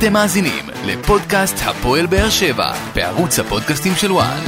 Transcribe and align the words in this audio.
אתם 0.00 0.12
מאזינים 0.12 0.64
לפודקאסט 0.86 1.56
הפועל 1.64 2.06
באר 2.06 2.30
שבע 2.30 2.72
בערוץ 2.94 3.38
הפודקאסטים 3.38 3.92
של 3.94 4.12
וואן. 4.12 4.40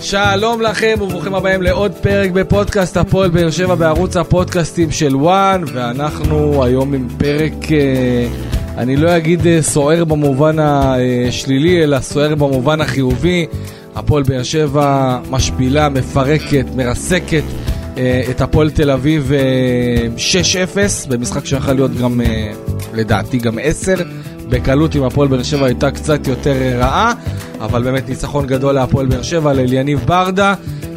שלום 0.00 0.62
לכם 0.62 0.94
וברוכים 1.00 1.34
הבאים 1.34 1.62
לעוד 1.62 1.92
פרק 1.92 2.30
בפודקאסט 2.30 2.96
הפועל 2.96 3.30
באר 3.30 3.50
שבע 3.50 3.74
בערוץ 3.74 4.16
הפודקאסטים 4.16 4.90
של 4.90 5.16
וואן 5.16 5.64
ואנחנו 5.74 6.64
היום 6.64 6.94
עם 6.94 7.08
פרק, 7.18 7.72
אה, 7.72 8.26
אני 8.78 8.96
לא 8.96 9.16
אגיד 9.16 9.46
אה, 9.46 9.62
סוער 9.62 10.04
במובן 10.04 10.56
השלילי 10.58 11.82
אלא 11.82 12.00
סוער 12.00 12.34
במובן 12.34 12.80
החיובי. 12.80 13.46
הפועל 13.94 14.22
באר 14.22 14.42
שבע 14.42 15.18
משפילה, 15.30 15.88
מפרקת, 15.88 16.66
מרסקת 16.76 17.42
אה, 17.98 18.22
את 18.30 18.40
הפועל 18.40 18.70
תל 18.70 18.90
אביב 18.90 19.32
6-0 21.04 21.08
במשחק 21.08 21.46
שיכול 21.46 21.74
להיות 21.74 21.94
גם 21.94 22.20
לדעתי 22.94 23.38
גם 23.38 23.58
10 23.62 23.94
בקלות 24.48 24.96
אם 24.96 25.02
הפועל 25.02 25.28
באר 25.28 25.42
שבע 25.42 25.66
הייתה 25.66 25.90
קצת 25.90 26.26
יותר 26.26 26.54
רעה, 26.78 27.12
אבל 27.60 27.82
באמת 27.82 28.08
ניצחון 28.08 28.46
גדול 28.46 28.74
להפועל 28.74 29.06
באר 29.06 29.22
שבע, 29.22 29.52
לאליניב 29.52 30.00
ברדה. 30.06 30.54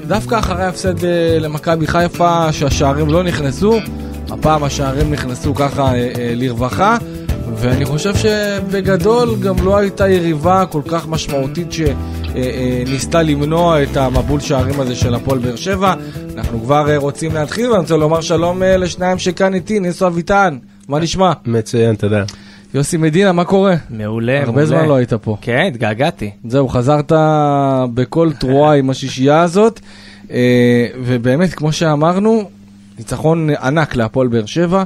דווקא 0.07 0.40
אחרי 0.40 0.63
ההפסד 0.63 1.05
אה, 1.05 1.37
למכבי 1.40 1.87
חיפה, 1.87 2.51
שהשערים 2.51 3.09
לא 3.09 3.23
נכנסו, 3.23 3.79
הפעם 4.29 4.63
השערים 4.63 5.12
נכנסו 5.12 5.55
ככה 5.55 5.84
אה, 5.84 5.93
אה, 5.93 6.34
לרווחה, 6.35 6.98
ואני 7.55 7.85
חושב 7.85 8.15
שבגדול 8.15 9.35
גם 9.39 9.55
לא 9.65 9.77
הייתה 9.77 10.09
יריבה 10.09 10.65
כל 10.65 10.81
כך 10.88 11.07
משמעותית 11.07 11.67
שניסתה 11.71 13.21
למנוע 13.21 13.84
את 13.84 13.97
המבול 13.97 14.40
שערים 14.40 14.79
הזה 14.79 14.95
של 14.95 15.15
הפועל 15.15 15.40
באר 15.40 15.55
שבע. 15.55 15.93
אנחנו 16.37 16.62
כבר 16.62 16.95
רוצים 16.98 17.34
להתחיל, 17.34 17.70
ואני 17.70 17.81
רוצה 17.81 17.98
לומר 17.98 18.21
שלום 18.21 18.63
לשניים 18.63 19.20
שכאן 19.20 19.53
איתי, 19.53 19.79
ניסו 19.79 20.07
אביטן, 20.07 20.57
מה 20.87 20.99
נשמע? 20.99 21.31
מצוין, 21.45 21.95
תודה. 21.95 22.23
יוסי 22.73 22.98
מדינה, 22.98 23.31
מה 23.31 23.46
קורה? 23.46 23.75
מעולה, 23.90 24.40
הרבה 24.40 24.51
מעולה. 24.51 24.65
זמן 24.65 24.85
לא 24.85 24.96
היית 24.96 25.13
פה. 25.13 25.37
כן, 25.41 25.65
התגעגעתי. 25.68 26.31
זהו, 26.48 26.68
חזרת 26.68 27.12
בכל 27.93 28.31
תרועה 28.40 28.75
עם 28.75 28.90
השישייה 28.90 29.41
הזאת, 29.41 29.79
אה, 30.31 30.87
ובאמת, 31.03 31.53
כמו 31.53 31.71
שאמרנו, 31.71 32.49
ניצחון 32.98 33.49
ענק 33.62 33.96
להפועל 33.96 34.27
באר 34.27 34.46
שבע, 34.46 34.77
אה, 34.77 34.84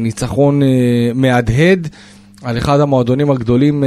ניצחון 0.00 0.62
אה, 0.62 0.68
מהדהד 1.14 1.88
על 2.42 2.58
אחד 2.58 2.80
המועדונים 2.80 3.30
הגדולים 3.30 3.84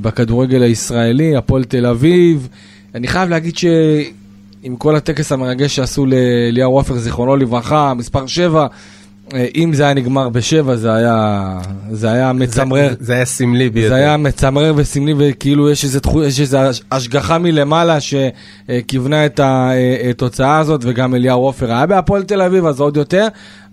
בכדורגל 0.00 0.62
הישראלי, 0.62 1.36
הפועל 1.36 1.64
תל 1.64 1.86
אביב. 1.86 2.48
אני 2.94 3.06
חייב 3.06 3.30
להגיד 3.30 3.58
שעם 3.58 4.76
כל 4.78 4.96
הטקס 4.96 5.32
המרגש 5.32 5.76
שעשו 5.76 6.06
לאליהו 6.06 6.72
עופר, 6.72 6.98
זיכרונו 6.98 7.36
לברכה, 7.36 7.94
מספר 7.94 8.26
7, 8.26 8.66
אה, 9.34 9.46
אם 9.56 9.74
זה 9.74 9.84
היה 9.84 9.94
נגמר 9.94 10.28
בשבע, 10.28 10.76
זה 10.76 10.94
היה, 10.94 11.58
זה 11.90 12.10
היה 12.12 12.32
מצמרר. 12.32 12.88
זה, 12.88 13.04
זה 13.04 13.12
היה 13.12 13.24
סמלי 13.24 13.70
ביותר. 13.70 13.88
זה 13.88 13.94
היה 13.94 14.16
מצמרר 14.16 14.72
וסמלי, 14.76 15.14
וכאילו 15.18 15.70
יש 15.70 15.84
איזו 15.84 16.00
יש 16.26 16.40
איזה 16.40 16.58
השגחה 16.90 17.38
מלמעלה 17.38 17.98
שכיוונה 18.00 19.26
את 19.26 19.40
התוצאה 20.10 20.58
הזאת, 20.58 20.80
וגם 20.84 21.14
אליהו 21.14 21.40
עופר 21.40 21.72
היה 21.72 21.86
בהפועל 21.86 22.22
תל 22.22 22.42
אביב, 22.42 22.66
אז 22.66 22.80
עוד 22.80 22.96
יותר. 22.96 23.28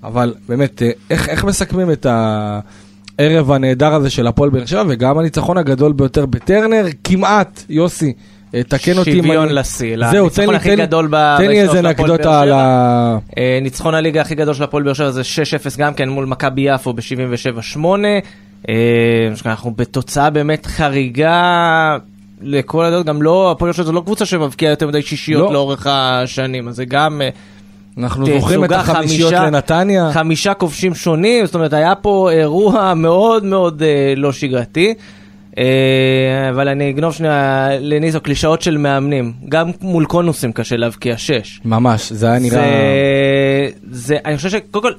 אבל 0.06 0.34
באמת, 0.50 0.82
אה, 0.82 0.92
איך, 1.10 1.30
איך 1.30 1.44
מסכמים 1.44 1.92
את 1.92 2.06
הערב 3.20 3.52
הנהדר 3.52 3.94
הזה 3.94 4.10
של 4.10 4.28
הפועל 4.28 4.50
באר 4.50 4.66
שבע, 4.66 4.84
וגם 4.88 5.18
הניצחון 5.18 5.58
הגדול 5.58 5.94
ביותר 5.94 6.26
בטרנר, 6.26 6.86
כמעט, 7.04 7.64
יוסי. 7.70 8.14
אה, 8.56 8.64
תקן 8.64 8.98
אותי. 8.98 9.12
שוויון 9.12 9.50
לשיא, 9.50 9.96
לי, 9.96 10.56
הכי 10.56 10.76
גדול 10.76 11.10
תן 11.38 11.48
לי 11.48 11.62
איזה 11.62 11.80
אנקדוטה 11.80 12.42
על 12.42 12.52
ה... 12.52 13.18
אה, 13.38 13.60
ניצחון 13.62 13.96
הליגה 13.96 14.22
הכי 14.22 14.36
גדול 14.36 14.54
של 14.54 14.64
הפועל 14.64 14.84
באר 14.84 14.94
שבע 14.94 15.12
זה 15.12 15.22
6-0 15.22 15.78
גם 15.78 15.94
כן 15.94 16.10
מול 16.10 16.26
מכבי 16.26 16.62
יפו 16.62 16.94
ב-77-8. 16.94 17.86
אה, 18.70 18.74
אנחנו 19.46 19.72
בתוצאה 19.76 20.30
באמת 20.30 20.66
חריגה 20.66 21.98
לכל 22.42 22.86
הדעות, 22.86 23.06
גם 23.06 23.22
לא, 23.22 23.52
הפועל 23.52 23.72
באר 23.72 23.76
שבע 23.76 23.86
זו 23.86 23.92
לא 23.92 24.02
קבוצה 24.02 24.26
שמבקיעה 24.26 24.70
יותר 24.70 24.88
מדי 24.88 25.02
שישיות 25.02 25.48
לא. 25.48 25.54
לאורך 25.54 25.88
השנים, 25.90 26.68
אז 26.68 26.76
זה 26.76 26.86
גם... 26.86 27.22
אנחנו 27.98 28.26
זוכרים 28.26 28.64
את 28.64 28.72
החמישיות 28.72 29.30
חמישה, 29.30 29.46
לנתניה. 29.46 30.12
חמישה 30.14 30.54
כובשים 30.54 30.96
שונים, 30.96 31.46
זאת 31.46 31.56
אומרת 31.56 31.74
היה 31.74 31.96
פה 31.96 32.30
אירוע 32.32 32.94
מאוד 32.94 33.44
מאוד 33.46 33.84
לא 34.16 34.32
שגרתי. 34.32 34.94
אה, 35.58 36.50
אבל 36.50 36.68
אני 36.68 36.90
אגנוב 36.90 37.14
שנייה 37.14 37.70
לניזו 37.80 38.22
קלישאות 38.22 38.62
של 38.62 38.78
מאמנים. 38.78 39.34
גם 39.50 39.72
מול 39.82 40.06
קונוסים 40.06 40.52
קשה 40.52 40.78
להבקיע 40.78 41.18
שש. 41.18 41.62
ממש, 41.66 42.12
זה 42.12 42.28
היה 42.28 42.40
נראה... 42.40 43.70
זה, 43.92 44.18
אני 44.26 44.38
חושב 44.38 44.50
שקודם 44.50 44.84
כל, 44.84 44.92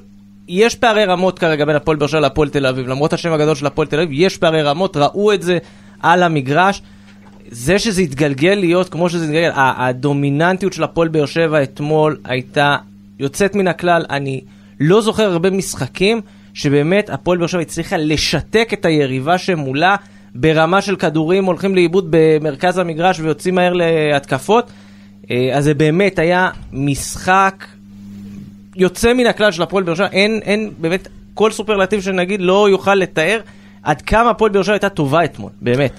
יש 0.47 0.75
פערי 0.75 1.05
רמות 1.05 1.39
כרגע 1.39 1.65
בין 1.65 1.75
הפועל 1.75 1.97
באר 1.97 2.07
שבע 2.07 2.19
להפועל 2.19 2.49
תל 2.49 2.65
אביב. 2.65 2.87
למרות 2.87 3.13
השם 3.13 3.33
הגדול 3.33 3.55
של 3.55 3.65
הפועל 3.65 3.87
תל 3.87 3.99
אביב, 3.99 4.09
יש 4.11 4.37
פערי 4.37 4.61
רמות, 4.61 4.97
ראו 4.97 5.33
את 5.33 5.41
זה 5.41 5.57
על 6.01 6.23
המגרש. 6.23 6.81
זה 7.51 7.79
שזה 7.79 8.01
התגלגל 8.01 8.53
להיות 8.53 8.89
כמו 8.89 9.09
שזה 9.09 9.25
התגלגל, 9.25 9.51
הדומיננטיות 9.55 10.73
של 10.73 10.83
הפועל 10.83 11.07
באר 11.07 11.25
שבע 11.25 11.63
אתמול 11.63 12.17
הייתה 12.23 12.75
יוצאת 13.19 13.55
מן 13.55 13.67
הכלל. 13.67 14.05
אני 14.09 14.41
לא 14.79 15.01
זוכר 15.01 15.31
הרבה 15.31 15.49
משחקים 15.49 16.21
שבאמת 16.53 17.09
הפועל 17.09 17.37
באר 17.37 17.47
שבע 17.47 17.61
הצליחה 17.61 17.97
לשתק 17.97 18.69
את 18.73 18.85
היריבה 18.85 19.37
שמולה. 19.37 19.95
ברמה 20.35 20.81
של 20.81 20.95
כדורים 20.95 21.45
הולכים 21.45 21.75
לאיבוד 21.75 22.07
במרכז 22.09 22.77
המגרש 22.77 23.19
ויוצאים 23.19 23.55
מהר 23.55 23.73
להתקפות. 23.73 24.71
אה, 25.31 25.49
אז 25.53 25.63
זה 25.63 25.73
באמת 25.73 26.19
היה 26.19 26.49
משחק 26.71 27.65
יוצא 28.75 29.13
מן 29.13 29.25
הכלל 29.25 29.51
של 29.51 29.63
הפועל 29.63 29.83
באר 29.83 29.95
שבע, 29.95 30.07
אין, 30.11 30.39
אין 30.43 30.71
באמת 30.77 31.07
כל 31.33 31.51
סופרלטיב 31.51 32.01
שנגיד 32.01 32.41
לא 32.41 32.69
יוכל 32.69 32.95
לתאר 32.95 33.39
עד 33.83 34.01
כמה 34.01 34.29
הפועל 34.29 34.51
באר 34.51 34.63
שבע 34.63 34.73
הייתה 34.73 34.89
טובה 34.89 35.23
אתמול, 35.23 35.51
באמת. 35.61 35.91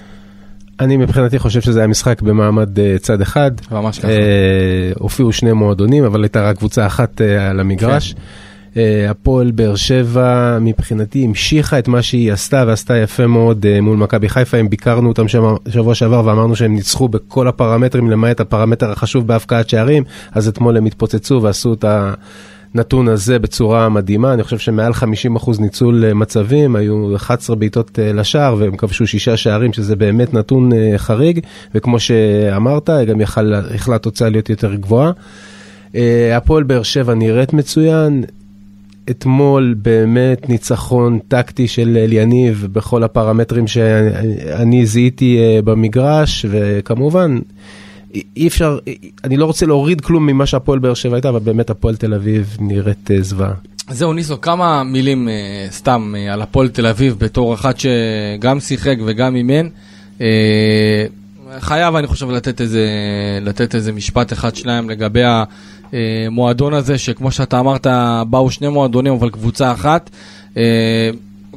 אני 0.79 0.97
מבחינתי 0.97 1.39
חושב 1.39 1.61
שזה 1.61 1.79
היה 1.79 1.87
משחק 1.87 2.21
במעמד 2.21 2.77
uh, 2.77 2.81
צד 2.99 3.21
אחד. 3.21 3.51
ממש 3.71 3.99
ככה. 3.99 4.07
Uh, 4.07 4.11
הופיעו 4.99 5.33
שני 5.33 5.53
מועדונים, 5.53 6.03
אבל 6.03 6.23
הייתה 6.23 6.41
רק 6.49 6.57
קבוצה 6.57 6.85
אחת 6.87 7.21
uh, 7.21 7.41
על 7.41 7.59
המגרש. 7.59 8.13
כן. 8.13 8.19
אה, 8.77 9.09
הפועל 9.09 9.51
באר 9.51 9.75
שבע 9.75 10.57
מבחינתי 10.61 11.25
המשיכה 11.25 11.79
את 11.79 11.87
מה 11.87 12.01
שהיא 12.01 12.33
עשתה 12.33 12.63
ועשתה 12.67 12.97
יפה 12.97 13.27
מאוד 13.27 13.65
אה, 13.65 13.81
מול 13.81 13.97
מכבי 13.97 14.29
חיפה, 14.29 14.57
הם 14.57 14.69
ביקרנו 14.69 15.09
אותם 15.09 15.27
שם 15.27 15.55
שבוע 15.69 15.95
שעבר 15.95 16.25
ואמרנו 16.25 16.55
שהם 16.55 16.75
ניצחו 16.75 17.07
בכל 17.07 17.47
הפרמטרים 17.47 18.09
למעט 18.09 18.39
הפרמטר 18.39 18.91
החשוב 18.91 19.27
בהפקעת 19.27 19.69
שערים, 19.69 20.03
אז 20.31 20.47
אתמול 20.47 20.77
הם 20.77 20.85
התפוצצו 20.85 21.39
ועשו 21.43 21.73
את 21.73 21.85
הנתון 22.73 23.07
הזה 23.07 23.39
בצורה 23.39 23.89
מדהימה, 23.89 24.33
אני 24.33 24.43
חושב 24.43 24.57
שמעל 24.57 24.91
50% 25.37 25.61
ניצול 25.61 26.05
אה, 26.05 26.13
מצבים, 26.13 26.75
היו 26.75 27.15
11 27.15 27.55
בעיטות 27.55 27.99
לשער 28.01 28.55
והם 28.59 28.77
כבשו 28.77 29.07
שישה 29.07 29.37
שערים 29.37 29.73
שזה 29.73 29.95
באמת 29.95 30.33
נתון 30.33 30.71
חריג, 30.97 31.39
וכמו 31.75 31.99
שאמרת, 31.99 32.89
גם 33.07 33.21
יכלה 33.21 33.95
התוצאה 33.95 34.29
להיות 34.29 34.49
יותר 34.49 34.75
גבוהה. 34.75 35.11
הפועל 36.35 36.63
באר 36.63 36.83
שבע 36.83 37.13
נראית 37.13 37.53
מצוין, 37.53 38.23
אתמול 39.09 39.75
באמת 39.77 40.49
ניצחון 40.49 41.19
טקטי 41.27 41.67
של 41.67 41.97
אליניב 41.97 42.67
בכל 42.71 43.03
הפרמטרים 43.03 43.67
שאני 43.67 44.85
זיהיתי 44.85 45.37
אה, 45.39 45.61
במגרש, 45.61 46.45
וכמובן, 46.49 47.39
אי 48.37 48.47
אפשר, 48.47 48.77
אני 49.23 49.37
לא 49.37 49.45
רוצה 49.45 49.65
להוריד 49.65 50.01
כלום 50.01 50.25
ממה 50.25 50.45
שהפועל 50.45 50.79
באר 50.79 50.93
שבע 50.93 51.15
הייתה, 51.15 51.29
אבל 51.29 51.39
באמת 51.39 51.69
הפועל 51.69 51.95
תל 51.95 52.13
אביב 52.13 52.57
נראית 52.59 53.11
אה, 53.11 53.21
זוועה. 53.21 53.53
זהו, 53.89 54.13
ניסו, 54.13 54.41
כמה 54.41 54.83
מילים 54.83 55.29
אה, 55.29 55.67
סתם 55.71 56.13
על 56.31 56.41
הפועל 56.41 56.69
תל 56.69 56.87
אביב 56.87 57.15
בתור 57.19 57.53
אחד 57.53 57.73
שגם 57.79 58.59
שיחק 58.59 58.95
וגם 59.05 59.35
אימן. 59.35 59.67
חייב, 61.59 61.95
אני 61.95 62.07
חושב, 62.07 62.29
לתת 62.29 62.61
איזה, 62.61 62.87
לתת 63.41 63.75
איזה 63.75 63.91
משפט 63.91 64.33
אחד, 64.33 64.55
שניים 64.55 64.89
לגבי 64.89 65.21
המועדון 65.93 66.73
הזה, 66.73 66.97
שכמו 66.97 67.31
שאתה 67.31 67.59
אמרת, 67.59 67.87
באו 68.29 68.51
שני 68.51 68.69
מועדונים, 68.69 69.13
אבל 69.13 69.29
קבוצה 69.29 69.71
אחת. 69.71 70.09
אה, 70.57 71.09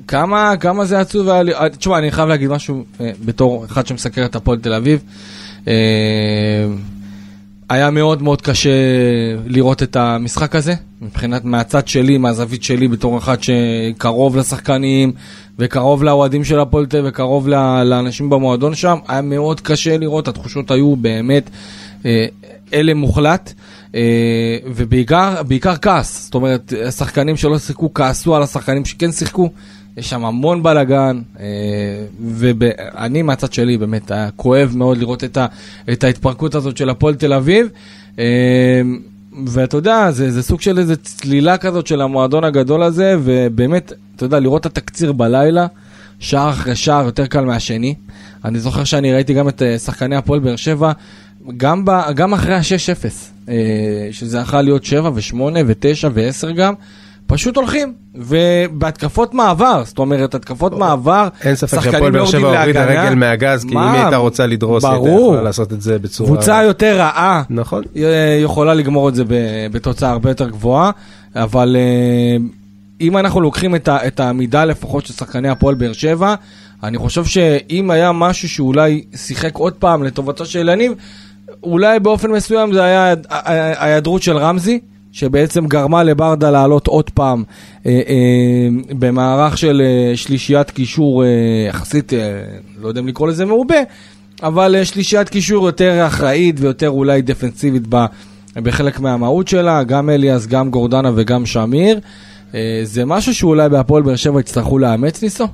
כמה, 0.08 0.54
כמה 0.60 0.84
זה 0.84 1.00
עצוב 1.00 1.28
אה, 1.28 1.68
תשמע, 1.78 1.98
אני 1.98 2.10
חייב 2.10 2.28
להגיד 2.28 2.50
משהו 2.50 2.84
אה, 3.00 3.10
בתור 3.24 3.64
אחד 3.64 3.86
שמסקר 3.86 4.24
את 4.24 4.36
הפועל 4.36 4.58
תל 4.58 4.74
אביב. 4.74 5.02
היה 7.68 7.90
מאוד 7.90 8.22
מאוד 8.22 8.42
קשה 8.42 8.70
לראות 9.46 9.82
את 9.82 9.96
המשחק 9.96 10.54
הזה, 10.54 10.74
מבחינת 11.02 11.44
מהצד 11.44 11.88
שלי, 11.88 12.18
מהזווית 12.18 12.62
שלי, 12.62 12.88
בתור 12.88 13.18
אחד 13.18 13.36
שקרוב 13.42 14.36
לשחקנים 14.36 15.12
וקרוב 15.58 16.04
לאוהדים 16.04 16.44
של 16.44 16.60
אביב 16.60 17.04
וקרוב 17.04 17.48
לאנשים 17.84 18.30
במועדון 18.30 18.74
שם, 18.74 18.98
היה 19.08 19.22
מאוד 19.22 19.60
קשה 19.60 19.98
לראות, 19.98 20.28
התחושות 20.28 20.70
היו 20.70 20.96
באמת 20.96 21.50
הלם 22.72 22.98
מוחלט. 22.98 23.52
אה, 23.94 24.56
ובעיקר 24.66 25.76
כעס, 25.82 26.24
זאת 26.24 26.34
אומרת, 26.34 26.72
השחקנים 26.86 27.36
שלא 27.36 27.58
שיחקו 27.58 27.94
כעסו 27.94 28.36
על 28.36 28.42
השחקנים 28.42 28.84
שכן 28.84 29.12
שיחקו, 29.12 29.50
יש 29.96 30.10
שם 30.10 30.24
המון 30.24 30.62
בלאגן, 30.62 31.20
אה, 31.40 31.44
ואני 32.20 33.22
מהצד 33.22 33.52
שלי 33.52 33.78
באמת 33.78 34.10
היה 34.10 34.30
כואב 34.36 34.72
מאוד 34.76 34.98
לראות 34.98 35.24
את, 35.24 35.36
ה, 35.36 35.46
את 35.92 36.04
ההתפרקות 36.04 36.54
הזאת 36.54 36.76
של 36.76 36.90
הפועל 36.90 37.14
תל 37.14 37.32
אביב. 37.32 37.68
אה, 38.18 38.82
ואתה 39.46 39.76
יודע, 39.76 40.10
זה, 40.10 40.30
זה 40.30 40.42
סוג 40.42 40.60
של 40.60 40.78
איזה 40.78 40.96
צלילה 40.96 41.58
כזאת 41.58 41.86
של 41.86 42.00
המועדון 42.00 42.44
הגדול 42.44 42.82
הזה, 42.82 43.16
ובאמת, 43.24 43.92
אתה 44.16 44.24
יודע, 44.24 44.40
לראות 44.40 44.60
את 44.60 44.78
התקציר 44.78 45.12
בלילה, 45.12 45.66
שער 46.18 46.50
אחרי 46.50 46.76
שער 46.76 47.04
יותר 47.04 47.26
קל 47.26 47.44
מהשני. 47.44 47.94
אני 48.44 48.58
זוכר 48.58 48.84
שאני 48.84 49.12
ראיתי 49.12 49.34
גם 49.34 49.48
את 49.48 49.62
אה, 49.62 49.78
שחקני 49.78 50.16
הפועל 50.16 50.40
באר 50.40 50.56
שבע, 50.56 50.92
גם, 51.56 51.84
ב, 51.84 51.90
גם 52.14 52.34
אחרי 52.34 52.54
ה-6-0, 52.54 53.06
אה, 53.48 54.08
שזה 54.10 54.38
יכול 54.38 54.60
להיות 54.60 54.84
7 54.84 55.10
ו-8 55.14 55.36
ו-9 55.66 56.08
ו-10 56.14 56.52
גם. 56.52 56.74
פשוט 57.26 57.56
הולכים, 57.56 57.92
ובהתקפות 58.14 59.34
מעבר, 59.34 59.82
זאת 59.84 59.98
אומרת, 59.98 60.34
התקפות 60.34 60.78
מעבר, 60.78 61.28
אין 61.44 61.54
ספק 61.54 61.80
שהפועל 61.80 62.12
באר 62.12 62.26
שבע 62.26 62.40
יורדים 62.40 62.60
הורידה 62.60 62.86
להגנה. 62.86 63.04
רגל 63.04 63.14
מהגז, 63.14 63.64
כי 63.64 63.74
אם? 63.74 63.78
היא 63.78 64.02
הייתה 64.02 64.16
רוצה 64.16 64.46
לדרוס, 64.46 64.84
היא. 64.84 64.94
יכולה 64.96 65.42
לעשות 65.42 65.72
את 65.72 65.82
זה 65.82 65.98
בצורה... 65.98 66.30
קבוצה 66.30 66.62
יותר 66.62 66.98
רעה, 66.98 67.42
נכון. 67.50 67.82
יכולה 68.42 68.74
לגמור 68.74 69.08
את 69.08 69.14
זה 69.14 69.24
בתוצאה 69.72 70.10
הרבה 70.10 70.30
יותר 70.30 70.48
גבוהה, 70.48 70.90
אבל 71.36 71.76
אה, 71.78 72.36
אם 73.00 73.16
אנחנו 73.16 73.40
לוקחים 73.40 73.74
את, 73.76 74.20
העמידה 74.20 74.64
לפחות 74.64 75.06
של 75.06 75.14
שחקני 75.14 75.48
הפועל 75.48 75.74
באר 75.74 75.92
שבע, 75.92 76.34
אני 76.82 76.98
חושב 76.98 77.24
שאם 77.24 77.90
היה 77.90 78.12
משהו 78.12 78.48
שאולי 78.48 79.04
שיחק 79.16 79.54
עוד 79.54 79.72
פעם 79.72 80.02
לטובתו 80.02 80.46
של 80.46 80.68
יניב, 80.68 80.92
אולי 81.62 82.00
באופן 82.00 82.30
מסוים 82.30 82.72
זה 82.72 82.82
היה 82.82 83.14
ההיעדרות 83.30 84.22
של 84.22 84.36
רמזי. 84.36 84.80
שבעצם 85.12 85.66
גרמה 85.66 86.02
לברדה 86.02 86.50
לעלות 86.50 86.86
עוד 86.86 87.10
פעם 87.10 87.44
אה, 87.86 87.90
אה, 88.08 88.68
במערך 88.98 89.58
של 89.58 89.82
אה, 89.84 90.16
שלישיית 90.16 90.70
קישור 90.70 91.24
אה, 91.24 91.28
יחסית, 91.68 92.12
אה, 92.12 92.18
לא 92.82 92.88
יודע 92.88 93.00
אם 93.00 93.08
לקרוא 93.08 93.28
לזה 93.28 93.44
מעובה, 93.46 93.74
אבל 94.42 94.74
אה, 94.76 94.84
שלישיית 94.84 95.28
קישור 95.28 95.66
יותר 95.66 96.06
אחראית 96.06 96.56
ויותר 96.60 96.90
אולי 96.90 97.22
דפנסיבית 97.22 97.82
ב, 97.88 98.04
בחלק 98.56 99.00
מהמהות 99.00 99.48
שלה, 99.48 99.82
גם 99.82 100.10
אליאס, 100.10 100.46
גם 100.46 100.70
גורדנה 100.70 101.10
וגם 101.14 101.46
שמיר. 101.46 102.00
אה, 102.54 102.80
זה 102.84 103.04
משהו 103.04 103.34
שאולי 103.34 103.68
בהפועל 103.68 104.02
באר 104.02 104.16
שבע 104.16 104.40
יצטרכו 104.40 104.78
לאמץ 104.78 105.22
ניסו? 105.22 105.44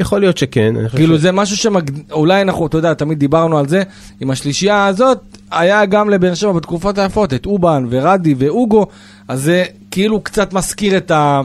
יכול 0.00 0.20
להיות 0.20 0.38
שכן. 0.38 0.74
כאילו 0.96 1.18
ש- 1.18 1.20
זה 1.20 1.32
משהו 1.32 1.56
שאולי 1.56 2.42
אנחנו, 2.42 2.66
אתה 2.66 2.78
יודע, 2.78 2.94
תמיד 2.94 3.18
דיברנו 3.18 3.58
על 3.58 3.68
זה, 3.68 3.82
עם 4.20 4.30
השלישייה 4.30 4.86
הזאת, 4.86 5.31
היה 5.52 5.86
גם 5.86 6.10
לבאר 6.10 6.34
שבע 6.34 6.52
בתקופות 6.52 6.98
היפות, 6.98 7.34
את 7.34 7.46
אובן 7.46 7.86
ורדי 7.90 8.34
ואוגו, 8.38 8.86
אז 9.28 9.42
זה 9.42 9.64
כאילו 9.90 10.20
קצת 10.20 10.52
מזכיר 10.52 10.96
את 10.96 11.10
ה... 11.10 11.40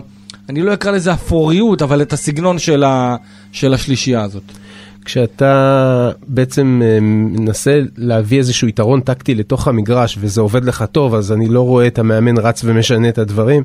אני 0.50 0.62
לא 0.62 0.74
אקרא 0.74 0.92
לזה 0.92 1.14
אפוריות, 1.14 1.82
אבל 1.82 2.02
את 2.02 2.14
הסגנון 2.14 2.60
של, 2.60 2.84
ה, 2.84 3.16
של 3.52 3.74
השלישייה 3.74 4.22
הזאת. 4.22 4.44
כשאתה 5.06 6.12
בעצם 6.28 6.82
אה, 6.86 7.00
מנסה 7.02 7.80
להביא 7.98 8.38
איזשהו 8.38 8.68
יתרון 8.68 9.02
טקטי 9.02 9.36
לתוך 9.36 9.68
המגרש 9.68 10.18
וזה 10.22 10.42
עובד 10.42 10.66
לך 10.66 10.86
טוב, 10.92 11.16
אז 11.16 11.32
אני 11.32 11.48
לא 11.48 11.62
רואה 11.62 11.88
את 11.88 12.00
המאמן 12.00 12.38
רץ 12.38 12.62
ומשנה 12.66 13.10
את 13.10 13.18
הדברים. 13.18 13.64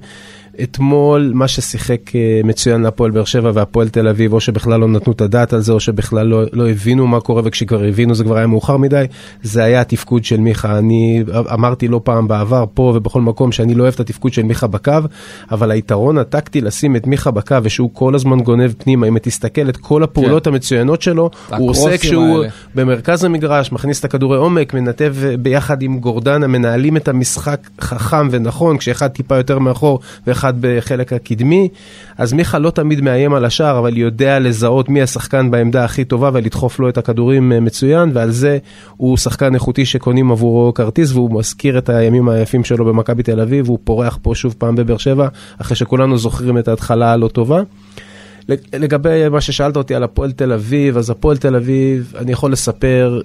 אתמול, 0.63 1.31
מה 1.35 1.49
ששיחק 1.49 2.17
אה, 2.17 2.41
מצוין 2.45 2.83
להפועל 2.83 3.11
באר 3.11 3.25
שבע 3.25 3.51
והפועל 3.55 3.89
תל 3.89 4.09
אביב, 4.09 4.33
או 4.33 4.41
שבכלל 4.41 4.81
לא 4.81 4.89
נתנו 4.89 5.13
את 5.13 5.21
הדעת 5.21 5.53
על 5.53 5.61
זה, 5.61 5.73
או 5.73 5.81
שבכלל 5.81 6.27
לא, 6.27 6.43
לא 6.53 6.71
הבינו 6.71 7.07
מה 7.07 7.21
קורה, 7.21 7.43
וכשכבר 7.45 7.85
הבינו 7.85 8.15
זה 8.15 8.25
כבר 8.25 8.37
היה 8.37 8.47
מאוחר 8.47 8.77
מדי, 8.77 9.05
זה 9.43 9.65
היה 9.65 9.81
התפקוד 9.81 10.25
של 10.25 10.41
מיכה. 10.41 10.79
אני 10.79 11.25
אמרתי 11.53 11.89
לא 11.89 12.01
פעם 12.05 12.29
בעבר, 12.29 12.65
פה 12.75 12.93
ובכל 12.97 13.21
מקום, 13.21 13.53
שאני 13.53 13.75
לא 13.75 13.83
אוהב 13.83 13.95
את 13.95 14.01
התפקוד 14.01 14.33
של 14.33 14.43
מיכה 14.43 14.67
בקו, 14.67 14.93
אבל 15.51 15.71
היתרון 15.71 16.19
הטקטי 16.19 16.61
לשים 16.61 16.97
את 16.97 17.07
מיכה 17.07 17.31
בקו, 17.31 17.57
ושהוא 17.63 17.91
כל 17.93 18.15
הזמן 18.15 18.41
גונב 18.41 18.73
פנימה, 18.79 19.09
אם 19.09 19.19
תסתכל 19.19 19.69
את 19.69 19.77
כל 19.77 20.03
הפעולות 20.03 20.47
המצוינות 20.47 21.03
שלו, 21.03 21.31
הוא 21.57 21.71
עושה 21.71 21.99
כשהוא 21.99 22.39
האלה. 22.39 22.49
במרכז 22.75 23.25
המגרש, 23.25 23.73
מכניס 23.73 24.01
את 24.01 24.05
הכדורי 24.05 24.39
עומק, 24.39 24.75
מנתב 24.75 25.15
אה, 25.25 25.37
ביחד 25.37 25.83
עם 25.83 25.99
גורדנה, 25.99 26.47
מנהלים 26.47 26.97
את 26.97 27.09
המשחק 27.09 27.69
חכם 27.81 28.29
ונכון, 28.31 28.79
כשאחד 28.79 29.09
טיפה 29.09 29.37
יותר 29.37 29.59
מאחור 29.59 30.01
ואחד 30.27 30.42
בחלק 30.61 31.13
הקדמי. 31.13 31.69
אז 32.19 32.33
מיכה 32.33 32.59
לא 32.59 32.71
תמיד 32.71 33.01
מאיים 33.01 33.35
על 33.35 33.45
השער, 33.45 33.79
אבל 33.79 33.97
יודע 33.97 34.39
לזהות 34.39 34.89
מי 34.89 35.03
השחקן 35.03 35.51
בעמדה 35.51 35.85
הכי 35.85 36.05
טובה 36.05 36.31
ולדחוף 36.33 36.81
לו 36.81 36.89
את 36.89 36.99
הכדורים 36.99 37.53
אה, 37.53 37.61
מצוין, 37.61 38.11
ועל 38.15 38.31
זה 38.31 38.59
הוא 38.97 39.17
שחקן 39.17 39.55
איכותי 39.55 39.85
שקונים 39.85 40.31
עבורו 40.33 40.75
כרטיס, 40.75 41.13
והוא 41.13 41.39
מזכיר 41.39 41.79
את 41.79 41.89
הימים 41.89 42.29
היפים 42.29 42.65
שלו 42.65 42.85
במכבי 42.85 43.23
תל 43.23 43.41
אביב, 43.41 43.67
והוא 43.67 43.79
פורח 43.85 44.19
פה 44.23 44.35
שוב 44.35 44.55
פעם 44.59 44.77
בבאר 44.77 44.97
שבע, 44.97 45.29
אחרי 45.59 45.77
שכולנו 45.77 46.19
זוכרים 46.19 46.59
את 46.59 46.69
ההתחלה 46.69 47.13
הלא 47.13 47.29
טובה. 47.29 47.63
לגבי 48.73 49.29
מה 49.29 49.41
ששאלת 49.41 49.77
אותי 49.77 49.95
על 49.95 50.03
הפועל 50.03 50.33
תל 50.33 50.53
אביב, 50.53 50.97
אז 50.97 51.11
הפועל 51.11 51.37
תל 51.37 51.57
אביב, 51.57 52.13
אני 52.19 52.33
יכול 52.33 52.53
לספר 52.53 53.21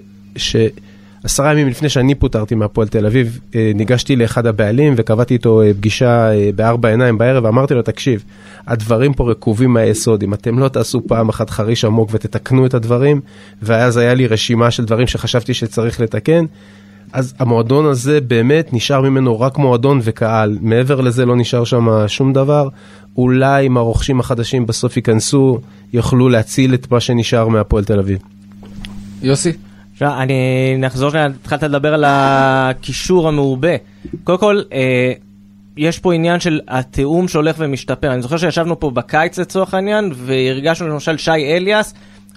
שעשרה 1.22 1.52
ימים 1.52 1.68
לפני 1.68 1.88
שאני 1.88 2.14
פוטרתי 2.14 2.54
מהפועל 2.54 2.88
תל 2.88 3.06
אביב, 3.06 3.40
אה, 3.54 3.72
ניגשתי 3.74 4.16
לאחד 4.16 4.46
הבעלים 4.46 4.94
וקבעתי 4.96 5.34
איתו 5.34 5.62
אה, 5.62 5.74
פגישה 5.74 6.32
אה, 6.32 6.50
בארבע 6.56 6.88
עיניים 6.88 7.18
בערב, 7.18 7.44
ואמרתי 7.44 7.74
לו, 7.74 7.82
תקשיב, 7.82 8.24
הדברים 8.66 9.14
פה 9.14 9.30
רקובים 9.30 9.72
מהיסוד, 9.72 10.22
אם 10.22 10.34
אתם 10.34 10.58
לא 10.58 10.68
תעשו 10.68 11.00
פעם 11.06 11.28
אחת 11.28 11.50
חריש 11.50 11.84
עמוק 11.84 12.08
ותתקנו 12.12 12.66
את 12.66 12.74
הדברים, 12.74 13.20
ואז 13.62 13.96
היה 13.96 14.14
לי 14.14 14.26
רשימה 14.26 14.70
של 14.70 14.84
דברים 14.84 15.06
שחשבתי 15.06 15.54
שצריך 15.54 16.00
לתקן, 16.00 16.44
אז 17.12 17.34
המועדון 17.38 17.86
הזה 17.86 18.20
באמת 18.20 18.72
נשאר 18.72 19.00
ממנו 19.00 19.40
רק 19.40 19.58
מועדון 19.58 20.00
וקהל, 20.02 20.58
מעבר 20.60 21.00
לזה 21.00 21.26
לא 21.26 21.36
נשאר 21.36 21.64
שם 21.64 21.88
שום 22.06 22.32
דבר. 22.32 22.68
אולי 23.16 23.66
אם 23.66 23.76
הרוכשים 23.76 24.20
החדשים 24.20 24.66
בסוף 24.66 24.96
ייכנסו, 24.96 25.58
יוכלו 25.92 26.28
להציל 26.28 26.74
את 26.74 26.92
מה 26.92 27.00
שנשאר 27.00 27.48
מהפועל 27.48 27.84
תל 27.84 27.98
אביב. 27.98 28.18
יוסי? 29.22 29.52
עכשיו, 29.98 30.12
אני 30.18 30.74
נחזור 30.78 31.10
שנייה, 31.10 31.26
התחלת 31.26 31.62
לדבר 31.62 31.94
על 31.94 32.04
הקישור 32.06 33.28
המעובה. 33.28 33.76
קודם 34.24 34.38
כל, 34.38 34.62
אה, 34.72 35.12
יש 35.76 35.98
פה 35.98 36.14
עניין 36.14 36.40
של 36.40 36.60
התיאום 36.68 37.28
שהולך 37.28 37.56
ומשתפר. 37.58 38.12
אני 38.12 38.22
זוכר 38.22 38.36
שישבנו 38.36 38.80
פה 38.80 38.90
בקיץ 38.90 39.38
לצורך 39.38 39.74
העניין, 39.74 40.12
והרגשנו 40.14 40.88
למשל 40.88 41.16
שי 41.16 41.30
אליאס, 41.30 41.94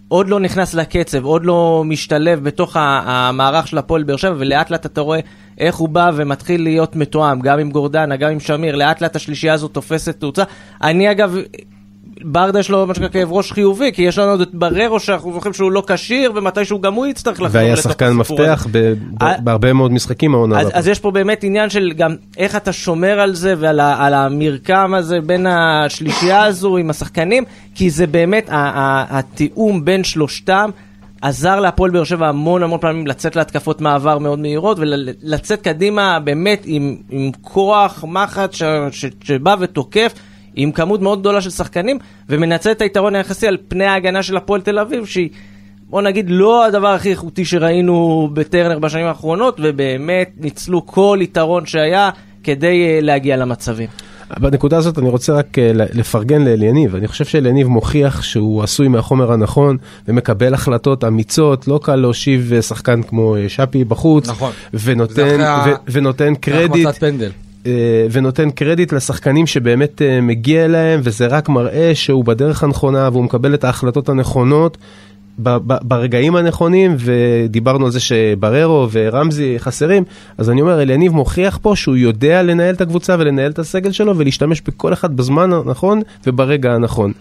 עוד 0.08 0.30
לא 0.30 0.40
נכנס 0.40 0.74
לקצב, 0.74 1.26
עוד 1.26 1.46
לא 1.46 1.84
משתלב 1.86 2.44
בתוך 2.44 2.78
המערך 2.80 3.68
של 3.68 3.78
הפועל 3.78 4.04
באר 4.04 4.18
שבע, 4.18 4.36
ולאט 4.38 4.70
לאט 4.70 4.86
אתה 4.86 5.02
רואה 5.02 5.20
איך 5.58 5.76
הוא 5.76 5.90
בא 5.90 6.12
ומתחיל 6.14 6.64
להיות 6.64 6.96
מתואם, 6.96 7.42
גם 7.42 7.60
עם 7.60 7.72
גורדנה, 7.72 8.16
גם 8.16 8.32
עם 8.32 8.40
שמיר, 8.40 8.76
לאט 8.76 9.02
לאט 9.02 9.16
השלישייה 9.16 9.54
הזאת 9.54 9.74
תופסת 9.74 10.20
תאוצה. 10.20 10.44
אני 10.84 11.12
אגב... 11.12 11.38
ברדה 12.24 12.60
יש 12.60 12.70
לו 12.70 12.88
מה 12.88 12.96
שנקרא 12.96 13.10
כאב 13.10 13.32
ראש 13.32 13.52
חיובי, 13.52 13.92
כי 13.94 14.02
יש 14.02 14.18
לנו 14.18 14.32
עוד 14.32 14.42
את 14.42 14.50
בררו 14.54 15.00
שאנחנו 15.00 15.34
זוכרים 15.34 15.54
שהוא 15.54 15.72
לא 15.72 15.84
כשיר, 15.88 16.32
ומתישהו 16.36 16.82
גם 16.82 16.94
הוא 16.94 17.08
יצטרך 17.08 17.42
לחזור 17.42 17.62
והיה 17.62 17.74
לתוך 17.74 17.84
שחקן 17.84 18.20
הסיפור 18.20 18.42
הזה. 18.42 18.52
מפתח 18.52 18.68
ב- 18.72 18.94
ב- 19.24 19.44
בהרבה 19.44 19.74
מאוד 19.74 19.92
משחקים 19.92 20.36
העונה 20.36 20.60
אז. 20.60 20.70
אז 20.74 20.88
יש 20.88 21.00
פה 21.00 21.12
באמת 21.12 21.44
עניין 21.44 21.70
של 21.70 21.94
גם 21.98 22.16
איך 22.38 22.56
אתה 22.56 22.74
שומר 22.74 23.20
על 23.20 23.36
זה 23.36 23.54
ועל 23.58 23.80
ה, 23.80 24.06
על 24.06 24.14
המרקם 24.14 24.94
הזה 24.94 25.22
בין 25.22 25.48
השלישייה 25.48 26.44
הזו 26.44 26.78
עם 26.78 26.90
השחקנים, 26.90 27.44
כי 27.76 27.90
זה 27.90 28.08
באמת, 28.08 28.50
ה, 28.50 28.56
ה, 28.56 29.20
התיאום 29.20 29.86
בין 29.86 30.04
שלושתם 30.04 30.70
עזר 31.22 31.60
להפועל 31.60 31.92
באר 31.92 32.04
שבע 32.04 32.28
המון 32.28 32.64
המון 32.64 32.80
פעמים 32.80 33.08
לצאת 33.08 33.36
להתקפות 33.36 33.82
מעבר 33.82 34.18
מאוד 34.18 34.40
מהירות 34.40 34.78
ולצאת 34.80 35.62
קדימה 35.62 36.20
באמת 36.20 36.62
עם, 36.66 36.98
עם 37.10 37.32
כוח 37.42 38.06
מחט 38.08 38.54
ש, 38.54 38.64
ש, 38.92 39.06
שבא 39.24 39.56
ותוקף. 39.60 40.14
עם 40.56 40.72
כמות 40.72 41.02
מאוד 41.02 41.20
גדולה 41.20 41.42
של 41.42 41.50
שחקנים, 41.50 42.00
ומנצל 42.30 42.72
את 42.72 42.82
היתרון 42.82 43.16
היחסי 43.16 43.48
על 43.48 43.58
פני 43.68 43.86
ההגנה 43.86 44.24
של 44.24 44.38
הפועל 44.38 44.62
תל 44.62 44.80
אביב, 44.80 45.06
שהיא, 45.06 45.30
בוא 45.90 46.02
נגיד, 46.02 46.26
לא 46.30 46.66
הדבר 46.66 46.88
הכי 46.88 47.10
איכותי 47.10 47.46
שראינו 47.46 48.30
בטרנר 48.34 48.80
בשנים 48.80 49.06
האחרונות, 49.06 49.60
ובאמת 49.64 50.32
ניצלו 50.38 50.86
כל 50.86 51.20
יתרון 51.22 51.66
שהיה 51.66 52.10
כדי 52.44 53.00
uh, 53.00 53.06
להגיע 53.06 53.38
למצבים. 53.38 53.88
בנקודה 54.40 54.78
הזאת 54.78 55.00
אני 55.00 55.10
רוצה 55.10 55.34
רק 55.34 55.60
אה, 55.60 55.72
לפרגן 55.74 56.42
לאליניב, 56.42 56.96
אני 56.96 57.08
חושב 57.08 57.26
שאליניב 57.26 57.68
מוכיח 57.68 58.22
שהוא 58.22 58.64
עשוי 58.64 58.88
מהחומר 58.88 59.32
הנכון 59.32 59.78
ומקבל 60.08 60.54
החלטות 60.54 61.04
אמיצות, 61.04 61.68
לא 61.68 61.80
קל 61.84 61.96
להושיב 61.96 62.54
אה, 62.54 62.62
שחקן 62.62 63.04
כמו 63.04 63.36
אה, 63.36 63.50
שפי 63.50 63.84
בחוץ, 63.84 64.30
נכון. 64.30 64.52
ונותן, 64.74 65.40
ו- 65.68 65.92
ונותן 65.92 66.36
קרדיט. 66.36 66.86
אה, 67.04 67.28
ונותן 68.12 68.50
קרדיט 68.50 68.94
לשחקנים 68.94 69.48
שבאמת 69.48 70.02
אה, 70.02 70.22
מגיע 70.22 70.66
אליהם, 70.66 71.00
וזה 71.04 71.28
רק 71.28 71.50
מראה 71.50 71.92
שהוא 71.96 72.26
בדרך 72.26 72.64
הנכונה 72.64 73.10
והוא 73.12 73.24
מקבל 73.24 73.54
את 73.54 73.64
ההחלטות 73.64 74.10
הנכונות. 74.10 74.78
ברגעים 75.82 76.36
הנכונים, 76.36 76.96
ודיברנו 77.00 77.86
על 77.86 77.92
זה 77.92 78.00
שבררו 78.00 78.88
ורמזי 78.92 79.56
חסרים, 79.60 80.04
אז 80.38 80.50
אני 80.50 80.62
אומר, 80.62 80.82
אליניב 80.82 81.12
מוכיח 81.12 81.60
פה 81.62 81.76
שהוא 81.76 81.96
יודע 81.96 82.44
לנהל 82.44 82.76
את 82.76 82.82
הקבוצה 82.82 83.16
ולנהל 83.20 83.52
את 83.52 83.60
הסגל 83.60 83.92
שלו 83.92 84.18
ולהשתמש 84.18 84.62
בכל 84.62 84.94
אחד 84.94 85.18
בזמן 85.18 85.54
הנכון 85.54 86.02
וברגע 86.28 86.74
הנכון. 86.74 87.12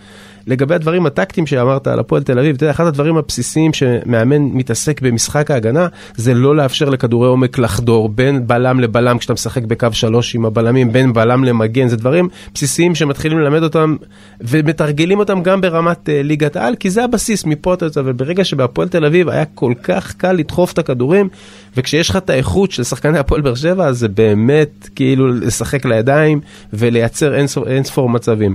לגבי 0.46 0.74
הדברים 0.74 1.06
הטקטיים 1.06 1.46
שאמרת 1.46 1.86
על 1.86 1.98
הפועל 1.98 2.22
תל 2.22 2.38
אביב, 2.38 2.56
אתה 2.56 2.64
יודע, 2.64 2.70
אחד 2.70 2.86
הדברים 2.86 3.16
הבסיסיים 3.16 3.72
שמאמן 3.72 4.42
מתעסק 4.42 5.00
במשחק 5.00 5.50
ההגנה, 5.50 5.86
זה 6.16 6.34
לא 6.34 6.56
לאפשר 6.56 6.88
לכדורי 6.88 7.28
עומק 7.28 7.58
לחדור 7.58 8.08
בין 8.08 8.46
בלם 8.46 8.80
לבלם 8.80 9.18
כשאתה 9.18 9.32
משחק 9.32 9.62
בקו 9.62 9.88
שלוש 9.92 10.34
עם 10.34 10.44
הבלמים, 10.44 10.92
בין 10.92 11.12
בלם 11.12 11.44
למגן, 11.44 11.88
זה 11.88 11.96
דברים 11.96 12.28
בסיסיים 12.54 12.94
שמתחילים 12.94 13.38
ללמד 13.38 13.62
אותם 13.62 13.96
ומתרגלים 14.40 15.18
אותם 15.18 15.42
גם 15.42 15.60
ברמת 15.60 16.08
uh, 16.08 16.10
ליגת 16.24 16.56
העל, 16.56 16.74
כי 16.76 16.90
זה 16.90 17.04
הבסיס 17.04 17.44
מפה 17.44 17.74
אתה 17.74 17.86
יוצא, 17.86 18.02
וברגע 18.04 18.44
שבהפועל 18.44 18.88
תל 18.88 19.04
אביב 19.04 19.28
היה 19.28 19.44
כל 19.44 19.72
כך 19.82 20.14
קל 20.14 20.32
לדחוף 20.32 20.72
את 20.72 20.78
הכדורים, 20.78 21.28
וכשיש 21.76 22.10
לך 22.10 22.16
את 22.16 22.30
האיכות 22.30 22.70
של 22.70 22.84
שחקני 22.84 23.18
הפועל 23.18 23.40
באר 23.40 23.54
שבע, 23.54 23.92
זה 23.92 24.08
באמת 24.08 24.88
כאילו 24.94 25.28
לשחק 25.28 25.84
לידיים 25.84 26.40
ולייצר 26.72 27.34
אין 27.66 27.84
ספור 27.84 28.08
מצבים. 28.08 28.54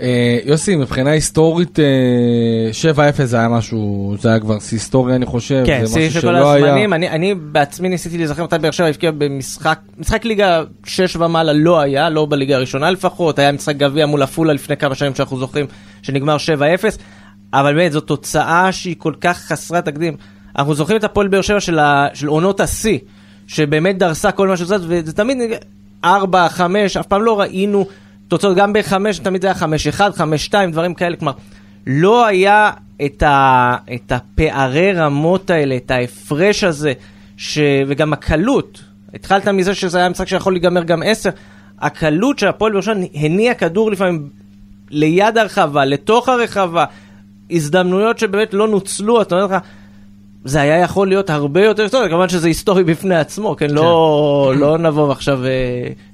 אה, 0.00 0.38
יוסי, 0.44 0.76
מבחינה 0.76 1.10
היסטורית, 1.10 1.78
אה, 1.78 1.84
7-0 2.94 3.24
זה 3.24 3.36
היה 3.38 3.48
משהו, 3.48 4.14
זה 4.20 4.28
היה 4.28 4.40
כבר 4.40 4.56
היסטורי 4.72 5.14
אני 5.14 5.26
חושב, 5.26 5.62
כן, 5.66 5.84
זה 5.84 6.00
שיא 6.00 6.10
של 6.10 6.20
כל. 6.20 6.34
הזמנים, 6.36 6.92
אני, 6.92 7.08
אני 7.08 7.34
בעצמי 7.34 7.88
ניסיתי 7.88 8.18
להיזכר 8.18 8.44
מתי 8.44 8.56
באר 8.60 8.70
שבע 8.70 8.86
הבקיע 8.86 9.10
במשחק, 9.18 9.78
משחק 9.98 10.24
ליגה 10.24 10.62
6 10.84 11.16
ומעלה 11.16 11.52
לא 11.52 11.80
היה, 11.80 12.10
לא 12.10 12.26
בליגה 12.30 12.56
הראשונה 12.56 12.90
לפחות, 12.90 13.38
היה 13.38 13.52
משחק 13.52 13.76
גביע 13.76 14.06
מול 14.06 14.22
עפולה 14.22 14.52
לפני 14.52 14.76
כמה 14.76 14.94
שנים 14.94 15.14
שאנחנו 15.14 15.38
זוכרים, 15.38 15.66
שנגמר 16.02 16.36
7-0, 16.36 16.84
אבל 17.52 17.74
באמת 17.74 17.92
זו 17.92 18.00
תוצאה 18.00 18.72
שהיא 18.72 18.94
כל 18.98 19.12
כך 19.20 19.38
חסרת 19.38 19.84
תקדים. 19.84 20.16
אנחנו 20.58 20.74
זוכרים 20.74 20.98
את 20.98 21.04
הפועל 21.04 21.28
באר 21.28 21.40
שבע 21.42 21.60
של, 21.60 21.78
ה- 21.78 22.06
של 22.14 22.26
עונות 22.26 22.60
השיא, 22.60 22.98
שבאמת 23.46 23.98
דרסה 23.98 24.30
כל 24.32 24.48
מה 24.48 24.56
שזז, 24.56 24.84
וזה 24.88 25.12
תמיד 25.12 25.38
4, 26.04 26.48
5, 26.48 26.96
אף 26.96 27.06
פעם 27.06 27.22
לא 27.22 27.40
ראינו 27.40 27.86
תוצאות, 28.28 28.56
גם 28.56 28.72
ב-5, 28.72 28.94
תמיד 29.22 29.42
זה 29.42 29.48
היה 29.48 29.54
5, 29.54 29.86
1, 29.86 30.14
5, 30.14 30.44
2, 30.44 30.70
דברים 30.70 30.94
כאלה, 30.94 31.16
כלומר, 31.16 31.32
לא 31.86 32.26
היה 32.26 32.70
את, 33.04 33.22
ה, 33.22 33.76
את 33.94 34.12
הפערי 34.12 34.92
רמות 34.92 35.50
האלה, 35.50 35.76
את 35.76 35.90
ההפרש 35.90 36.64
הזה, 36.64 36.92
ש, 37.36 37.58
וגם 37.86 38.12
הקלות. 38.12 38.82
התחלת 39.14 39.48
מזה 39.48 39.74
שזה 39.74 39.98
היה 39.98 40.08
משחק 40.08 40.28
שיכול 40.28 40.52
להיגמר 40.52 40.82
גם 40.82 41.02
10, 41.02 41.30
הקלות 41.78 42.38
שהפועל 42.38 42.82
שבע 42.82 42.94
הניע 43.14 43.54
כדור 43.54 43.90
לפעמים 43.90 44.28
ליד 44.90 45.38
הרחבה, 45.38 45.84
לתוך 45.84 46.28
הרחבה, 46.28 46.84
הזדמנויות 47.50 48.18
שבאמת 48.18 48.54
לא 48.54 48.68
נוצלו, 48.68 49.22
אתה 49.22 49.34
אומר 49.34 49.46
לך, 49.46 49.62
זה 50.46 50.60
היה 50.60 50.78
יכול 50.78 51.08
להיות 51.08 51.30
הרבה 51.30 51.64
יותר 51.64 51.82
היסטורי, 51.82 52.08
כמובן 52.08 52.28
שזה 52.28 52.48
היסטורי 52.48 52.84
בפני 52.84 53.16
עצמו, 53.16 53.56
כן? 53.56 53.70
לא, 53.70 54.52
לא 54.58 54.78
נבוא 54.78 55.12
עכשיו 55.12 55.44
אה, 55.44 55.50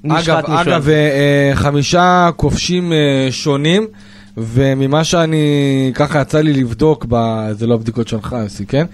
נשחט 0.04 0.44
אגב, 0.44 0.50
מישהו. 0.50 0.72
אגב, 0.72 0.88
אה, 0.88 0.94
אה, 0.94 1.50
חמישה 1.54 2.30
כובשים 2.36 2.92
שונים, 3.30 3.86
וממה 4.36 5.04
שאני, 5.04 5.90
ככה 5.94 6.20
יצא 6.20 6.40
לי 6.40 6.52
לבדוק, 6.52 7.06
ב, 7.08 7.46
זה 7.52 7.66
לא 7.66 7.74
הבדיקות 7.74 8.08
שלך, 8.08 8.36
יוסי, 8.42 8.66
כן? 8.66 8.86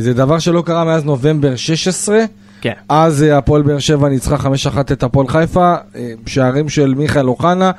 זה 0.00 0.14
דבר 0.14 0.38
שלא 0.38 0.62
קרה 0.66 0.84
מאז 0.84 1.04
נובמבר 1.04 1.56
16. 1.56 2.18
כן. 2.60 2.72
אז 2.88 3.22
הפועל 3.32 3.62
באר 3.62 3.78
שבע 3.78 4.08
ניצחה 4.08 4.36
5-1 4.36 4.80
את 4.80 5.02
הפועל 5.02 5.28
חיפה, 5.28 5.74
שערים 6.26 6.68
של 6.68 6.94
מיכאל 6.94 7.28
אוחנה, 7.28 7.70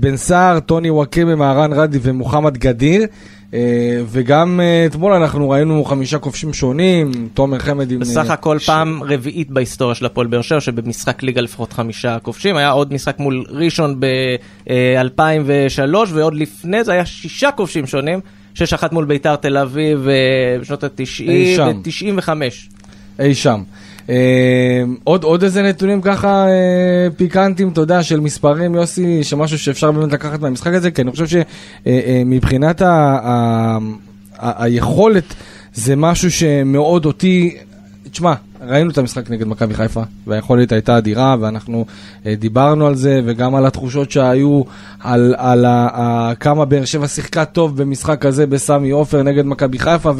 בן 0.00 0.16
סער, 0.16 0.60
טוני 0.60 0.90
וואקמה, 0.90 1.34
מהרן 1.34 1.72
רדי 1.72 1.98
ומוחמד 2.02 2.58
גדיר. 2.58 3.06
אה, 3.54 3.58
וגם 4.06 4.60
אה, 4.60 4.86
אתמול 4.86 5.12
אנחנו 5.12 5.50
ראינו 5.50 5.84
חמישה 5.84 6.18
כובשים 6.18 6.52
שונים, 6.54 7.28
תומר 7.34 7.58
חמד 7.58 7.90
עם... 7.90 8.00
בסך 8.00 8.26
אה, 8.28 8.32
הכל 8.32 8.58
ש- 8.58 8.66
פעם 8.66 9.02
רביעית 9.02 9.50
בהיסטוריה 9.50 9.94
של 9.94 10.06
הפועל 10.06 10.26
באר 10.26 10.42
שבע, 10.42 10.60
שבמשחק 10.60 11.22
ליגה 11.22 11.40
לפחות 11.40 11.72
חמישה 11.72 12.18
כובשים. 12.18 12.56
היה 12.56 12.70
עוד 12.70 12.92
משחק 12.92 13.18
מול 13.18 13.44
ראשון 13.48 14.00
ב-2003, 14.00 15.94
ועוד 16.08 16.34
לפני 16.34 16.84
זה 16.84 16.92
היה 16.92 17.06
שישה 17.06 17.50
כובשים 17.50 17.86
שונים. 17.86 18.20
6-1 18.54 18.60
מול 18.92 19.04
ביתר 19.04 19.36
תל 19.36 19.56
אביב 19.56 20.06
בשנות 20.60 20.84
ה-90 20.84 21.22
אי 21.28 21.56
שם. 21.56 21.80
ו-95. 21.84 22.28
אי 23.18 23.34
שם. 23.34 23.62
אה, 24.08 24.82
עוד, 25.04 25.24
עוד 25.24 25.42
איזה 25.42 25.62
נתונים 25.62 26.00
ככה 26.02 26.46
אה, 26.48 27.08
פיקנטים, 27.16 27.68
אתה 27.68 27.80
יודע, 27.80 28.02
של 28.02 28.20
מספרים, 28.20 28.74
יוסי, 28.74 29.24
שמשהו 29.24 29.58
שאפשר 29.58 29.92
באמת 29.92 30.12
לקחת 30.12 30.40
מהמשחק 30.40 30.72
הזה, 30.74 30.90
כי 30.90 31.02
אני 31.02 31.10
חושב 31.10 31.42
שמבחינת 31.86 32.82
ה, 32.82 32.88
ה, 33.22 33.78
ה, 34.38 34.64
היכולת, 34.64 35.34
זה 35.74 35.96
משהו 35.96 36.30
שמאוד 36.30 37.06
אותי, 37.06 37.56
תשמע, 38.10 38.34
ראינו 38.66 38.90
את 38.90 38.98
המשחק 38.98 39.30
נגד 39.30 39.46
מכבי 39.46 39.74
חיפה, 39.74 40.02
והיכולת 40.26 40.72
הייתה 40.72 40.98
אדירה, 40.98 41.36
ואנחנו 41.40 41.86
אה, 42.26 42.34
דיברנו 42.34 42.86
על 42.86 42.94
זה, 42.94 43.20
וגם 43.24 43.54
על 43.54 43.66
התחושות 43.66 44.10
שהיו, 44.10 44.62
על, 45.00 45.34
על 45.38 45.64
ה, 45.64 45.88
ה, 45.92 46.32
כמה 46.34 46.64
באר 46.64 46.84
שבע 46.84 47.08
שיחקה 47.08 47.44
טוב 47.44 47.82
במשחק 47.82 48.26
הזה 48.26 48.46
בסמי 48.46 48.90
עופר 48.90 49.22
נגד 49.22 49.46
מכבי 49.46 49.78
חיפה, 49.78 50.12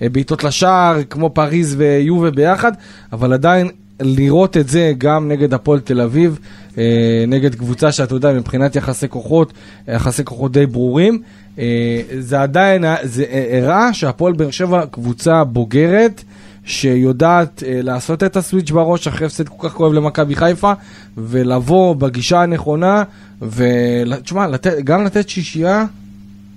ובעיטות 0.00 0.44
לשער, 0.44 1.02
כמו 1.10 1.30
פריז 1.30 1.74
ויובה 1.78 2.30
ביחד, 2.30 2.72
אבל 3.12 3.32
עדיין 3.32 3.68
לראות 4.00 4.56
את 4.56 4.68
זה 4.68 4.92
גם 4.98 5.28
נגד 5.28 5.54
הפועל 5.54 5.80
תל 5.80 6.00
אביב, 6.00 6.38
אה, 6.78 7.24
נגד 7.28 7.54
קבוצה 7.54 7.92
שאתה 7.92 8.14
יודע, 8.14 8.32
מבחינת 8.32 8.76
יחסי 8.76 9.08
כוחות, 9.08 9.52
יחסי 9.88 10.24
כוחות 10.24 10.52
די 10.52 10.66
ברורים, 10.66 11.22
אה, 11.58 12.00
זה 12.18 12.42
עדיין, 12.42 12.84
זה 13.02 13.24
הראה 13.52 13.94
שהפועל 13.94 14.32
באר 14.32 14.50
שבע 14.50 14.86
קבוצה 14.86 15.44
בוגרת. 15.44 16.24
שיודעת 16.64 17.62
אה, 17.66 17.80
לעשות 17.82 18.22
את 18.22 18.36
הסוויץ' 18.36 18.70
בראש 18.70 19.08
אחרי 19.08 19.26
הפסד 19.26 19.48
כל 19.48 19.68
כך 19.68 19.74
כואב 19.74 19.92
למכבי 19.92 20.36
חיפה, 20.36 20.72
ולבוא 21.16 21.94
בגישה 21.94 22.42
הנכונה, 22.42 23.02
ותשמע, 23.42 24.46
לת... 24.46 24.66
גם 24.84 25.04
לתת 25.04 25.28
שישייה 25.28 25.84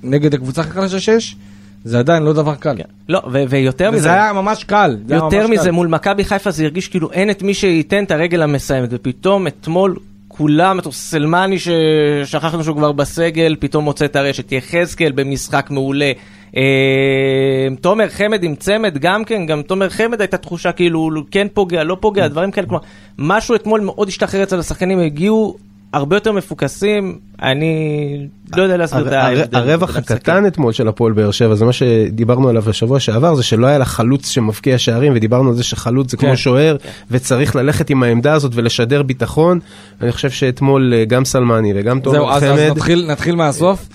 נגד 0.04 0.34
הקבוצה 0.34 0.62
הכי 0.62 0.72
חלשה 0.72 1.00
שיש, 1.00 1.36
זה 1.84 2.00
עדיין 2.00 2.24
לא 2.24 2.34
דבר 2.34 2.56
קל. 2.56 2.76
כן. 2.78 2.84
לא, 3.10 3.22
ו- 3.32 3.44
ויותר 3.50 3.92
מזה, 3.92 4.00
וזה 4.00 4.14
היה 4.14 4.34
ממש 4.34 4.64
קל. 4.64 4.98
יותר 5.10 5.48
ממש 5.48 5.50
מזה, 5.50 5.64
קל. 5.64 5.72
מול 5.72 5.88
מכבי 5.88 6.24
חיפה 6.24 6.52
זה 6.52 6.64
הרגיש 6.64 6.88
כאילו 6.88 7.12
אין 7.12 7.30
את 7.30 7.44
מי 7.44 7.54
שייתן 7.54 8.04
את 8.04 8.12
הרגל 8.12 8.42
המסיימת, 8.42 8.90
ופתאום 8.92 9.48
אתמול 9.48 9.96
כולם, 10.28 10.80
את 10.80 10.88
סלמני 10.92 11.58
ששכחנו 11.60 12.64
שהוא 12.64 12.78
כבר 12.78 12.92
בסגל, 12.92 13.56
פתאום 13.60 13.84
מוצא 13.84 14.06
את 14.06 14.16
הרשת, 14.16 14.52
יחזקאל 14.52 15.12
במשחק 15.12 15.68
מעולה. 15.70 16.12
אה, 16.56 17.68
תומר 17.82 18.10
חמד 18.10 18.44
עם 18.44 18.56
צמד 18.56 18.98
גם 18.98 19.24
כן, 19.24 19.46
גם 19.46 19.62
תומר 19.62 19.89
חמד 19.89 20.22
הייתה 20.22 20.38
תחושה 20.38 20.72
כאילו 20.72 21.00
הוא 21.00 21.12
כן 21.32 21.48
פוגע, 21.54 21.84
לא 21.84 21.98
פוגע, 22.00 22.27
דברים 22.27 22.51
כאלה, 22.51 22.68
כלומר, 22.68 22.84
משהו 23.18 23.56
אתמול 23.56 23.82
מאוד 23.82 24.08
השתחרר 24.08 24.44
אצל 24.44 24.60
השחקנים, 24.60 25.00
הגיעו 25.00 25.58
הרבה 25.94 26.16
יותר 26.16 26.32
מפוקסים, 26.32 27.20
אני 27.42 28.27
לא 28.56 28.63
יודע 28.63 28.77
להסביר 28.77 29.08
את 29.08 29.13
ההבדל. 29.13 29.58
הרווח. 29.58 29.96
הקטן 29.98 30.46
אתמול 30.48 30.74
של 30.74 30.88
הפועל 30.88 31.13
באר 31.13 31.32
שבע, 31.32 31.56
זה 31.56 31.66
מה 31.66 31.74
שדיברנו 31.74 32.50
עליו 32.50 32.62
בשבוע 32.62 33.00
שעבר, 33.00 33.36
זה 33.36 33.44
שלא 33.44 33.68
היה 33.68 33.77
לה 33.77 33.86
חלוץ 33.86 34.30
שמבקיע 34.30 34.77
שערים, 34.77 35.13
ודיברנו 35.16 35.50
על 35.50 35.56
זה 35.56 35.63
שחלוץ 35.63 36.12
זה 36.12 36.18
כן. 36.18 36.27
כמו 36.27 36.38
שוער, 36.38 36.75
וצריך 37.12 37.56
ללכת 37.56 37.89
עם 37.89 38.04
העמדה 38.04 38.34
הזאת 38.34 38.51
ולשדר 38.56 39.04
ביטחון. 39.04 39.60
אני 40.01 40.12
חושב 40.12 40.30
שאתמול 40.30 40.94
אה, 40.94 41.06
גם 41.06 41.25
סלמני 41.25 41.74
וגם 41.75 42.00
זהו, 42.04 42.13
תומר 42.13 42.34
אז, 42.34 42.44
אז 42.44 42.50
חמד, 42.50 42.72
נתחיל, 42.72 43.08
נתחיל 43.12 43.36
מהסוף. 43.36 43.88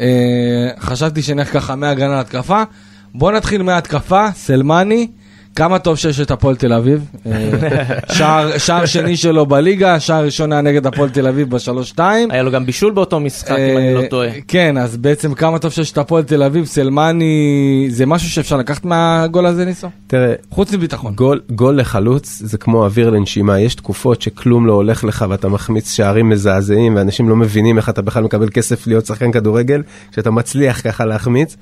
אה, 0.00 0.70
חשבתי 0.80 1.22
שנלך 1.22 1.52
ככה 1.52 1.76
מהגנה 1.76 2.16
להתקפה. 2.16 2.62
בוא 3.14 3.32
נתחיל 3.32 3.62
מההתקפה, 3.62 4.26
סלמני. 4.34 5.08
כמה 5.56 5.78
טוב 5.78 5.96
שיש 5.96 6.20
את 6.20 6.30
הפועל 6.30 6.56
תל 6.56 6.72
אביב. 6.72 7.04
אה, 7.26 7.32
שער, 8.12 8.58
שער 8.58 8.86
שני 8.86 9.16
שלו 9.16 9.46
בליגה, 9.46 10.00
שער 10.00 10.24
ראשון 10.24 10.52
היה 10.52 10.60
נגד 10.62 10.86
הפועל 10.86 11.10
תל 11.10 11.26
אביב 11.26 11.50
בשלוש-שתיים. 11.50 12.30
היה 12.30 12.42
לו 12.42 12.50
גם 12.50 12.66
בישול 12.66 12.92
באותו 12.92 13.20
משחק, 13.20 13.50
אם 13.50 13.76
אני 13.76 13.94
לא 13.94 14.00
אה, 14.00 14.08
טועה. 14.08 14.28
כן, 14.48 14.78
אז 14.78 14.96
בעצם 14.96 15.34
כמה 15.34 15.58
טוב 15.58 15.72
שיש 15.72 15.92
את 15.92 15.98
הפועל 15.98 16.22
תל 16.22 16.42
אביב, 16.42 16.64
סלמני, 16.64 17.86
זה 17.90 18.06
משהו 18.06 18.30
שאפשר 18.30 18.56
לקחת 18.56 18.84
מהגול 18.84 19.46
הזה 19.46 19.64
ניסו? 19.64 19.88
תראה, 20.06 20.34
חוץ 20.50 20.72
מביטחון. 20.72 21.14
גול, 21.14 21.40
גול 21.50 21.80
לחלוץ 21.80 22.42
זה 22.44 22.58
כמו 22.58 22.84
אוויר 22.84 23.10
לנשימה, 23.10 23.60
יש 23.60 23.74
תקופות 23.74 24.22
שכלום 24.22 24.66
לא 24.66 24.72
הולך 24.72 25.04
לך 25.04 25.24
ואתה 25.28 25.48
מחמיץ 25.48 25.92
שערים 25.92 26.28
מזעזעים 26.28 26.96
ואנשים 26.96 27.28
לא 27.28 27.36
מבינים 27.36 27.76
איך 27.76 27.88
אתה 27.88 28.02
בכלל 28.02 28.22
מקבל 28.22 28.48
כסף 28.48 28.86
להיות 28.86 29.06
שחקן 29.06 29.32
כדורגל, 29.32 29.82
שאתה 30.14 30.30
מצליח 30.30 30.80
ככה 30.84 31.04
להחמיץ. 31.04 31.56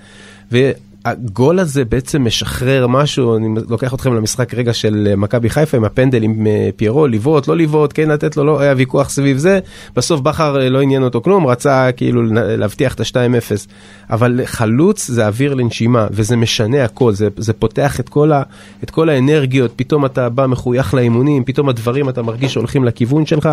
והגול 1.05 1.59
הזה 1.59 1.85
בעצם 1.85 2.25
משחרר 2.25 2.87
משהו, 2.87 3.37
אני 3.37 3.49
לוקח 3.69 3.95
אתכם 3.95 4.15
למשחק 4.15 4.55
רגע 4.55 4.75
של 4.75 5.09
אה, 5.11 5.17
מכבי 5.17 5.51
חיפה 5.51 5.77
עם 5.77 5.85
הפנדל 5.85 6.23
עם 6.23 6.47
אה, 6.47 6.69
פיירו, 6.77 7.07
לבעוט, 7.07 7.49
לא 7.49 7.57
לבעוט, 7.57 7.91
כן 7.95 8.09
לתת 8.09 8.37
לו, 8.37 8.45
לא, 8.45 8.61
היה 8.61 8.75
ויכוח 8.77 9.11
סביב 9.11 9.37
זה, 9.37 9.59
בסוף 9.97 10.21
בכר 10.21 10.61
אה, 10.61 10.69
לא 10.69 10.81
עניין 10.81 11.03
אותו 11.03 11.21
כלום, 11.21 11.47
רצה 11.47 11.93
כאילו 11.93 12.23
להבטיח 12.33 12.95
את 12.95 13.01
ה-2-0. 13.01 13.67
אבל 14.11 14.41
חלוץ 14.45 15.07
זה 15.07 15.27
אוויר 15.27 15.55
לנשימה, 15.55 16.07
וזה 16.11 16.37
משנה 16.37 16.85
הכל, 16.85 17.13
זה, 17.13 17.29
זה 17.37 17.53
פותח 17.53 18.01
את 18.01 18.09
כל, 18.09 18.33
ה, 18.33 18.43
את 18.83 18.91
כל 18.91 19.09
האנרגיות, 19.09 19.73
פתאום 19.77 20.07
אתה 20.07 20.29
בא 20.29 20.47
מחוייך 20.47 20.95
לאימונים, 20.95 21.45
פתאום 21.45 21.69
הדברים 21.69 22.09
אתה 22.09 22.23
מרגיש 22.23 22.53
שהולכים 22.53 22.85
לכיוון 22.85 23.27
שלך, 23.27 23.49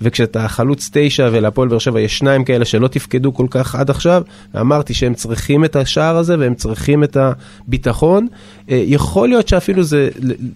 וכשאתה 0.00 0.48
חלוץ 0.48 0.90
תשע 0.92 1.28
ולהפועל 1.32 1.68
באר 1.68 1.78
שבע 1.78 2.00
יש 2.00 2.18
שניים 2.18 2.44
כאלה 2.44 2.64
שלא 2.64 2.88
תפקדו 2.88 3.34
כל 3.34 3.46
כך 3.50 3.74
עד 3.74 3.90
עכשיו, 3.90 4.22
אמרתי 4.60 4.94
שהם 4.94 5.14
צריכים 5.14 5.64
את 5.64 5.76
השער 5.76 6.16
הזה 6.16 6.38
והם 6.38 6.54
צריכים 6.54 6.85
את 7.04 7.16
הביטחון. 7.20 8.26
אה, 8.70 8.82
יכול 8.86 9.28
להיות 9.28 9.48
שאפילו 9.48 9.82
זה, 9.82 10.08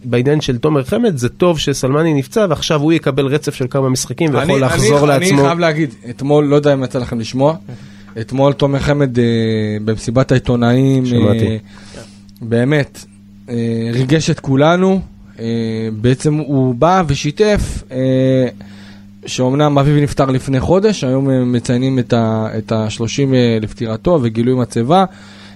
בעניין 0.05 0.41
של 0.41 0.59
תומר 0.59 0.85
חמד, 0.85 1.17
זה 1.17 1.29
טוב 1.29 1.59
שסלמני 1.59 2.15
נפצע 2.15 2.47
ועכשיו 2.51 2.81
הוא 2.81 2.93
יקבל 2.93 3.27
רצף 3.27 3.55
של 3.55 3.67
כמה 3.71 3.89
משחקים 3.89 4.35
ויכול 4.35 4.53
אני- 4.55 4.61
לחזור 4.61 4.99
אני, 4.99 5.07
לעצמו. 5.07 5.39
אני 5.39 5.47
חייב 5.47 5.59
להגיד, 5.59 5.95
אתמול, 6.11 6.45
לא 6.45 6.57
יודע 6.57 6.73
אם 6.75 6.85
יצא 6.85 6.99
לכם 6.99 7.21
לשמוע, 7.21 7.57
אתמול 8.21 8.53
תומר 8.53 8.79
חמד 8.79 9.19
אה, 9.19 9.25
במסיבת 9.85 10.33
העיתונאים, 10.33 11.07
שמעתי. 11.07 11.47
אה, 11.47 11.57
באמת, 12.43 13.05
אה, 13.49 13.55
ריגש 13.93 14.31
את 14.31 14.41
כולנו. 14.41 15.01
אה, 15.41 15.45
בעצם 16.01 16.35
הוא 16.35 16.75
בא 16.75 17.03
ושיתף 17.07 17.83
אה, 17.93 17.97
שאומנם 19.27 19.79
אביו 19.79 20.03
נפטר 20.03 20.25
לפני 20.27 20.61
חודש, 20.61 21.05
היום 21.05 21.29
הם 21.31 21.53
מציינים 21.53 21.99
את 21.99 22.73
ה-30 22.73 23.21
לפטירתו 23.61 24.19
וגילוי 24.23 24.55
מצבה. 24.55 25.05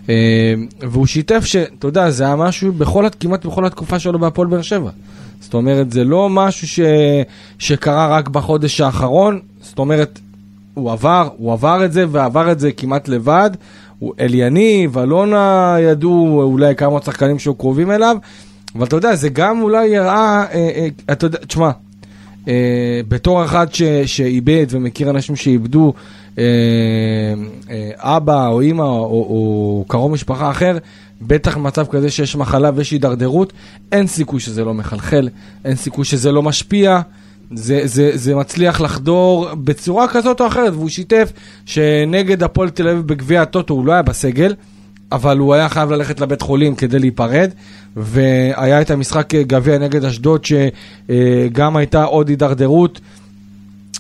אה, 0.09 0.55
והוא 0.81 1.07
שיתף 1.07 1.45
שאתה 1.45 1.87
יודע, 1.87 2.11
זה 2.11 2.25
היה 2.25 2.37
משהו 2.37 2.73
בכל, 2.73 3.07
כמעט 3.21 3.47
בכל 3.47 3.67
התקופה 3.67 3.99
שלו 3.99 4.19
בהפועל 4.19 4.49
באר 4.49 4.63
שבע. 4.63 4.91
זאת 5.41 5.55
אומרת, 5.55 5.93
זה 5.93 6.05
לא 6.05 6.29
משהו 6.31 6.69
ש... 6.69 6.81
שקרה 7.59 8.09
רק 8.17 8.29
בחודש 8.29 8.81
האחרון, 8.81 9.41
זאת 9.63 9.79
אומרת, 9.79 10.19
הוא 10.75 10.93
עבר, 10.93 11.29
הוא 11.37 11.53
עבר 11.53 11.85
את 11.85 11.93
זה 11.93 12.05
ועבר 12.11 12.53
את 12.53 12.61
זה 12.61 12.73
כמעט 12.73 13.09
לבד. 13.09 13.51
הוא- 13.99 14.15
אליניב, 14.21 14.99
אלונה 14.99 15.77
ידעו 15.81 16.43
אולי 16.43 16.75
כמה 16.75 16.99
שחקנים 17.05 17.39
שהיו 17.39 17.55
קרובים 17.55 17.91
אליו, 17.91 18.17
אבל 18.77 18.85
אתה 18.87 18.97
יודע, 18.97 19.15
זה 19.15 19.29
גם 19.29 19.63
אולי 19.63 19.97
הראה, 19.97 20.45
אה, 20.53 20.71
אה, 20.77 20.89
אתה 21.13 21.27
יודע, 21.27 21.39
תשמע, 21.39 21.71
אה, 22.49 23.01
בתור 23.09 23.45
אחד 23.45 23.75
ש, 23.75 23.83
שאיבד 24.07 24.67
ומכיר 24.71 25.11
אנשים 25.11 25.37
שאיבדו 25.37 25.93
אבא 27.97 28.47
או 28.47 28.61
אימא 28.61 28.83
או, 28.83 29.05
או 29.07 29.85
קרוב 29.89 30.13
משפחה 30.13 30.51
אחר, 30.51 30.79
בטח 31.23 31.57
במצב 31.57 31.87
כזה 31.87 32.11
שיש 32.11 32.37
מחלה 32.37 32.71
ויש 32.75 32.91
הידרדרות, 32.91 33.53
אין 33.93 34.07
סיכוי 34.07 34.41
שזה 34.41 34.65
לא 34.65 34.75
מחלחל, 34.75 35.29
אין 35.65 35.77
סיכוי 35.77 36.05
שזה 36.05 36.33
לא 36.33 36.43
משפיע. 36.43 37.01
זה, 37.55 37.81
זה, 37.85 38.11
זה 38.15 38.35
מצליח 38.35 38.81
לחדור 38.81 39.49
בצורה 39.55 40.09
כזאת 40.09 40.41
או 40.41 40.47
אחרת, 40.47 40.73
והוא 40.73 40.89
שיתף 40.89 41.33
שנגד 41.67 42.43
הפועל 42.43 42.71
תל 42.71 42.89
אביב 42.89 43.07
בגביע 43.07 43.43
הטוטו 43.43 43.75
הוא 43.75 43.87
לא 43.87 43.93
היה 43.93 44.03
בסגל, 44.03 44.55
אבל 45.13 45.39
הוא 45.39 45.55
היה 45.55 45.69
חייב 45.69 45.91
ללכת 45.91 46.21
לבית 46.21 46.43
חולים 46.43 46.75
כדי 46.75 46.99
להיפרד, 46.99 47.51
והיה 47.97 48.81
את 48.81 48.91
המשחק 48.91 49.35
גביע 49.35 49.79
נגד 49.79 50.05
אשדוד, 50.05 50.45
שגם 50.45 51.77
הייתה 51.77 52.05
עוד 52.05 52.29
הידרדרות, 52.29 53.01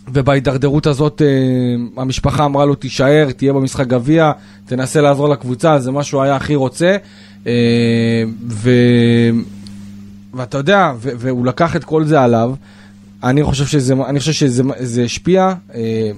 ובהידרדרות 0.08 0.86
הזאת 0.86 1.22
אה, 1.22 2.02
המשפחה 2.02 2.44
אמרה 2.44 2.64
לו 2.64 2.74
תישאר, 2.74 3.28
תהיה 3.36 3.52
במשחק 3.52 3.86
גביע, 3.86 4.32
תנסה 4.66 5.00
לעזור 5.00 5.28
לקבוצה, 5.28 5.78
זה 5.78 5.90
מה 5.90 6.04
שהוא 6.04 6.22
היה 6.22 6.36
הכי 6.36 6.54
רוצה. 6.54 6.96
אה, 7.46 7.52
ו... 8.48 8.70
ואתה 10.34 10.58
יודע, 10.58 10.92
ו- 10.98 11.10
והוא 11.18 11.46
לקח 11.46 11.76
את 11.76 11.84
כל 11.84 12.04
זה 12.04 12.20
עליו. 12.20 12.54
אני 13.22 13.44
חושב 13.44 13.66
שזה, 13.66 13.94
אני 13.94 14.18
חושב 14.18 14.32
שזה 14.32 14.62
זה 14.78 15.02
השפיע, 15.02 15.54
אה, 15.74 16.10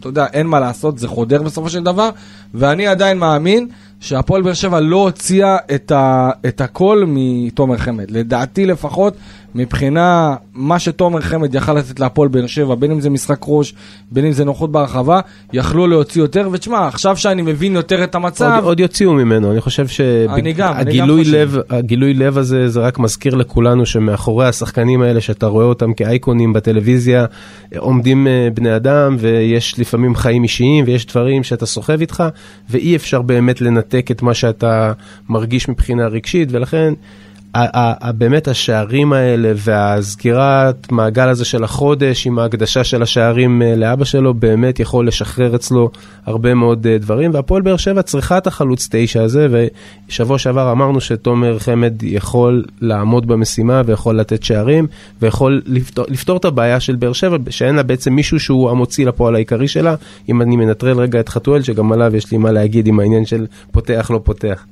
אתה 0.00 0.08
יודע, 0.08 0.26
אין 0.32 0.46
מה 0.46 0.60
לעשות, 0.60 0.98
זה 0.98 1.08
חודר 1.08 1.42
בסופו 1.42 1.70
של 1.70 1.82
דבר, 1.82 2.10
ואני 2.54 2.86
עדיין 2.86 3.18
מאמין 3.18 3.68
שהפועל 4.00 4.42
באר 4.42 4.54
שבע 4.54 4.80
לא 4.80 4.96
הוציאה 4.96 5.56
את, 5.74 5.90
ה, 5.90 6.30
את 6.46 6.60
הכל 6.60 7.04
מתומר 7.06 7.76
חמד. 7.76 8.10
לדעתי 8.10 8.66
לפחות, 8.66 9.16
מבחינה 9.56 10.34
מה 10.54 10.78
שתומר 10.78 11.20
חמד 11.20 11.54
יכל 11.54 11.72
לתת 11.72 12.00
להפועל 12.00 12.28
באר 12.28 12.46
שבע, 12.46 12.74
בין 12.74 12.90
אם 12.90 13.00
זה 13.00 13.10
משחק 13.10 13.38
ראש, 13.46 13.74
בין 14.10 14.24
אם 14.24 14.32
זה 14.32 14.44
נוחות 14.44 14.72
ברחבה, 14.72 15.20
יכלו 15.52 15.86
להוציא 15.86 16.22
יותר, 16.22 16.48
ותשמע, 16.52 16.86
עכשיו 16.86 17.16
שאני 17.16 17.42
מבין 17.42 17.74
יותר 17.74 18.04
את 18.04 18.14
המצב, 18.14 18.52
עוד, 18.54 18.64
עוד 18.64 18.80
יוציאו 18.80 19.12
ממנו, 19.12 19.52
אני 19.52 19.60
חושב 19.60 19.86
שהגילוי 19.86 21.24
חושב. 21.24 21.36
לב, 21.36 21.58
לב 22.14 22.38
הזה, 22.38 22.68
זה 22.68 22.80
רק 22.80 22.98
מזכיר 22.98 23.34
לכולנו 23.34 23.86
שמאחורי 23.86 24.46
השחקנים 24.46 25.02
האלה, 25.02 25.20
שאתה 25.20 25.46
רואה 25.46 25.64
אותם 25.64 25.94
כאייקונים 25.94 26.52
בטלוויזיה, 26.52 27.26
עומדים 27.76 28.26
אה, 28.26 28.48
בני 28.54 28.76
אדם, 28.76 29.16
ויש 29.18 29.78
לפעמים 29.78 30.14
חיים 30.14 30.42
אישיים, 30.42 30.84
ויש 30.88 31.06
דברים 31.06 31.42
שאתה 31.42 31.66
סוחב 31.66 32.00
איתך, 32.00 32.24
ואי 32.70 32.96
אפשר 32.96 33.22
באמת 33.22 33.60
לנתק 33.60 34.10
את 34.10 34.22
מה 34.22 34.34
שאתה 34.34 34.92
מרגיש 35.28 35.68
מבחינה 35.68 36.06
רגשית, 36.06 36.48
ולכן... 36.52 36.94
באמת 38.18 38.48
השערים 38.48 39.12
האלה 39.12 39.52
והסגירת 39.56 40.92
מעגל 40.92 41.28
הזה 41.28 41.44
של 41.44 41.64
החודש 41.64 42.26
עם 42.26 42.38
ההקדשה 42.38 42.84
של 42.84 43.02
השערים 43.02 43.62
אה, 43.62 43.76
לאבא 43.76 44.04
שלו 44.04 44.34
באמת 44.34 44.80
יכול 44.80 45.06
לשחרר 45.06 45.56
אצלו 45.56 45.90
הרבה 46.26 46.54
מאוד 46.54 46.86
אה, 46.86 46.98
דברים 46.98 47.34
והפועל 47.34 47.62
באר 47.62 47.76
שבע 47.76 48.02
צריכה 48.02 48.38
את 48.38 48.46
החלוץ 48.46 48.88
תשע 48.90 49.22
הזה 49.22 49.68
ושבוע 50.08 50.38
שעבר 50.38 50.72
אמרנו 50.72 51.00
שתומר 51.00 51.58
חמד 51.58 52.02
יכול 52.02 52.64
לעמוד 52.80 53.26
במשימה 53.26 53.82
ויכול 53.86 54.20
לתת 54.20 54.42
שערים 54.42 54.86
ויכול 55.22 55.62
לפתור, 55.66 56.04
לפתור 56.08 56.36
את 56.36 56.44
הבעיה 56.44 56.80
של 56.80 56.96
באר 56.96 57.12
שבע 57.12 57.36
שאין 57.50 57.74
לה 57.74 57.82
בעצם 57.82 58.12
מישהו 58.12 58.40
שהוא 58.40 58.70
המוציא 58.70 59.06
לפועל 59.06 59.34
העיקרי 59.34 59.68
שלה 59.68 59.94
אם 60.28 60.42
אני 60.42 60.56
מנטרל 60.56 60.98
רגע 61.00 61.20
את 61.20 61.28
חתואל 61.28 61.62
שגם 61.62 61.92
עליו 61.92 62.16
יש 62.16 62.32
לי 62.32 62.38
מה 62.38 62.52
להגיד 62.52 62.86
עם 62.86 63.00
העניין 63.00 63.26
של 63.26 63.46
פותח 63.72 64.10
לא 64.14 64.20
פותח. 64.24 64.64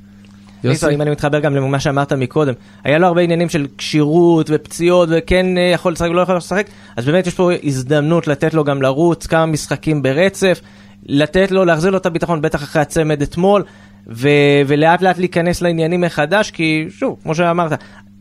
יוסי? 0.64 0.94
אם 0.94 1.03
אני 1.03 1.11
מתחבר 1.11 1.40
גם 1.40 1.55
למה 1.57 1.81
שאמרת 1.81 2.12
מקודם, 2.12 2.53
היה 2.85 2.98
לו 2.98 3.07
הרבה 3.07 3.20
עניינים 3.20 3.48
של 3.48 3.66
כשירות 3.79 4.46
ופציעות 4.50 5.09
וכן 5.12 5.59
אה, 5.59 5.62
יכול 5.62 5.92
לשחק 5.92 6.11
ולא 6.11 6.20
יכול 6.20 6.37
לשחק, 6.37 6.66
אז 6.96 7.07
באמת 7.07 7.27
יש 7.27 7.35
פה 7.35 7.50
הזדמנות 7.64 8.27
לתת 8.27 8.55
לו 8.55 8.64
גם 8.64 8.83
לרוץ 8.83 9.27
כמה 9.27 9.46
משחקים 9.46 10.03
ברצף, 10.03 10.61
לתת 11.07 11.50
לו, 11.50 11.64
להחזיר 11.64 11.90
לו 11.90 11.98
את 11.98 12.07
הביטחון, 12.07 12.42
בטח 12.42 12.62
אחרי 12.62 12.83
הצמד 12.83 13.22
אתמול, 13.22 13.62
ו- 14.07 14.29
ולאט 14.66 15.03
לאט 15.03 15.18
להיכנס 15.18 15.62
לעניינים 15.62 16.00
מחדש, 16.00 16.50
כי 16.50 16.87
שוב, 16.90 17.16
כמו 17.22 17.35
שאמרת, 17.35 17.72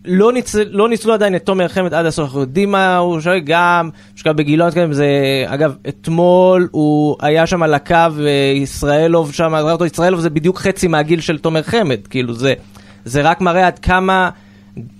לא, 0.06 0.34
ניצ... 0.34 0.56
לא 0.56 0.90
ניצלו 0.90 1.14
עדיין 1.14 1.36
את 1.36 1.46
תומר 1.46 1.68
חמד 1.68 1.94
עד 1.94 2.06
הסוף, 2.06 2.26
אנחנו 2.26 2.40
יודעים 2.40 2.72
מה 2.72 2.98
הוא 2.98 3.20
שואל, 3.20 3.40
גם, 3.40 3.90
שגם 4.16 4.36
בגילו, 4.36 4.66
זה, 4.92 5.08
אגב, 5.48 5.76
אתמול 5.90 6.68
הוא 6.72 7.16
היה 7.22 7.48
שם 7.48 7.64
על 7.64 7.74
הקו, 7.74 7.96
אה, 7.96 8.54
ישראלוב 8.56 9.34
שם, 9.34 9.54
ישראלוב 9.86 10.20
זה 10.20 10.30
בדיוק 10.30 10.60
חצי 10.60 10.88
מהגיל 10.88 11.22
של 11.22 11.38
תומר 11.38 11.64
חמד, 11.64 12.08
כאילו 12.10 12.34
זה, 12.34 12.54
זה 13.06 13.22
רק 13.22 13.42
מראה 13.42 13.68
עד 13.68 13.80
כמה, 13.80 14.30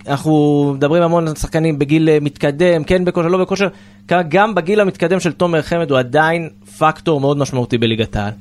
אנחנו 0.08 0.72
מדברים 0.76 1.02
המון 1.02 1.28
על 1.28 1.34
שחקנים 1.34 1.78
בגיל 1.78 2.08
אה, 2.08 2.18
מתקדם, 2.20 2.84
כן 2.84 3.04
בכושר, 3.04 3.28
לא 3.28 3.38
בכושר, 3.38 3.68
גם 4.08 4.54
בגיל 4.54 4.80
המתקדם 4.80 5.20
של 5.20 5.32
תומר 5.32 5.62
חמד 5.62 5.90
הוא 5.90 5.98
עדיין 5.98 6.48
פקטור 6.78 7.20
מאוד 7.20 7.38
משמעותי 7.38 7.78
בליגת 7.78 8.16
העל. 8.16 8.32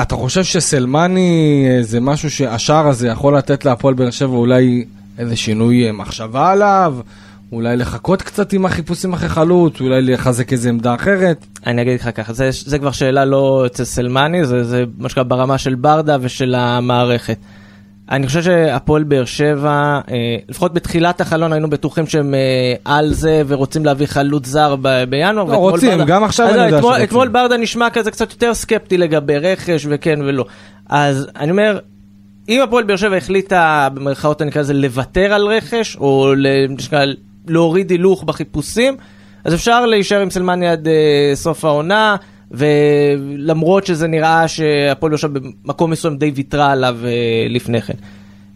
אתה 0.00 0.14
חושב 0.14 0.44
שסלמני 0.44 1.66
אה, 1.68 1.82
זה 1.82 2.00
משהו 2.00 2.30
שהשער 2.30 2.88
הזה 2.88 3.08
יכול 3.08 3.36
לתת 3.36 3.64
להפועל 3.64 3.94
באר 3.94 4.10
שבע 4.10 4.36
אולי 4.36 4.84
איזה 5.18 5.36
שינוי 5.36 5.86
אה, 5.86 5.92
מחשבה 5.92 6.50
עליו? 6.50 6.94
אולי 7.52 7.76
לחכות 7.76 8.22
קצת 8.22 8.52
עם 8.52 8.66
החיפושים 8.66 9.12
אחרי 9.12 9.28
חלוץ? 9.28 9.80
אולי 9.80 10.02
לחזק 10.02 10.52
איזה 10.52 10.68
עמדה 10.68 10.94
אחרת? 10.94 11.46
אני 11.66 11.82
אגיד 11.82 12.00
לך 12.00 12.10
ככה, 12.14 12.32
זה, 12.32 12.50
זה 12.52 12.78
כבר 12.78 12.90
שאלה 12.90 13.24
לא 13.24 13.66
אצל 13.66 13.84
סלמני, 13.84 14.44
זה, 14.44 14.64
זה 14.64 14.84
מה 14.98 15.08
שנקרא 15.08 15.22
ברמה 15.22 15.58
של 15.58 15.74
ברדה 15.74 16.16
ושל 16.20 16.54
המערכת. 16.54 17.38
אני 18.10 18.26
חושב 18.26 18.42
שהפועל 18.42 19.02
באר 19.02 19.24
שבע, 19.24 19.70
אה, 20.10 20.16
לפחות 20.48 20.74
בתחילת 20.74 21.20
החלון 21.20 21.52
היינו 21.52 21.70
בטוחים 21.70 22.06
שהם 22.06 22.34
אה, 22.34 22.40
על 22.84 23.12
זה 23.12 23.42
ורוצים 23.46 23.84
להביא 23.84 24.06
חלוץ 24.06 24.46
זר 24.46 24.76
ב- 24.82 25.04
בינואר. 25.08 25.44
לא, 25.44 25.56
רוצים, 25.56 25.90
ברדה- 25.90 26.04
גם 26.04 26.24
עכשיו 26.24 26.46
אז 26.46 26.52
אני 26.52 26.58
לא, 26.60 26.64
יודע 26.64 26.76
אתמול, 26.78 26.92
שרוצים. 26.92 27.08
אתמול 27.08 27.28
ברדה 27.28 27.56
נשמע 27.56 27.90
כזה 27.90 28.10
קצת 28.10 28.30
יותר 28.32 28.54
סקפטי 28.54 28.98
לגבי 28.98 29.38
רכש 29.38 29.86
וכן 29.88 30.18
ולא. 30.24 30.44
אז 30.88 31.26
אני 31.36 31.50
אומר, 31.50 31.78
אם 32.48 32.60
הפועל 32.62 32.84
באר 32.84 32.96
שבע 32.96 33.16
החליטה, 33.16 33.88
במרכאות 33.94 34.42
אני 34.42 34.50
לזה, 34.56 34.74
לוותר 34.74 35.32
על 35.32 35.46
רכש, 35.46 35.96
או 35.96 36.34
ל- 36.36 36.46
נשמע, 36.68 37.00
להוריד 37.48 37.90
הילוך 37.90 38.24
בחיפושים, 38.24 38.96
אז 39.44 39.54
אפשר 39.54 39.86
להישאר 39.86 40.20
עם 40.20 40.30
סלמני 40.30 40.68
עד 40.68 40.88
אה, 40.88 40.92
סוף 41.34 41.64
העונה, 41.64 42.16
ולמרות 42.52 43.86
שזה 43.86 44.06
נראה 44.06 44.48
שהפועל 44.48 45.16
שבע 45.16 45.40
במקום 45.64 45.90
מסוים 45.90 46.16
די 46.16 46.32
ויתרה 46.34 46.72
עליו 46.72 46.96
אה, 47.04 47.46
לפני 47.48 47.82
כן. 47.82 47.94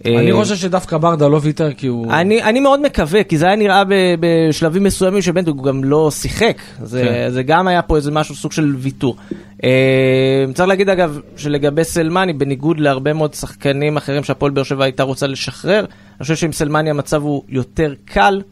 אני 0.04 0.32
אה, 0.32 0.36
חושב 0.36 0.56
שדווקא 0.56 0.98
ברדה 0.98 1.28
לא 1.28 1.40
ויתר 1.42 1.72
כי 1.72 1.86
הוא... 1.86 2.12
אני, 2.12 2.42
אני 2.42 2.60
מאוד 2.60 2.80
מקווה, 2.82 3.24
כי 3.24 3.38
זה 3.38 3.46
היה 3.46 3.56
נראה 3.56 3.84
ב, 3.84 3.94
בשלבים 4.20 4.82
מסוימים 4.82 5.22
שבן 5.22 5.46
הוא 5.46 5.64
גם 5.64 5.84
לא 5.84 6.10
שיחק. 6.10 6.62
זה, 6.82 7.02
כן. 7.02 7.30
זה 7.30 7.42
גם 7.42 7.68
היה 7.68 7.82
פה 7.82 7.96
איזה 7.96 8.10
משהו, 8.10 8.34
סוג 8.34 8.52
של 8.52 8.74
ויתור. 8.78 9.16
אה, 9.64 10.44
צריך 10.54 10.68
להגיד 10.68 10.88
אגב, 10.88 11.20
שלגבי 11.36 11.84
סלמני, 11.84 12.32
בניגוד 12.32 12.80
להרבה 12.80 13.12
מאוד 13.12 13.34
שחקנים 13.34 13.96
אחרים 13.96 14.24
שהפועל 14.24 14.52
באר 14.52 14.64
שבע 14.64 14.84
הייתה 14.84 15.02
רוצה 15.02 15.26
לשחרר, 15.26 15.80
אני 15.80 16.22
חושב 16.22 16.36
שעם 16.36 16.52
סלמני 16.52 16.90
המצב 16.90 17.22
הוא 17.22 17.42
יותר 17.48 17.94
קל, 18.04 18.42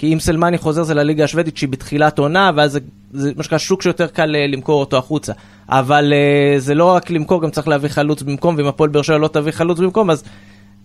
כי 0.00 0.12
אם 0.12 0.20
סלמני 0.20 0.58
חוזר 0.58 0.82
זה 0.82 0.94
לליגה 0.94 1.24
השוודית 1.24 1.56
שהיא 1.56 1.68
בתחילת 1.68 2.18
עונה, 2.18 2.50
ואז 2.56 2.72
זה, 2.72 2.80
זה 3.12 3.32
מה 3.36 3.42
שנקרא 3.42 3.58
שוק 3.58 3.82
שיותר 3.82 4.06
קל 4.06 4.36
אה, 4.36 4.46
למכור 4.46 4.80
אותו 4.80 4.96
החוצה. 4.96 5.32
אבל 5.68 6.12
אה, 6.12 6.58
זה 6.58 6.74
לא 6.74 6.84
רק 6.84 7.10
למכור, 7.10 7.42
גם 7.42 7.50
צריך 7.50 7.68
להביא 7.68 7.88
חלוץ 7.88 8.22
במקום, 8.22 8.54
ואם 8.58 8.66
הפועל 8.66 8.90
באר 8.90 9.02
שבע 9.02 9.18
לא 9.18 9.28
תביא 9.28 9.52
חלוץ 9.52 9.78
במקום, 9.78 10.10
אז 10.10 10.24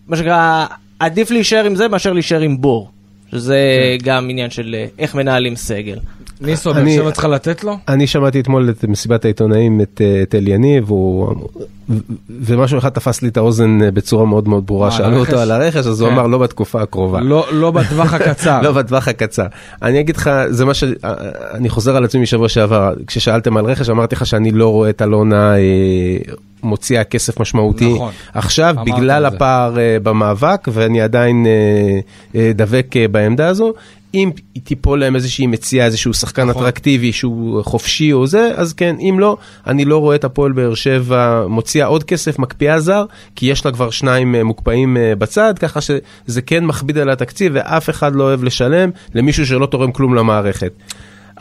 מה 0.07 0.17
שנקרא, 0.17 0.65
עדיף 0.99 1.31
להישאר 1.31 1.65
עם 1.65 1.75
זה 1.75 1.87
מאשר 1.87 2.13
להישאר 2.13 2.41
עם 2.41 2.61
בור. 2.61 2.89
שזה 3.31 3.59
גם 4.03 4.29
עניין 4.29 4.49
של 4.49 4.75
אה, 4.77 4.85
איך 4.99 5.15
מנהלים 5.15 5.55
סגל. 5.55 5.99
ניסו, 6.41 6.73
באר 6.73 6.81
אני- 6.81 6.95
שבע 6.95 7.11
צריכה 7.11 7.27
לתת 7.27 7.63
לו? 7.63 7.77
אני 7.87 8.07
שמעתי 8.07 8.39
אתמול 8.39 8.69
את 8.69 8.85
מסיבת 8.87 9.25
העיתונאים, 9.25 9.81
את, 9.81 10.01
אה, 10.03 10.21
את 10.21 10.35
אל 10.35 10.47
יניב, 10.47 10.89
הוא- 10.89 11.27
ו- 11.89 11.93
ומשהו 12.41 12.77
אחד 12.77 12.89
תפס 12.89 13.21
לי 13.21 13.27
את 13.29 13.37
האוזן 13.37 13.79
אה, 13.83 13.91
בצורה 13.91 14.25
מאוד 14.25 14.47
מאוד 14.47 14.65
ברורה. 14.65 14.85
על 14.87 14.91
שאלו? 14.97 15.17
אותו 15.19 15.39
על 15.39 15.51
הרכש, 15.51 15.75
אז 15.87 16.01
הוא 16.01 16.09
כן. 16.09 16.15
אמר 16.15 16.27
לא 16.27 16.37
בתקופה 16.37 16.81
הקרובה. 16.81 17.19
לא 17.21 17.45
לא 17.51 17.71
בטווח 17.71 18.13
הקצר. 18.13 18.61
לא 18.65 18.71
בטווח 18.71 19.07
הקצר. 19.07 19.45
אני 19.81 19.99
אגיד 19.99 20.17
לך, 20.17 20.29
זה 20.49 20.65
מה 20.65 20.73
ש... 20.73 20.83
אני 21.53 21.69
חוזר 21.69 21.95
על 21.95 22.03
עצמי 22.05 22.21
משבוע 22.21 22.49
שעבר, 22.49 22.93
כששאלתם 23.07 23.57
על 23.57 23.65
רכש, 23.65 23.89
אמרתי 23.89 24.15
לך 24.15 24.25
שאני 24.25 24.51
לא 24.51 24.67
רואה 24.71 24.89
את 24.89 25.01
אלונה 25.01 25.57
אה, 25.57 25.61
מוציאה 26.63 27.03
כסף 27.03 27.39
משמעותי. 27.39 27.93
נכון. 27.93 28.11
עכשיו, 28.33 28.75
בגלל. 28.85 29.25
הפער 29.25 29.79
אה, 29.79 29.97
במאבק, 30.03 30.67
ואני 30.73 31.01
עדיין 31.01 31.45
אה, 31.45 31.99
אה, 32.39 32.51
דבק 32.55 32.87
אה, 32.97 33.07
בעמדה 33.07 33.47
הזו. 33.47 33.73
אם 34.15 34.29
תיפול 34.63 34.99
להם 34.99 35.15
איזושהי 35.15 35.47
מציאה, 35.47 35.85
איזשהו 35.85 36.13
שחקן 36.13 36.43
נכון. 36.47 36.61
אטרקטיבי 36.61 37.13
שהוא 37.13 37.63
חופשי 37.63 38.13
או 38.13 38.27
זה, 38.27 38.51
אז 38.55 38.73
כן, 38.73 38.95
אם 38.99 39.19
לא, 39.19 39.37
אני 39.67 39.85
לא 39.85 39.97
רואה 39.97 40.15
את 40.15 40.23
הפועל 40.23 40.51
באר 40.51 40.73
שבע 40.73 41.45
מוציאה 41.49 41.85
עוד 41.85 42.03
כסף, 42.03 42.39
מקפיאה 42.39 42.79
זר, 42.79 43.05
כי 43.35 43.45
יש 43.45 43.65
לה 43.65 43.71
כבר 43.71 43.89
שניים 43.89 44.35
אה, 44.35 44.43
מוקפאים 44.43 44.97
אה, 44.97 45.15
בצד, 45.15 45.53
ככה 45.59 45.79
שזה 45.81 46.41
כן 46.41 46.65
מכביד 46.65 46.97
על 46.97 47.09
התקציב, 47.09 47.51
ואף 47.55 47.89
אחד 47.89 48.15
לא 48.15 48.23
אוהב 48.23 48.43
לשלם 48.43 48.89
למישהו 49.15 49.45
שלא 49.45 49.65
תורם 49.65 49.91
כלום 49.91 50.15
למערכת. 50.15 50.71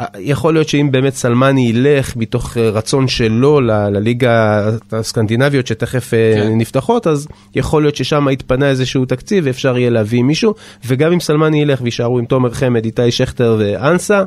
אה, 0.01 0.07
יכול 0.19 0.55
להיות 0.55 0.69
שאם 0.69 0.89
באמת 0.91 1.15
סלמני 1.15 1.69
ילך 1.69 2.17
מתוך 2.17 2.57
אה, 2.57 2.71
רצון 2.71 3.09
שלו 3.09 3.61
לליגה 3.61 4.69
הסקנדינביות 4.93 5.67
שתכף 5.67 6.15
אה, 6.15 6.35
כן. 6.35 6.59
נפתחות, 6.59 7.07
אז 7.07 7.29
יכול 7.55 7.83
להיות 7.83 7.97
ששם 7.97 8.27
יתפנה 8.31 8.69
איזשהו 8.69 9.05
תקציב 9.05 9.45
ואפשר 9.47 9.79
יהיה 9.79 9.91
להביא 9.91 10.23
מישהו, 10.23 10.55
וגם 10.87 11.13
אם 11.13 11.21
סלמני 11.21 11.63
ילך 11.63 11.81
ויישארו 11.83 12.19
עם 12.19 12.25
תומר 12.25 12.51
חמד, 12.51 12.85
איתי 12.85 13.11
שכטר 13.11 13.57
ואנסה, 13.59 14.23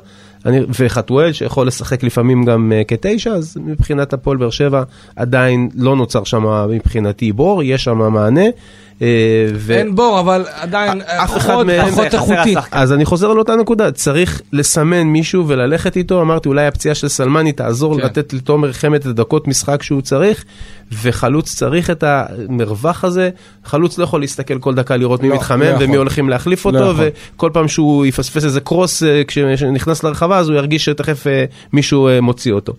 אני, 0.46 0.60
וחתואל 0.80 1.34
שיכול 1.34 1.68
לשחק 1.68 2.04
לפעמים 2.04 2.44
גם 2.44 2.72
uh, 2.72 2.86
כתשע, 2.88 3.32
אז 3.32 3.58
מבחינת 3.66 4.14
הפועל 4.14 4.38
באר 4.38 4.50
שבע 4.50 4.84
עדיין 5.16 5.70
לא 5.76 5.96
נוצר 5.96 6.24
שם 6.24 6.44
מבחינתי 6.70 7.32
בור, 7.32 7.64
יש 7.64 7.84
שם 7.84 7.98
מענה. 7.98 8.46
Uh, 9.00 9.02
ו... 9.56 9.74
אין 9.74 9.96
בור, 9.96 10.20
אבל 10.20 10.46
עדיין 10.54 11.02
אף 11.02 11.38
אחד 11.38 11.52
פחות 11.54 11.66
מהם- 11.66 11.92
פחות 11.92 12.06
חסר 12.08 12.18
איכותי. 12.18 12.58
השחקן. 12.58 12.78
אז 12.78 12.94
אני 12.94 13.06
חוזר 13.06 13.32
על 13.32 13.40
אותה 13.40 13.56
נקודה, 13.56 13.92
צריך 13.92 14.42
לסמן 14.54 15.02
מישהו 15.04 15.48
וללכת 15.48 15.98
איתו, 15.98 16.22
אמרתי 16.22 16.50
אולי 16.50 16.68
הפציעה 16.68 16.96
של 16.96 17.08
סלמני 17.08 17.52
תעזור 17.52 18.00
כן. 18.00 18.06
לתת 18.06 18.34
לתומר 18.34 18.74
חמד 18.74 19.00
את 19.00 19.06
הדקות 19.06 19.48
משחק 19.48 19.84
שהוא 19.84 20.02
צריך, 20.02 20.46
וחלוץ 21.02 21.56
צריך 21.56 21.90
את 21.90 22.04
המרווח 22.08 23.04
הזה, 23.04 23.30
חלוץ 23.66 23.98
לא 23.98 24.04
יכול 24.04 24.22
להסתכל 24.22 24.60
כל 24.60 24.76
דקה 24.76 24.98
לראות 24.98 25.24
מי 25.24 25.30
לא, 25.30 25.36
מתחמם 25.36 25.62
לא. 25.62 25.78
ומי 25.80 25.96
הולכים 25.98 26.30
להחליף 26.30 26.66
לא 26.66 26.72
אותו, 26.72 26.92
יכול. 26.92 27.06
וכל 27.36 27.50
פעם 27.54 27.68
שהוא 27.68 28.06
יפספס 28.06 28.46
איזה 28.46 28.60
קרוס 28.62 29.04
אה, 29.04 29.22
כשנכנס 29.28 30.04
לרחבה 30.04 30.38
אז 30.38 30.50
הוא 30.50 30.58
ירגיש 30.58 30.86
שתכף 30.86 31.28
אה, 31.28 31.46
מישהו 31.74 32.08
אה, 32.08 32.22
מוציא 32.22 32.52
אותו. 32.54 32.74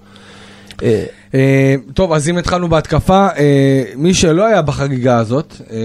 אה, 1.34 1.74
טוב, 1.94 2.12
אז 2.12 2.28
אם 2.28 2.38
התחלנו 2.38 2.68
בהתקפה, 2.68 3.28
אה, 3.38 3.82
מי 3.96 4.14
שלא 4.14 4.46
היה 4.46 4.62
בחגיגה 4.62 5.18
הזאת, 5.18 5.54
אה, 5.70 5.76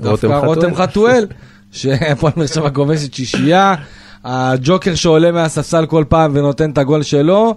דווקא 0.00 0.26
רותם 0.26 0.74
חתואל. 0.74 1.26
שהפועל 1.72 2.32
באר 2.36 2.46
שבע 2.46 2.70
כובשת 2.70 3.14
שישייה, 3.14 3.74
הג'וקר 4.24 4.94
שעולה 4.94 5.32
מהספסל 5.32 5.86
כל 5.86 6.04
פעם 6.08 6.30
ונותן 6.34 6.70
את 6.70 6.78
הגול 6.78 7.02
שלו, 7.02 7.54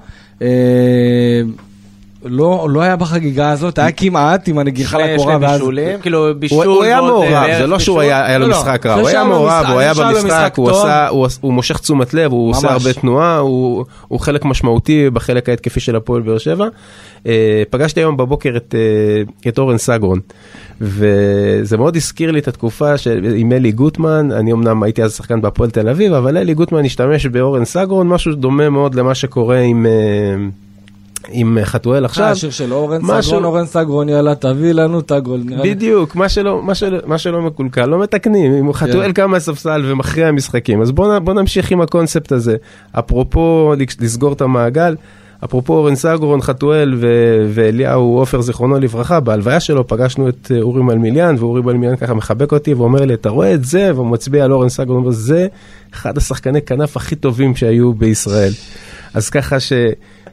לא 2.25 2.67
לא 2.69 2.81
היה 2.81 2.95
בחגיגה 2.95 3.51
הזאת, 3.51 3.79
היה 3.79 3.91
כמעט 3.91 4.47
עם 4.47 4.57
הנגיחה 4.57 4.97
לקורה, 4.97 5.37
שני. 5.37 5.47
בישולים, 5.47 5.99
כאילו 5.99 6.27
בישול 6.39 6.65
הוא, 6.65 6.75
הוא 6.75 6.83
היה 6.83 6.97
אה, 6.97 7.01
מעורב, 7.01 7.29
בערך 7.29 7.57
זה 7.59 7.67
לא 7.67 7.79
שהוא. 7.79 7.99
היה, 7.99 8.25
היה 8.25 8.37
לו 8.37 8.47
לא, 8.47 8.51
לא. 8.51 8.57
משחק 8.59 8.85
רע, 8.85 8.93
הוא 8.93 9.07
היה 9.07 9.23
מעורב, 9.23 9.65
הוא 9.69 9.79
היה 9.79 9.93
במשחק, 9.93 10.25
משחק 10.25 10.53
הוא. 10.55 10.69
עשה, 10.69 11.07
הוא, 11.07 11.27
הוא 11.41 11.53
מושך 11.53 11.77
תשומת 11.77 12.13
לב, 12.13 12.31
הוא 12.31 12.49
עושה 12.49 12.67
ממש. 12.67 12.85
הרבה 12.85 12.93
תנועה, 13.01 13.37
הוא, 13.37 13.85
הוא 14.07 14.19
חלק 14.19 14.45
משמעותי 14.45 15.09
בחלק 15.09 15.49
ההתקפי 15.49 15.79
של 15.79 15.95
הפועל 15.95 16.21
באר 16.21 16.37
שבע. 16.37 16.67
אה, 17.27 17.63
פגשתי 17.69 17.99
היום 17.99 18.17
בבוקר 18.17 18.53
את, 18.57 18.75
אה, 18.77 19.49
את 19.49 19.57
אורן 19.57 19.77
סגרון, 19.77 20.19
וזה 20.81 21.77
מאוד 21.77 21.95
הזכיר 21.95 22.31
לי 22.31 22.39
את 22.39 22.47
התקופה 22.47 22.97
של, 22.97 23.33
עם 23.35 23.51
אלי 23.51 23.71
גוטמן, 23.71 24.31
אני 24.31 24.51
אמנם 24.51 24.83
הייתי 24.83 25.03
אז 25.03 25.15
שחקן 25.15 25.41
בהפועל 25.41 25.69
תל 25.69 25.89
אביב, 25.89 26.13
אבל 26.13 26.37
אלי 26.37 26.53
גוטמן 26.53 26.85
השתמש 26.85 27.25
באורן 27.25 27.65
סגרון, 27.65 28.07
משהו 28.07 28.35
דומה 28.35 28.69
מאוד 28.69 28.95
למה 28.95 29.15
שקורה 29.15 29.59
עם... 29.59 29.85
אה, 31.29 31.33
עם 31.33 31.57
חתואל 31.63 31.99
אה, 32.03 32.05
עכשיו, 32.05 32.25
השיר 32.25 32.49
של 32.49 32.73
אורן 32.73 32.99
משהו- 33.01 33.23
סגרון, 33.23 33.45
אורן 33.45 33.65
סגרון, 33.65 34.09
יאללה, 34.09 34.35
תביא 34.35 34.71
לנו 34.71 34.99
את 34.99 35.11
הגול. 35.11 35.41
בדיוק, 35.63 36.15
מה 36.15 36.29
שלא, 36.29 36.61
מה 36.63 36.75
שלא, 36.75 36.97
מה 37.05 37.17
שלא 37.17 37.41
מקולקל, 37.41 37.85
לא 37.85 37.99
מתקנים. 37.99 38.53
אם 38.53 38.73
כן. 38.73 38.73
חתואל 38.73 39.11
קם 39.11 39.31
מהספסל 39.31 39.81
ומכריע 39.85 40.31
משחקים, 40.31 40.81
אז 40.81 40.91
בוא, 40.91 41.15
נ- 41.19 41.25
בוא 41.25 41.33
נמשיך 41.33 41.71
עם 41.71 41.81
הקונספט 41.81 42.31
הזה. 42.31 42.55
אפרופו 42.99 43.73
לס- 43.77 44.01
לסגור 44.01 44.33
את 44.33 44.41
המעגל, 44.41 44.95
אפרופו 45.43 45.73
אורן 45.73 45.95
סגרון, 45.95 46.41
חתואל 46.41 46.93
ו- 46.97 47.07
ואליהו 47.49 48.17
עופר, 48.17 48.41
זיכרונו 48.41 48.79
לברכה, 48.79 49.19
בהלוויה 49.19 49.59
שלו 49.59 49.87
פגשנו 49.87 50.29
את 50.29 50.51
אה, 50.55 50.61
אורי 50.61 50.83
מלמיליאן, 50.83 51.35
ואורי 51.39 51.61
מלמיליאן 51.61 51.95
ככה 51.95 52.13
מחבק 52.13 52.51
אותי 52.51 52.73
ואומר 52.73 53.05
לי, 53.05 53.13
אתה 53.13 53.29
רואה 53.29 53.53
את 53.53 53.63
זה? 53.65 53.91
והוא 53.95 54.07
מצביע 54.07 54.43
על 54.45 54.51
אורן 54.51 54.69
סגרון, 54.69 54.95
הוא 54.97 55.03
אומר, 55.03 55.11
זה 55.11 55.47
אחד 55.93 56.17
השחקני 56.17 56.61
כנף 56.61 56.97
הכי 56.97 57.15
טובים 57.15 57.55
שהיו 57.55 57.93
בישראל. 57.93 58.51
אז 59.13 59.29
ככה 59.29 59.59
ש... 59.59 59.73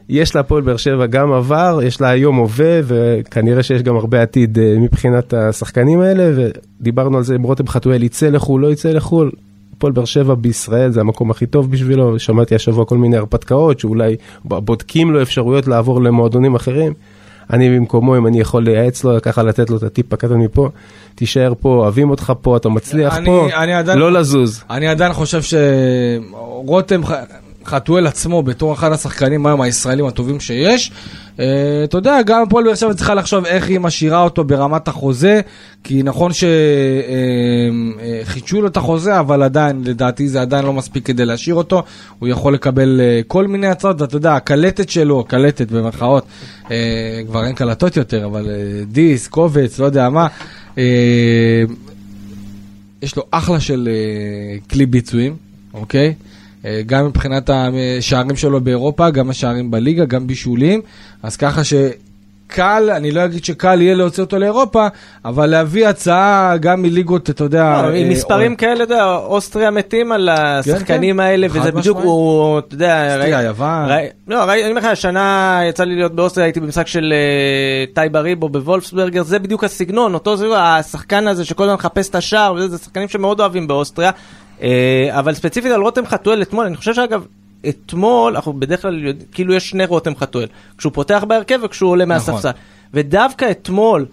יש 0.09 0.37
להפועל 0.37 0.63
באר 0.63 0.77
שבע 0.77 1.07
גם 1.07 1.33
עבר, 1.33 1.81
יש 1.83 2.01
לה 2.01 2.09
היום 2.09 2.37
הווה, 2.37 2.81
וכנראה 2.85 3.63
שיש 3.63 3.83
גם 3.83 3.97
הרבה 3.97 4.23
עתיד 4.23 4.59
אה, 4.59 4.75
מבחינת 4.79 5.35
השחקנים 5.35 6.01
האלה, 6.01 6.51
ודיברנו 6.81 7.17
על 7.17 7.23
זה 7.25 7.35
אם 7.37 7.43
רותם 7.43 7.67
חתואל 7.69 8.03
יצא 8.03 8.27
לחו"ל, 8.29 8.61
לא 8.61 8.73
יצא 8.73 8.89
לחו"ל. 8.91 9.31
הפועל 9.77 9.93
באר 9.93 10.05
שבע 10.05 10.35
בישראל 10.35 10.91
זה 10.91 11.01
המקום 11.01 11.31
הכי 11.31 11.47
טוב 11.47 11.71
בשבילו, 11.71 12.19
שמעתי 12.19 12.55
השבוע 12.55 12.85
כל 12.85 12.99
מיני 12.99 13.17
הרפתקאות 13.17 13.81
שאולי 13.81 14.17
בודקים 14.45 15.11
לו 15.13 15.23
אפשרויות 15.23 15.67
לעבור 15.67 16.03
למועדונים 16.03 16.55
אחרים. 16.55 16.93
אני 17.53 17.77
במקומו, 17.77 18.17
אם 18.17 18.27
אני 18.27 18.41
יכול 18.41 18.65
לייעץ 18.65 19.05
לו, 19.05 19.23
ככה 19.23 19.43
לתת 19.43 19.71
לו 19.71 19.77
את 19.77 19.83
הטיפ 19.83 20.13
הקטן 20.13 20.35
מפה, 20.35 20.69
תישאר 21.15 21.53
פה, 21.61 21.69
אוהבים 21.69 22.11
אותך 22.11 22.33
פה, 22.41 22.57
אתה 22.57 22.69
מצליח 22.69 23.17
אני- 23.17 23.27
פה, 23.27 23.49
אני 23.63 23.75
עדיין- 23.75 23.99
לא 23.99 24.13
לזוז. 24.13 24.65
אני 24.71 24.89
עדיין 24.89 25.13
חושב 25.13 25.41
שרותם 25.43 27.01
חתואל 27.67 28.07
עצמו 28.07 28.43
בתור 28.43 28.73
אחד 28.73 28.93
השחקנים 28.93 29.47
היום 29.47 29.61
הישראלים 29.61 30.07
הטובים 30.07 30.41
שיש. 30.41 30.93
אה, 31.41 31.45
אתה 31.85 31.99
יודע, 31.99 32.23
גם 32.23 32.43
הפועל 32.43 32.65
באר 32.65 32.75
שבע 32.75 32.95
צריכה 32.95 33.15
לחשוב 33.15 33.47
איך 33.47 33.69
היא 33.69 33.79
משאירה 33.79 34.23
אותו 34.23 34.45
ברמת 34.45 34.89
החוזה, 34.89 35.41
כי 35.85 36.03
נכון 36.03 36.33
שחידשו 38.25 38.61
לו 38.61 38.69
את 38.69 38.77
החוזה, 38.77 39.19
אבל 39.21 39.43
עדיין, 39.43 39.83
לדעתי 39.85 40.29
זה 40.29 40.41
עדיין 40.43 40.65
לא 40.65 40.73
מספיק 40.73 41.07
כדי 41.07 41.25
להשאיר 41.25 41.55
אותו. 41.55 41.83
הוא 42.19 42.29
יכול 42.29 42.55
לקבל 42.55 43.01
אה, 43.01 43.21
כל 43.27 43.47
מיני 43.47 43.67
הצעות, 43.67 44.01
ואתה 44.01 44.17
יודע, 44.17 44.35
הקלטת 44.35 44.89
שלו, 44.89 45.21
הקלטת 45.21 45.71
במרכאות, 45.71 46.27
אה, 46.71 47.21
כבר 47.27 47.45
אין 47.45 47.55
קלטות 47.55 47.97
יותר, 47.97 48.27
אבל 48.27 48.51
אה, 48.51 48.85
דיסק, 48.87 49.31
קובץ, 49.31 49.79
לא 49.79 49.85
יודע 49.85 50.09
מה. 50.09 50.27
אה, 50.79 51.63
יש 53.03 53.17
לו 53.17 53.23
אחלה 53.31 53.61
של 53.61 53.89
אה, 53.93 54.57
כלי 54.71 54.87
ביצועים, 54.87 55.37
אוקיי? 55.75 56.07
אה, 56.07 56.13
גם 56.87 57.07
מבחינת 57.07 57.51
השערים 57.53 58.37
שלו 58.37 58.61
באירופה, 58.61 59.11
גם 59.11 59.31
השערים 59.31 59.71
בליגה, 59.71 60.05
גם 60.05 60.27
בישולים. 60.27 60.81
אז 61.23 61.37
ככה 61.37 61.61
שקל, 61.65 62.91
אני 62.97 63.11
לא 63.11 63.25
אגיד 63.25 63.45
שקל 63.45 63.81
יהיה 63.81 63.95
להוציא 63.95 64.23
אותו 64.23 64.39
לאירופה, 64.39 64.87
אבל 65.25 65.47
להביא 65.47 65.87
הצעה 65.89 66.57
גם 66.61 66.83
מליגות, 66.83 67.31
אתה 67.31 67.45
יודע... 67.45 67.83
לא, 67.83 67.89
אה, 67.89 67.95
עם 67.95 68.09
מספרים 68.09 68.57
כאלה, 68.57 68.85
אתה 68.85 68.95
יודע, 68.95 69.05
אוסטריה 69.15 69.71
מתים 69.71 70.13
על 70.13 70.29
השחקנים 70.29 71.21
האלה, 71.21 71.49
חד 71.49 71.59
וזה 71.61 71.73
בדיוק. 71.73 71.99
הוא, 72.03 72.59
אתה 72.59 72.75
יודע, 72.75 73.15
אוסטריה, 73.17 73.43
יוון. 73.43 73.89
לא, 74.29 74.37
ראי- 74.45 74.63
אני 74.63 74.71
אומר 74.71 74.81
לך, 74.81 74.87
השנה 74.87 75.61
יצא 75.69 75.85
לי 75.85 75.95
להיות 75.97 76.15
באוסטריה, 76.15 76.47
הייתי 76.47 76.61
במשחק 76.61 76.87
של 76.87 77.13
אה, 77.13 77.85
טייבה 77.95 78.21
ריבו 78.21 78.49
בוולפסברגר, 78.49 79.23
זה 79.23 79.39
בדיוק 79.39 79.65
הסגנון, 79.65 80.15
אותו 80.15 80.37
זה 80.37 80.47
השחקן 80.59 81.27
הזה 81.29 81.45
שכל 81.45 81.63
הזמן 81.63 81.75
מחפש 81.75 82.09
את 82.09 82.15
השער, 82.15 82.55
וזה 82.55 82.69
זה 82.69 82.79
שחקנים 82.79 83.09
שמאוד 83.09 83.41
אוהבים 83.41 83.67
באוסטריה, 83.69 84.09
אה, 84.09 84.13
אבל 85.11 85.35
ספציפית 85.35 85.73
על 85.73 85.81
רותם 85.81 86.07
חתואל 86.07 86.43
אתמול, 86.43 86.67
אני 86.67 86.77
חושב 86.77 86.95
שאגב, 86.95 87.27
אתמול, 87.69 88.35
אנחנו 88.35 88.53
בדרך 88.53 88.83
כלל 88.83 89.05
יודעים, 89.05 89.29
כאילו 89.33 89.55
יש 89.55 89.71
שני 89.71 89.85
רותם 89.85 90.17
חתואל, 90.17 90.47
כשהוא 90.79 90.93
פותח 90.93 91.25
בהרכב 91.29 91.61
וכשהוא 91.63 91.91
עולה 91.91 92.05
נכון. 92.05 92.35
מהספסל, 92.35 92.51
ודווקא 92.95 93.51
אתמול, 93.51 94.07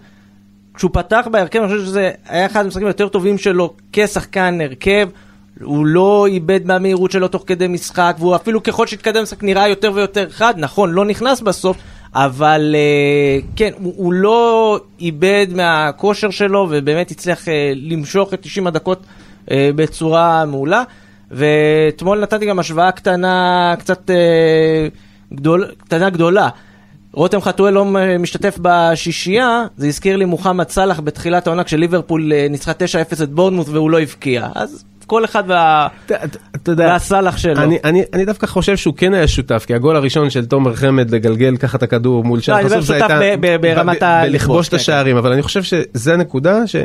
כשהוא 0.74 0.90
פתח 0.94 1.28
בהרכב, 1.30 1.58
אני 1.58 1.68
חושב 1.68 1.84
שזה 1.84 2.10
היה 2.28 2.46
אחד 2.46 2.64
המשחקים 2.64 2.86
היותר 2.86 3.08
טובים 3.08 3.38
שלו 3.38 3.74
כשחקן 3.92 4.58
הרכב. 4.60 5.08
הוא 5.62 5.86
לא 5.86 6.26
איבד 6.26 6.60
מהמהירות 6.66 7.10
שלו 7.10 7.28
תוך 7.28 7.44
כדי 7.46 7.68
משחק, 7.68 8.16
והוא 8.18 8.36
אפילו 8.36 8.62
ככל 8.62 8.86
שהתקדם 8.86 9.20
המשחק 9.20 9.42
נראה 9.42 9.68
יותר 9.68 9.92
ויותר 9.94 10.30
חד, 10.30 10.54
נכון, 10.56 10.92
לא 10.92 11.04
נכנס 11.04 11.40
בסוף, 11.40 11.76
אבל 12.14 12.74
uh, 12.74 13.46
כן, 13.56 13.70
הוא, 13.78 13.94
הוא 13.96 14.12
לא 14.12 14.80
איבד 15.00 15.46
מהכושר 15.54 16.30
שלו, 16.30 16.66
ובאמת 16.70 17.10
הצליח 17.10 17.44
uh, 17.44 17.50
למשוך 17.74 18.34
את 18.34 18.40
90 18.42 18.66
הדקות 18.66 19.02
uh, 19.46 19.52
בצורה 19.74 20.44
מעולה. 20.44 20.82
ואתמול 21.30 22.20
נתתי 22.20 22.46
גם 22.46 22.58
השוואה 22.58 22.92
קטנה, 22.92 23.74
קצת 23.78 24.10
uh, 24.10 25.34
גדול, 25.34 25.66
קטנה 25.84 26.10
גדולה. 26.10 26.48
רותם 27.12 27.40
חתואל 27.40 27.74
לא 27.74 27.84
משתתף 28.18 28.58
בשישייה, 28.62 29.64
זה 29.76 29.86
הזכיר 29.86 30.16
לי 30.16 30.24
מוחמד 30.24 30.68
סאלח 30.68 31.00
בתחילת 31.00 31.46
העונה 31.46 31.64
כשליברפול 31.64 32.32
אה, 32.32 32.46
ניצחה 32.50 32.72
9-0 32.72 33.22
את 33.22 33.30
בורנמוט 33.30 33.68
והוא 33.68 33.90
לא 33.90 34.00
הבקיע. 34.00 34.48
אז 34.54 34.84
כל 35.06 35.24
אחד 35.24 35.44
וה... 35.46 35.88
והסאלח 36.66 37.36
שלו. 37.36 37.62
אני, 37.62 37.78
אני, 37.84 38.02
אני 38.14 38.24
דווקא 38.24 38.46
חושב 38.46 38.76
שהוא 38.76 38.94
כן 38.96 39.14
היה 39.14 39.28
שותף, 39.28 39.64
כי 39.66 39.74
הגול 39.74 39.96
הראשון 39.96 40.30
של 40.30 40.46
תומר 40.46 40.74
חמד 40.74 41.10
לגלגל 41.10 41.56
ככה 41.56 41.76
את 41.78 41.82
הכדור 41.82 42.24
מול 42.24 42.40
שער 42.40 42.54
לא, 42.54 42.60
אני 42.60 42.66
מדבר 42.66 42.80
זה 42.80 42.86
שותף 42.86 43.10
הייתה... 43.20 43.58
ברמת 43.60 44.02
ה- 44.02 44.22
בלכבוש 44.22 44.42
לכבוש, 44.42 44.66
את 44.68 44.70
כן, 44.70 44.76
השערים, 44.76 45.16
אבל 45.16 45.32
אני 45.32 45.42
חושב 45.42 45.62
שזה 45.62 46.14
הנקודה 46.14 46.66
ש... 46.66 46.76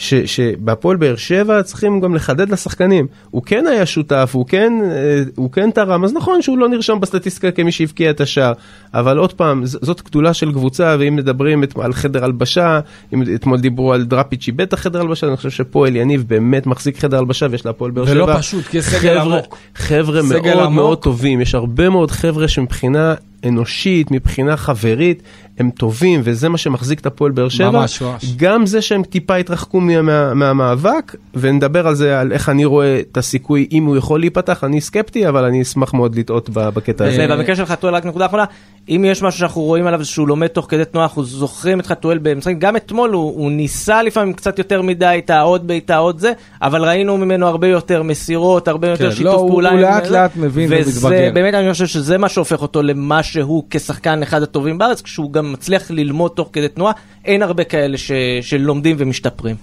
ש, 0.00 0.14
שבהפועל 0.14 0.96
באר 0.96 1.16
שבע 1.16 1.62
צריכים 1.62 2.00
גם 2.00 2.14
לחדד 2.14 2.50
לשחקנים. 2.50 3.06
הוא 3.30 3.42
כן 3.46 3.66
היה 3.66 3.86
שותף, 3.86 4.30
הוא 4.32 4.46
כן, 4.46 4.72
אה, 4.90 5.22
הוא 5.36 5.52
כן 5.52 5.70
תרם, 5.70 6.04
אז 6.04 6.12
נכון 6.12 6.42
שהוא 6.42 6.58
לא 6.58 6.68
נרשם 6.68 7.00
בסטטיסטיקה 7.00 7.50
כמי 7.50 7.72
שהבקיע 7.72 8.10
את 8.10 8.20
השער, 8.20 8.52
אבל 8.94 9.18
עוד 9.18 9.32
פעם, 9.32 9.66
ז- 9.66 9.78
זאת 9.82 10.02
גדולה 10.04 10.34
של 10.34 10.52
קבוצה, 10.52 10.96
ואם 10.98 11.16
מדברים 11.16 11.64
את, 11.64 11.74
על 11.82 11.92
חדר 11.92 12.24
הלבשה, 12.24 12.80
אם 13.14 13.22
אתמול 13.34 13.60
דיברו 13.60 13.92
על 13.92 14.04
דראפיץ' 14.04 14.46
איבד 14.46 14.60
את 14.60 14.72
החדר 14.72 15.00
הלבשה, 15.00 15.26
אני 15.26 15.36
חושב 15.36 15.50
שפועל 15.50 15.96
יניב 15.96 16.24
באמת 16.28 16.66
מחזיק 16.66 16.98
חדר 16.98 17.18
הלבשה, 17.18 17.46
ויש 17.50 17.66
להפועל 17.66 17.90
באר 17.90 18.06
שבע. 18.06 18.14
ולא 18.24 18.38
פשוט, 18.38 18.64
כי 18.64 18.82
סגל 18.82 19.18
עמוק. 19.18 19.56
חבר'ה 19.74 20.22
מאוד 20.22 20.46
עמוק. 20.46 20.72
מאוד 20.74 20.98
טובים, 20.98 21.40
יש 21.40 21.54
הרבה 21.54 21.88
מאוד 21.88 22.10
חבר'ה 22.10 22.48
שמבחינה 22.48 23.14
אנושית, 23.46 24.10
מבחינה 24.10 24.56
חברית, 24.56 25.22
הם 25.60 25.70
טובים, 25.70 26.20
וזה 26.24 26.48
מה 26.48 26.58
שמחזיק 26.58 27.00
את 27.00 27.06
הפועל 27.06 27.32
באר 27.32 27.48
שבע. 27.48 27.70
ממש, 27.70 28.02
ממש. 28.02 28.24
גם 28.36 28.66
זה 28.66 28.82
שהם 28.82 29.02
טיפה 29.02 29.36
התרחקו 29.36 29.80
מה, 29.80 30.02
מה, 30.02 30.34
מהמאבק, 30.34 31.16
ונדבר 31.34 31.86
על 31.86 31.94
זה, 31.94 32.20
על 32.20 32.32
איך 32.32 32.48
אני 32.48 32.64
רואה 32.64 33.00
את 33.00 33.16
הסיכוי, 33.16 33.68
אם 33.72 33.84
הוא 33.84 33.96
יכול 33.96 34.20
להיפתח, 34.20 34.64
אני 34.64 34.80
סקפטי, 34.80 35.28
אבל 35.28 35.44
אני 35.44 35.62
אשמח 35.62 35.94
מאוד 35.94 36.18
לטעות 36.18 36.50
ב- 36.52 36.68
בקטע 36.68 37.04
הזה. 37.04 37.26
ובמקרה 37.30 37.56
של 37.56 37.64
חתואל 37.64 37.94
רק 37.94 38.06
נקודה 38.06 38.26
אחרונה, 38.26 38.44
אם 38.88 39.04
יש 39.08 39.22
משהו 39.22 39.40
שאנחנו 39.40 39.62
רואים 39.62 39.86
עליו 39.86 40.04
שהוא 40.04 40.28
לומד 40.28 40.46
תוך 40.46 40.66
כדי 40.68 40.84
תנועה, 40.84 41.06
אנחנו 41.06 41.24
זוכרים 41.24 41.80
את 41.80 41.86
חתואל 41.86 42.18
במשחקים, 42.18 42.58
גם 42.58 42.76
אתמול 42.76 43.10
הוא, 43.10 43.34
הוא 43.36 43.50
ניסה 43.50 44.02
לפעמים 44.02 44.32
קצת 44.32 44.58
יותר 44.58 44.82
מדי 44.82 45.20
את 45.24 45.30
העוד 45.30 45.66
בעיטה 45.66 45.96
עוד 45.96 46.18
זה, 46.18 46.32
אבל 46.62 46.84
ראינו 46.84 47.18
ממנו 47.18 47.46
הרבה 47.46 47.66
יותר 47.66 48.02
מסירות, 48.02 48.68
הרבה 48.68 48.88
יותר 48.88 49.10
כן, 49.10 49.16
שיתוף 49.16 49.42
לא, 49.42 49.46
פעולה. 49.48 49.70
הוא 49.70 49.80
לאט 49.80 50.06
לאט 50.06 50.36
מבין 50.36 50.70
וזה 50.72 51.06
ומתבגר. 51.06 51.30
באמת 51.34 51.54
אני 51.54 51.72
חושב 51.72 51.86
שזה 51.86 52.18
מה 52.18 52.28
שהופך 52.28 52.62
אותו 52.62 52.82
למה 52.82 53.22
שהוא 53.22 53.64
כשחקן 53.70 54.22
אחד 54.22 54.42
הטובים 54.42 54.78
בארץ, 54.78 55.02
כשהוא 55.02 55.32
גם 55.32 55.49
מצליח 55.50 55.90
ללמוד 55.90 56.30
תוך 56.34 56.48
כדי 56.52 56.68
תנועה, 56.68 56.92
אין 57.24 57.42
הרבה 57.42 57.64
כאלה 57.64 57.98
ש, 57.98 58.12
שלומדים 58.40 58.96
ומשתפרים. 58.98 59.56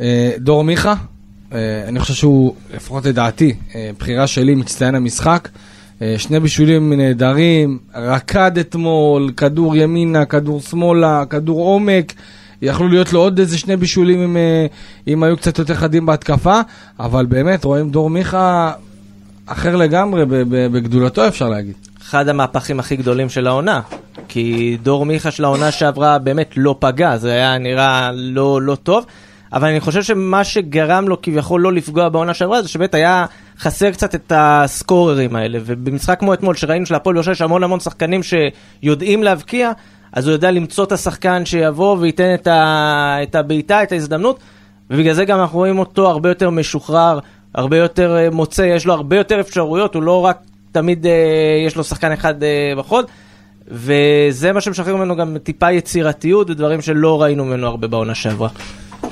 אה, 0.00 0.32
דור 0.38 0.64
מיכה, 0.64 0.94
אה, 1.52 1.84
אני 1.88 2.00
חושב 2.00 2.14
שהוא, 2.14 2.54
לפחות 2.74 3.06
לדעתי, 3.06 3.54
אה, 3.74 3.90
בחירה 3.98 4.26
שלי, 4.26 4.54
מצטיין 4.54 4.94
המשחק. 4.94 5.48
שני 6.16 6.40
בישולים 6.40 6.92
נהדרים, 6.92 7.78
רקד 7.94 8.58
אתמול, 8.58 9.32
כדור 9.36 9.76
ימינה, 9.76 10.24
כדור 10.24 10.60
שמאלה, 10.60 11.24
כדור 11.30 11.60
עומק. 11.60 12.12
יכלו 12.62 12.88
להיות 12.88 13.12
לו 13.12 13.20
עוד 13.20 13.38
איזה 13.38 13.58
שני 13.58 13.76
בישולים 13.76 14.22
אם, 14.22 14.36
אם 15.08 15.22
היו 15.22 15.36
קצת 15.36 15.58
יותר 15.58 15.74
חדים 15.74 16.06
בהתקפה, 16.06 16.60
אבל 17.00 17.26
באמת 17.26 17.64
רואים 17.64 17.90
דור 17.90 18.10
מיכה 18.10 18.72
אחר 19.46 19.76
לגמרי, 19.76 20.24
בגדולתו 20.48 21.28
אפשר 21.28 21.48
להגיד. 21.48 21.74
אחד 22.12 22.28
המהפכים 22.28 22.80
הכי 22.80 22.96
גדולים 22.96 23.28
של 23.28 23.46
העונה. 23.46 23.80
כי 24.28 24.76
דור 24.82 25.06
מיכה 25.06 25.30
של 25.30 25.44
העונה 25.44 25.70
שעברה 25.70 26.18
באמת 26.18 26.50
לא 26.56 26.74
פגע, 26.78 27.16
זה 27.16 27.32
היה 27.32 27.58
נראה 27.58 28.10
לא, 28.14 28.62
לא 28.62 28.74
טוב. 28.74 29.06
אבל 29.52 29.68
אני 29.68 29.80
חושב 29.80 30.02
שמה 30.02 30.44
שגרם 30.44 31.08
לו 31.08 31.22
כביכול 31.22 31.60
לא 31.60 31.72
לפגוע 31.72 32.08
בעונה 32.08 32.34
שעברה 32.34 32.62
זה 32.62 32.68
שבאמת 32.68 32.94
היה 32.94 33.26
חסר 33.58 33.90
קצת 33.90 34.14
את 34.14 34.32
הסקוררים 34.36 35.36
האלה. 35.36 35.58
ובמשחק 35.64 36.18
כמו 36.18 36.34
אתמול 36.34 36.54
שראינו 36.54 36.86
שלהפועל 36.86 37.22
שבע 37.22 37.32
יש 37.32 37.40
המון 37.40 37.64
המון 37.64 37.80
שחקנים 37.80 38.20
שיודעים 38.22 39.22
להבקיע, 39.22 39.72
אז 40.12 40.26
הוא 40.26 40.32
יודע 40.32 40.50
למצוא 40.50 40.84
את 40.84 40.92
השחקן 40.92 41.44
שיבוא 41.44 41.96
וייתן 42.00 42.34
את, 42.34 42.46
ה... 42.46 43.16
את 43.22 43.34
הבעיטה, 43.34 43.82
את 43.82 43.92
ההזדמנות. 43.92 44.38
ובגלל 44.90 45.14
זה 45.14 45.24
גם 45.24 45.40
אנחנו 45.40 45.58
רואים 45.58 45.78
אותו 45.78 46.10
הרבה 46.10 46.28
יותר 46.28 46.50
משוחרר, 46.50 47.18
הרבה 47.54 47.76
יותר 47.76 48.16
אה, 48.16 48.30
מוצא, 48.30 48.62
יש 48.62 48.86
לו 48.86 48.92
הרבה 48.92 49.16
יותר 49.16 49.40
אפשרויות, 49.40 49.94
הוא 49.94 50.02
לא 50.02 50.24
רק 50.24 50.38
תמיד 50.72 51.06
אה, 51.06 51.12
יש 51.66 51.76
לו 51.76 51.84
שחקן 51.84 52.12
אחד 52.12 52.42
אה, 52.42 52.72
בחוד, 52.78 53.04
וזה 53.68 54.52
מה 54.52 54.60
שמשחרר 54.60 54.96
ממנו 54.96 55.16
גם 55.16 55.36
טיפה 55.42 55.72
יצירתיות 55.72 56.50
ודברים 56.50 56.80
שלא 56.80 57.22
ראינו 57.22 57.44
ממנו 57.44 57.66
הרבה 57.66 57.86
בעונה 57.88 58.14
שעברה. 58.14 58.48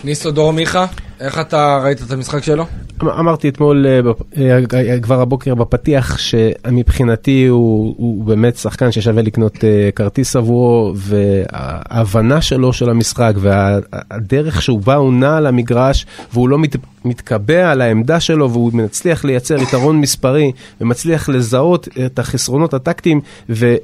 ניסו 0.05 0.31
דור 0.31 0.53
מיכה, 0.53 0.87
איך 1.21 1.41
אתה 1.41 1.81
ראית 1.85 2.03
את 2.03 2.11
המשחק 2.13 2.43
שלו? 2.43 2.65
אמ- 3.03 3.09
אמרתי 3.09 3.49
אתמול 3.49 3.87
אה, 3.87 4.01
בפ- 4.03 4.39
אה, 4.75 5.01
כבר 5.01 5.21
הבוקר 5.21 5.55
בפתיח 5.55 6.19
שמבחינתי 6.19 7.47
הוא, 7.47 7.95
הוא 7.99 8.25
באמת 8.25 8.57
שחקן 8.57 8.93
ששווה 8.93 9.23
לקנות 9.23 9.65
אה, 9.65 9.91
כרטיס 9.97 10.37
עבורו 10.37 10.93
וההבנה 10.97 12.41
שלו 12.43 12.73
של 12.73 12.91
המשחק 12.91 13.33
והדרך 13.39 14.63
שהוא 14.63 14.81
בא 14.81 14.95
הוא 14.95 15.13
נע 15.13 15.37
על 15.37 15.47
המגרש 15.47 16.07
והוא 16.33 16.49
לא 16.49 16.59
מת, 16.59 16.77
מתקבע 17.05 17.71
על 17.71 17.81
העמדה 17.81 18.21
שלו 18.21 18.51
והוא 18.51 18.73
מצליח 18.75 19.25
לייצר 19.25 19.57
יתרון 19.63 20.01
מספרי 20.01 20.53
ומצליח 20.81 21.29
לזהות 21.29 21.89
את 22.07 22.19
החסרונות 22.19 22.75
הטקטיים 22.75 23.21
ו... 23.51 23.75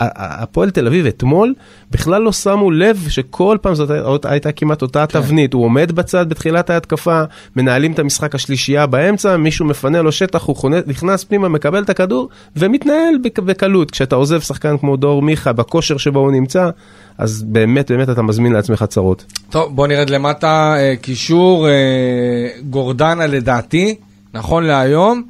הפועל 0.00 0.70
תל 0.70 0.86
אביב 0.86 1.06
אתמול 1.06 1.54
בכלל 1.90 2.22
לא 2.22 2.32
שמו 2.32 2.70
לב 2.70 3.06
שכל 3.08 3.58
פעם 3.62 3.74
זאת 3.74 3.90
הייתה- 4.24 4.52
כמעט 4.52 4.82
אותה 4.82 5.06
תבנית, 5.06 5.52
הוא 5.52 5.64
עומד 5.64 5.92
בצד 5.92 6.28
בתחילת 6.28 6.70
ההתקפה, 6.70 7.22
מנהלים 7.56 7.92
את 7.92 7.98
המשחק 7.98 8.34
השלישייה 8.34 8.86
באמצע, 8.86 9.36
מישהו 9.36 9.66
מפנה 9.66 10.02
לו 10.02 10.12
שטח, 10.12 10.42
הוא 10.44 10.56
חונה- 10.56 10.76
נכנס 10.86 11.24
פנימה, 11.24 11.48
מקבל 11.48 11.82
את 11.82 11.90
הכדור 11.90 12.28
ומתנהל 12.56 13.14
בק- 13.24 13.38
בקלות. 13.38 13.90
כשאתה 13.90 14.16
עוזב 14.16 14.40
שחקן 14.40 14.78
כמו 14.78 14.96
דור 14.96 15.22
מיכה 15.22 15.52
בכושר 15.52 15.96
שבו 15.96 16.18
הוא 16.18 16.32
נמצא, 16.32 16.70
אז 17.18 17.42
באמת 17.42 17.90
באמת 17.90 18.10
אתה 18.10 18.22
מזמין 18.22 18.52
לעצמך 18.52 18.84
צרות. 18.88 19.24
טוב, 19.50 19.74
בוא 19.76 19.86
נרד 19.86 20.10
למטה, 20.10 20.74
אה, 20.76 20.94
קישור, 21.00 21.68
אה, 21.68 21.72
גורדנה 22.70 23.26
לדעתי, 23.26 23.94
נכון 24.34 24.64
להיום, 24.64 25.22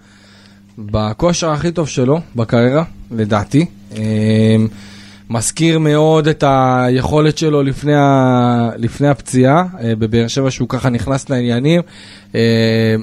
בכושר 0.79 1.51
הכי 1.51 1.73
טוב 1.73 1.89
שלו 1.89 2.21
בקריירה, 2.37 2.85
לדעתי. 3.11 3.67
אה, 3.97 4.57
מזכיר 5.31 5.79
מאוד 5.79 6.29
את 6.29 6.45
היכולת 6.47 7.39
שלו 7.39 7.63
לפני, 7.63 7.95
ה, 7.95 8.71
לפני 8.77 9.09
הפציעה, 9.09 9.65
אה, 9.83 9.95
בבאר 9.97 10.29
שבע 10.29 10.51
שהוא 10.51 10.69
ככה 10.69 10.91
נכנס 10.91 11.31
לעניינים. 11.31 11.81
אה, 12.35 12.95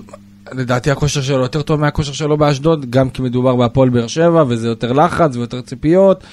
לדעתי 0.53 0.91
הכושר 0.91 1.21
שלו 1.21 1.41
יותר 1.41 1.61
טוב 1.61 1.79
מהכושר 1.79 2.13
שלו 2.13 2.37
באשדוד, 2.37 2.89
גם 2.89 3.09
כי 3.09 3.21
מדובר 3.21 3.55
בהפועל 3.55 3.89
באר 3.89 4.07
שבע 4.07 4.43
וזה 4.47 4.67
יותר 4.67 4.93
לחץ 4.93 5.35
ויותר 5.35 5.61
ציפיות. 5.61 6.23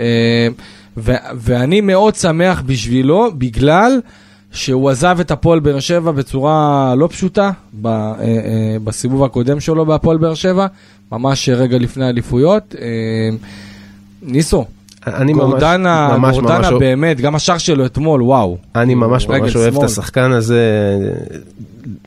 אה, 0.00 0.48
ו- 0.96 1.12
ואני 1.36 1.80
מאוד 1.80 2.14
שמח 2.14 2.62
בשבילו, 2.66 3.30
בגלל 3.38 4.00
שהוא 4.54 4.90
עזב 4.90 5.16
את 5.20 5.30
הפועל 5.30 5.60
באר 5.60 5.80
שבע 5.80 6.10
בצורה 6.12 6.94
לא 6.98 7.06
פשוטה 7.12 7.50
ב- 7.82 7.86
אה, 7.86 7.94
אה, 8.20 8.36
בסיבוב 8.84 9.24
הקודם 9.24 9.60
שלו 9.60 9.86
בהפועל 9.86 10.16
באר 10.16 10.34
שבע, 10.34 10.66
ממש 11.12 11.48
רגע 11.48 11.78
לפני 11.78 12.04
האליפויות. 12.04 12.74
אה, 12.80 12.86
ניסו, 14.22 14.64
אני 15.06 15.32
ממש- 15.32 15.44
גורדנה, 15.44 16.16
ממש 16.18 16.36
גורדנה 16.36 16.58
ממש- 16.58 16.80
באמת, 16.80 17.20
גם 17.20 17.34
השער 17.34 17.58
שלו 17.58 17.86
אתמול, 17.86 18.22
וואו. 18.22 18.56
אני 18.74 18.94
ממש 18.94 19.28
ממש 19.28 19.56
אוהב 19.56 19.66
את 19.66 19.74
שמאל. 19.74 19.84
השחקן 19.86 20.32
הזה, 20.32 20.62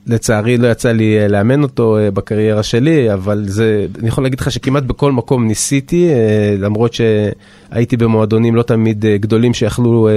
לצערי 0.08 0.58
לא 0.58 0.68
יצא 0.68 0.92
לי 0.92 1.20
אה, 1.20 1.28
לאמן 1.28 1.64
אותו 1.64 1.98
אה, 1.98 2.12
בקריירה 2.12 2.64
שלי, 2.64 3.14
אבל 3.14 3.44
זה, 3.48 3.86
אני 4.00 4.08
יכול 4.08 4.24
להגיד 4.24 4.40
לך 4.40 4.52
שכמעט 4.52 4.84
בכל 4.84 5.12
מקום 5.12 5.48
ניסיתי, 5.48 6.10
אה, 6.10 6.16
למרות 6.60 6.92
שהייתי 6.94 7.98
במועדונים 7.98 8.56
לא 8.56 8.62
תמיד 8.64 9.06
גדולים 9.20 9.54
שיכלו 9.54 10.10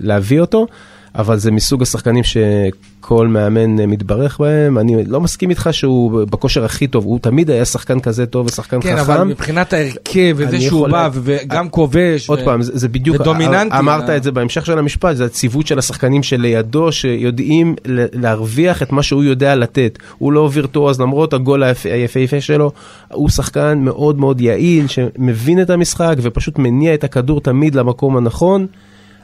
להביא 0.00 0.40
אותו, 0.40 0.66
אבל 1.14 1.38
זה 1.38 1.50
מסוג 1.50 1.82
השחקנים 1.82 2.24
שכל 2.24 3.28
מאמן 3.28 3.80
אה, 3.80 3.86
מתברך 3.86 4.38
בהם, 4.40 4.78
אני 4.78 5.04
לא 5.04 5.20
מסכים 5.20 5.50
איתך 5.50 5.68
שהוא 5.72 6.24
בכושר 6.24 6.64
הכי 6.64 6.86
טוב, 6.86 7.04
הוא 7.04 7.18
תמיד 7.18 7.50
היה 7.50 7.64
שחקן 7.64 8.00
כזה 8.00 8.26
טוב 8.26 8.46
ושחקן 8.46 8.80
כן, 8.80 8.96
חכם. 8.96 9.12
אבל 9.12 9.24
מבחינת 9.24 9.72
ההרכב 9.72 10.34
וזה 10.36 10.60
שהוא 10.60 10.78
יכול 10.78 10.90
בא 10.90 11.10
וגם 11.12 11.68
כובש. 11.68 12.28
עוד 12.28 12.38
ו- 12.38 12.44
פעם, 12.44 12.62
זה, 12.62 12.72
זה 12.74 12.88
בדיוק, 12.88 13.20
ודומיננטי. 13.20 13.78
אמרת 13.78 14.10
אה. 14.10 14.16
את 14.16 14.22
זה 14.22 14.32
בהמשך 14.32 14.66
של 14.66 14.78
המשפט, 14.78 15.16
זה 15.16 15.24
הציוות 15.24 15.66
של 15.66 15.78
השחקנים 15.78 16.22
שלידו, 16.22 16.92
שיודעים 16.92 17.74
להרוויח 18.12 18.82
את 18.82 18.92
מה 18.92 19.02
שהוא 19.02 19.24
יודע 19.24 19.54
לתת. 19.54 19.98
הוא 20.18 20.32
לא 20.32 20.50
וירטואוז, 20.52 21.00
למרות 21.00 21.32
הגול 21.32 21.62
היפ- 21.62 21.90
היפהפה 21.92 22.40
שלו, 22.40 22.72
הוא 23.12 23.28
שחקן 23.28 23.78
מאוד 23.78 24.18
מאוד 24.18 24.40
יעיל, 24.40 24.86
שמבין 24.86 25.62
את 25.62 25.70
המשחק 25.70 26.16
ופשוט 26.22 26.58
מניע 26.58 26.94
את 26.94 27.04
הכדור 27.04 27.40
תמיד 27.40 27.74
למקום 27.74 28.16
הנכון. 28.16 28.66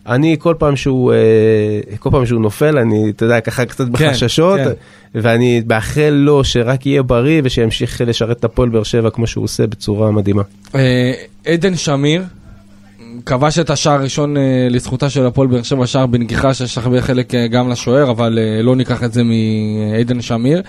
אני 0.08 0.36
כל 0.38 0.54
פעם 0.58 0.76
שהוא, 0.76 1.12
אה, 1.12 1.96
כל 1.98 2.10
פעם 2.10 2.26
שהוא 2.26 2.40
נופל, 2.40 2.78
אני, 2.78 3.10
אתה 3.10 3.24
יודע, 3.24 3.40
ככה 3.40 3.64
קצת 3.64 3.84
כן, 3.84 3.92
בחששות, 3.92 4.60
כן. 4.60 4.70
ואני 5.14 5.62
מאחל 5.68 6.10
לו 6.10 6.44
שרק 6.44 6.86
יהיה 6.86 7.02
בריא 7.02 7.40
ושימשיך 7.44 8.00
לשרת 8.06 8.38
את 8.38 8.44
הפועל 8.44 8.68
באר 8.68 8.82
שבע 8.82 9.10
כמו 9.10 9.26
שהוא 9.26 9.44
עושה 9.44 9.66
בצורה 9.66 10.10
מדהימה. 10.10 10.42
אה, 10.74 11.12
עדן 11.46 11.76
שמיר, 11.76 12.22
כבש 13.26 13.58
את 13.58 13.70
השער 13.70 13.94
הראשון 13.94 14.36
אה, 14.36 14.42
לזכותה 14.70 15.10
של 15.10 15.26
הפועל 15.26 15.48
באר 15.48 15.62
שבע, 15.62 15.86
שער 15.86 16.06
בנגיחה 16.06 16.54
שיש 16.54 16.78
הרבה 16.78 17.00
חלק 17.00 17.34
גם 17.50 17.70
לשוער, 17.70 18.10
אבל 18.10 18.38
לא 18.62 18.76
ניקח 18.76 19.04
את 19.04 19.12
זה 19.12 19.22
מעדן 19.24 20.20
שמיר. 20.22 20.62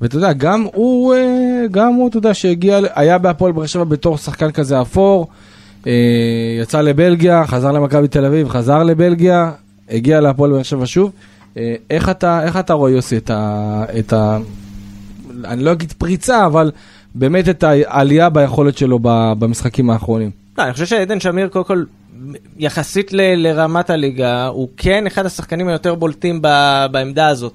ואתה 0.00 0.16
יודע, 0.16 0.32
גם 0.32 0.66
הוא, 0.74 1.14
גם 1.70 1.94
הוא, 1.94 2.08
אתה 2.08 2.16
יודע, 2.16 2.34
שהגיע, 2.34 2.80
היה 2.94 3.18
בהפועל 3.18 3.52
באר 3.52 3.66
שבע 3.66 3.84
בתור 3.84 4.18
שחקן 4.18 4.50
כזה 4.50 4.80
אפור, 4.80 5.28
יצא 6.62 6.80
לבלגיה, 6.80 7.46
חזר 7.46 7.72
למכבי 7.72 8.08
תל 8.08 8.24
אביב, 8.24 8.48
חזר 8.48 8.82
לבלגיה, 8.82 9.50
הגיע 9.90 10.20
להפועל 10.20 10.50
באר 10.52 10.62
שבע 10.62 10.86
שוב. 10.86 11.12
אה, 11.56 11.74
איך 11.90 12.08
אתה, 12.08 12.42
איך 12.44 12.56
אתה 12.56 12.72
רואה, 12.72 12.90
יוסי, 12.90 13.16
את 13.16 13.30
ה... 13.30 13.84
את 13.98 14.12
ה... 14.12 14.38
אני 15.44 15.64
לא 15.64 15.72
אגיד 15.72 15.92
פריצה, 15.92 16.46
אבל 16.46 16.70
באמת 17.14 17.48
את 17.48 17.64
העלייה 17.64 18.30
ביכולת 18.30 18.78
שלו 18.78 18.98
במשחקים 19.38 19.90
האחרונים. 19.90 20.30
לא, 20.58 20.62
אני 20.62 20.72
חושב 20.72 20.86
שעדן 20.86 21.20
שמיר, 21.20 21.48
קודם 21.48 21.64
כל, 21.64 21.84
יחסית 22.58 23.12
ל- 23.12 23.34
לרמת 23.46 23.90
הליגה, 23.90 24.46
הוא 24.46 24.68
כן 24.76 25.06
אחד 25.06 25.26
השחקנים 25.26 25.68
היותר 25.68 25.94
בולטים 25.94 26.38
ב- 26.42 26.86
בעמדה 26.90 27.28
הזאת. 27.28 27.52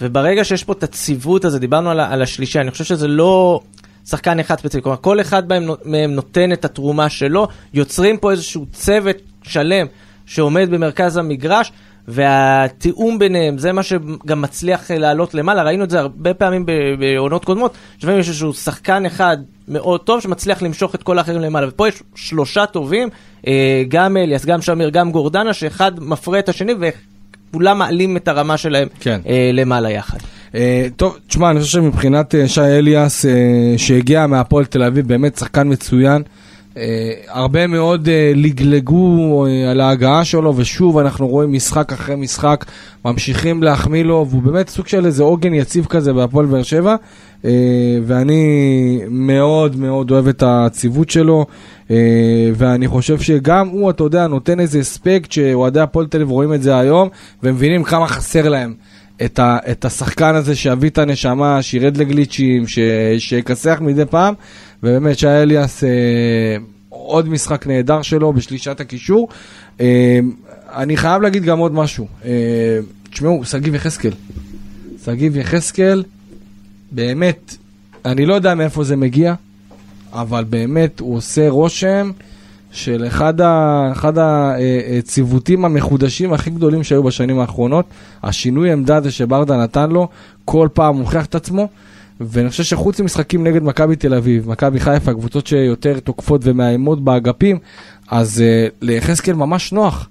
וברגע 0.00 0.44
שיש 0.44 0.64
פה 0.64 0.72
את 0.72 0.82
הציוות 0.82 1.44
הזה, 1.44 1.58
דיברנו 1.58 1.90
על, 1.90 2.00
על 2.00 2.22
השלישה, 2.22 2.60
אני 2.60 2.70
חושב 2.70 2.84
שזה 2.84 3.08
לא 3.08 3.60
שחקן 4.06 4.40
אחד 4.40 4.58
ספציפי, 4.58 4.82
כלומר 4.82 4.98
כל 5.00 5.20
אחד 5.20 5.42
מהם, 5.84 6.10
נותן 6.10 6.52
את 6.52 6.64
התרומה 6.64 7.08
שלו, 7.08 7.48
יוצרים 7.74 8.16
פה 8.16 8.30
איזשהו 8.30 8.66
צוות 8.72 9.16
שלם 9.42 9.86
שעומד 10.26 10.68
במרכז 10.70 11.16
המגרש, 11.16 11.72
והתיאום 12.08 13.18
ביניהם, 13.18 13.58
זה 13.58 13.72
מה 13.72 13.82
שגם 13.82 14.40
מצליח 14.40 14.90
אה, 14.90 14.98
לעלות 14.98 15.34
למעלה, 15.34 15.62
ראינו 15.62 15.84
את 15.84 15.90
זה 15.90 16.00
הרבה 16.00 16.34
פעמים 16.34 16.66
בעונות 16.98 17.44
קודמות, 17.44 17.74
שלפעמים 17.98 18.20
יש 18.20 18.28
איזשהו 18.28 18.54
שחקן 18.54 19.06
אחד 19.06 19.36
מאוד 19.68 20.00
טוב 20.00 20.20
שמצליח 20.20 20.62
למשוך 20.62 20.94
את 20.94 21.02
כל 21.02 21.18
האחרים 21.18 21.40
למעלה, 21.40 21.68
ופה 21.68 21.88
יש 21.88 22.02
שלושה 22.14 22.66
טובים, 22.66 23.08
אה, 23.46 23.82
גם 23.88 24.16
אליאס, 24.16 24.44
גם 24.44 24.62
שמיר, 24.62 24.90
גם 24.90 25.12
גורדנה, 25.12 25.52
שאחד 25.52 26.00
מפרה 26.00 26.38
את 26.38 26.48
השני 26.48 26.74
וכולם 27.50 27.78
מעלים 27.78 28.16
את 28.16 28.28
הרמה 28.28 28.56
שלהם 28.56 28.88
כן. 29.00 29.20
אה, 29.28 29.50
למעלה 29.52 29.90
יחד. 29.90 30.18
אה, 30.54 30.86
טוב, 30.96 31.18
תשמע, 31.26 31.50
אני 31.50 31.60
חושב 31.60 31.72
שמבחינת 31.72 32.34
אה, 32.34 32.48
שי 32.48 32.60
אליאס, 32.60 33.26
אה, 33.26 33.30
שהגיע 33.76 34.26
מהפועל 34.26 34.64
תל 34.64 34.82
אביב, 34.82 35.08
באמת 35.08 35.36
שחקן 35.36 35.72
מצוין. 35.72 36.22
אה, 36.76 37.12
הרבה 37.28 37.66
מאוד 37.66 38.08
אה, 38.08 38.32
לגלגו 38.34 39.46
אה, 39.46 39.70
על 39.70 39.80
ההגעה 39.80 40.24
שלו, 40.24 40.56
ושוב 40.56 40.98
אנחנו 40.98 41.28
רואים 41.28 41.52
משחק 41.52 41.92
אחרי 41.92 42.16
משחק, 42.16 42.64
ממשיכים 43.04 43.62
להחמיא 43.62 44.04
לו, 44.04 44.26
והוא 44.30 44.42
באמת 44.42 44.68
סוג 44.68 44.86
של 44.86 45.06
איזה 45.06 45.22
עוגן 45.22 45.54
יציב 45.54 45.86
כזה 45.86 46.12
בהפועל 46.12 46.46
באר 46.46 46.62
שבע, 46.62 46.96
ואני 48.06 49.00
מאוד 49.08 49.76
מאוד 49.76 50.10
אוהב 50.10 50.28
את 50.28 50.42
הציוות 50.46 51.10
שלו, 51.10 51.46
ואני 52.54 52.88
חושב 52.88 53.20
שגם 53.20 53.68
הוא, 53.68 53.90
אתה 53.90 54.04
יודע, 54.04 54.26
נותן 54.26 54.60
איזה 54.60 54.80
אספקט 54.80 55.32
שאוהדי 55.32 55.80
הפועל 55.80 56.06
תל 56.06 56.16
אביב 56.16 56.30
רואים 56.30 56.54
את 56.54 56.62
זה 56.62 56.78
היום, 56.78 57.08
ומבינים 57.42 57.84
כמה 57.84 58.06
חסר 58.06 58.48
להם. 58.48 58.74
את, 59.24 59.38
ה, 59.38 59.58
את 59.70 59.84
השחקן 59.84 60.34
הזה 60.34 60.56
שיביא 60.56 60.90
את 60.90 60.98
הנשמה, 60.98 61.62
שירד 61.62 61.96
לגליצ'ים, 61.96 62.66
ש, 62.66 62.78
מדי 63.80 64.04
פעם, 64.04 64.34
ובאמת 64.84 65.18
שי 65.18 65.26
אליאס, 65.26 65.84
אה, 65.84 65.88
עוד 66.88 67.28
משחק 67.28 67.66
נהדר 67.66 68.02
שלו 68.02 68.32
בשלישת 68.32 68.80
הקישור. 68.80 69.28
אה, 69.80 70.18
אני 70.74 70.96
חייב 70.96 71.22
להגיד 71.22 71.44
גם 71.44 71.58
עוד 71.58 71.74
משהו. 71.74 72.06
אה, 72.24 72.30
תשמעו, 73.10 73.44
שגיב 73.44 73.74
יחזקאל. 73.74 74.12
שגיב 75.04 75.36
יחזקאל, 75.36 76.04
באמת, 76.92 77.56
אני 78.04 78.26
לא 78.26 78.34
יודע 78.34 78.54
מאיפה 78.54 78.84
זה 78.84 78.96
מגיע, 78.96 79.34
אבל 80.12 80.44
באמת 80.44 81.00
הוא 81.00 81.16
עושה 81.16 81.48
רושם 81.48 82.10
של 82.72 83.04
אחד, 83.06 83.40
ה, 83.40 83.88
אחד 83.92 84.12
הציוותים 84.98 85.64
המחודשים 85.64 86.32
הכי 86.32 86.50
גדולים 86.50 86.82
שהיו 86.82 87.02
בשנים 87.02 87.38
האחרונות. 87.38 87.86
השינוי 88.22 88.72
עמדה 88.72 88.96
הזה 88.96 89.10
שברדה 89.10 89.56
נתן 89.56 89.90
לו, 89.90 90.08
כל 90.44 90.68
פעם 90.72 90.96
מוכיח 90.96 91.26
את 91.26 91.34
עצמו. 91.34 91.68
ואני 92.20 92.50
חושב 92.50 92.64
שחוץ 92.64 93.00
ממשחקים 93.00 93.44
נגד 93.44 93.62
מכבי 93.62 93.96
תל 93.96 94.14
אביב, 94.14 94.48
מכבי 94.48 94.80
חיפה, 94.80 95.12
קבוצות 95.12 95.46
שיותר 95.46 96.00
תוקפות 96.00 96.40
ומאיימות 96.44 97.04
באגפים, 97.04 97.58
אז 98.10 98.42
uh, 98.42 98.72
ליחזקאל 98.80 99.34
ממש 99.34 99.72
נוח. 99.72 100.08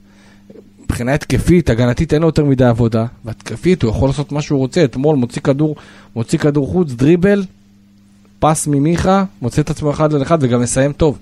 מבחינה 0.84 1.14
התקפית, 1.14 1.70
הגנתית 1.70 2.14
אין 2.14 2.22
לו 2.22 2.28
יותר 2.28 2.46
מדי 2.46 2.66
עבודה, 2.66 3.06
והתקפית 3.26 3.84
הוא 3.84 3.92
יכול 3.92 4.10
לעשות 4.10 4.32
מה 4.32 4.42
שהוא 4.42 4.60
רוצה, 4.60 4.84
אתמול 4.84 5.16
מוציא 5.16 5.42
כדור, 5.42 5.76
מוציא 6.16 6.40
כדור 6.40 6.68
חוץ, 6.68 6.92
דריבל, 6.92 7.44
פס 8.40 8.68
ממיכה, 8.68 9.24
מוצא 9.42 9.62
את 9.62 9.70
עצמו 9.70 9.92
אחד 9.92 10.14
על 10.14 10.22
אחד 10.22 10.38
וגם 10.42 10.62
מסיים 10.62 10.94
טוב. 10.94 11.18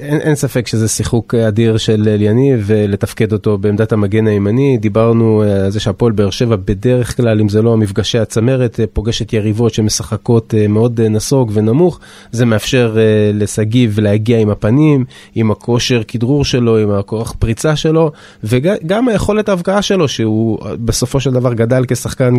אין, 0.00 0.20
אין 0.20 0.34
ספק 0.34 0.66
שזה 0.66 0.88
שיחוק 0.88 1.34
אדיר 1.34 1.76
של 1.76 2.08
אליניב 2.08 2.62
ולתפקד 2.66 3.32
אותו 3.32 3.58
בעמדת 3.58 3.92
המגן 3.92 4.26
הימני. 4.26 4.78
דיברנו 4.78 5.42
אה, 5.42 5.64
על 5.64 5.70
זה 5.70 5.80
שהפועל 5.80 6.12
באר 6.12 6.30
שבע 6.30 6.56
בדרך 6.56 7.16
כלל, 7.16 7.40
אם 7.40 7.48
זה 7.48 7.62
לא 7.62 7.72
המפגשי 7.72 8.18
הצמרת, 8.18 8.80
אה, 8.80 8.84
פוגשת 8.92 9.32
יריבות 9.32 9.74
שמשחקות 9.74 10.54
אה, 10.54 10.68
מאוד 10.68 11.00
נסוג 11.00 11.50
ונמוך. 11.54 12.00
זה 12.32 12.44
מאפשר 12.44 12.96
לשגיב 13.34 14.00
להגיע 14.00 14.38
עם 14.38 14.50
הפנים, 14.50 15.04
עם 15.34 15.50
הכושר 15.50 16.02
כדרור 16.08 16.44
שלו, 16.44 16.78
עם 16.78 16.90
הכוח 16.90 17.34
פריצה 17.38 17.76
שלו, 17.76 18.12
וגם 18.44 19.08
היכולת 19.08 19.48
ההבקעה 19.48 19.82
שלו, 19.82 20.08
שהוא 20.08 20.58
בסופו 20.84 21.20
של 21.20 21.30
דבר 21.30 21.54
גדל 21.54 21.84
כשחקן 21.88 22.34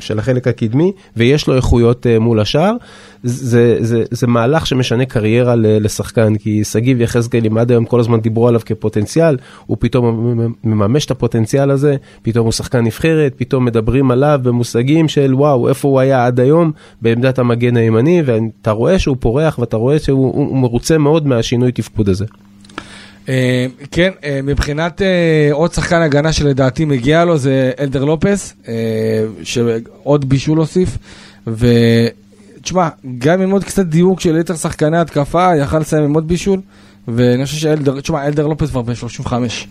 של 0.00 0.18
החלק 0.18 0.48
הקדמי, 0.48 0.92
ויש 1.16 1.46
לו 1.46 1.56
איכויות 1.56 2.06
מול 2.20 2.40
השאר. 2.40 2.72
זה, 3.22 3.76
זה, 3.80 4.04
זה 4.10 4.26
מהלך 4.26 4.66
שמשנה 4.66 5.04
קריירה 5.04 5.54
לשחקן, 5.56 6.36
כי 6.36 6.64
שגיב 6.64 7.00
יחזקאל, 7.00 7.46
אם 7.46 7.58
עד 7.58 7.70
היום 7.70 7.84
כל 7.84 8.00
הזמן 8.00 8.20
דיברו 8.20 8.48
עליו 8.48 8.60
כפוטנציאל, 8.66 9.36
הוא 9.66 9.76
פתאום 9.80 10.36
מממש 10.64 11.06
את 11.06 11.10
הפוטנציאל 11.10 11.70
הזה, 11.70 11.96
פתאום 12.22 12.44
הוא 12.44 12.52
שחקן 12.52 12.78
נבחרת, 12.78 13.32
פתאום 13.36 13.64
מדברים 13.64 14.10
עליו 14.10 14.40
במושגים 14.42 15.08
של 15.08 15.34
וואו, 15.34 15.68
איפה 15.68 15.88
הוא 15.88 16.00
היה 16.00 16.26
עד 16.26 16.40
היום 16.40 16.72
בעמדת 17.02 17.38
המגן 17.38 17.76
הימני, 17.76 18.22
ואתה 18.24 18.70
רואה 18.70 18.98
שהוא 18.98 19.16
פורח 19.20 19.58
ואתה 19.58 19.76
רואה 19.76 19.98
שהוא 19.98 20.34
הוא 20.34 20.56
מרוצה 20.56 20.98
מאוד 20.98 21.26
מהשינוי 21.26 21.72
תפקוד 21.72 22.08
הזה. 22.08 22.24
Uh, 23.26 23.28
כן, 23.90 24.10
uh, 24.20 24.24
מבחינת 24.42 25.00
uh, 25.00 25.54
עוד 25.54 25.72
שחקן 25.72 26.02
הגנה 26.02 26.32
שלדעתי 26.32 26.84
מגיע 26.84 27.24
לו 27.24 27.38
זה 27.38 27.70
אלדר 27.80 28.04
לופס, 28.04 28.54
שעוד 29.42 30.28
בישול 30.28 30.58
הוסיף. 30.58 30.98
תשמע, 32.62 32.88
גם 33.18 33.40
עם 33.40 33.50
עוד 33.50 33.64
קצת 33.64 33.86
דיוק 33.86 34.20
של 34.20 34.36
יתר 34.36 34.56
שחקני 34.56 34.98
התקפה, 34.98 35.56
יכל 35.56 35.78
לסיים 35.78 36.04
עם 36.04 36.14
עוד 36.14 36.28
בישול, 36.28 36.60
ואני 37.08 37.44
חושב 37.44 37.56
שאלדר, 37.56 38.00
תשמע, 38.00 38.26
אלדר 38.26 38.46
לופס 38.46 38.70
כבר 38.70 38.82
בן 38.82 38.94
35. 38.94 39.68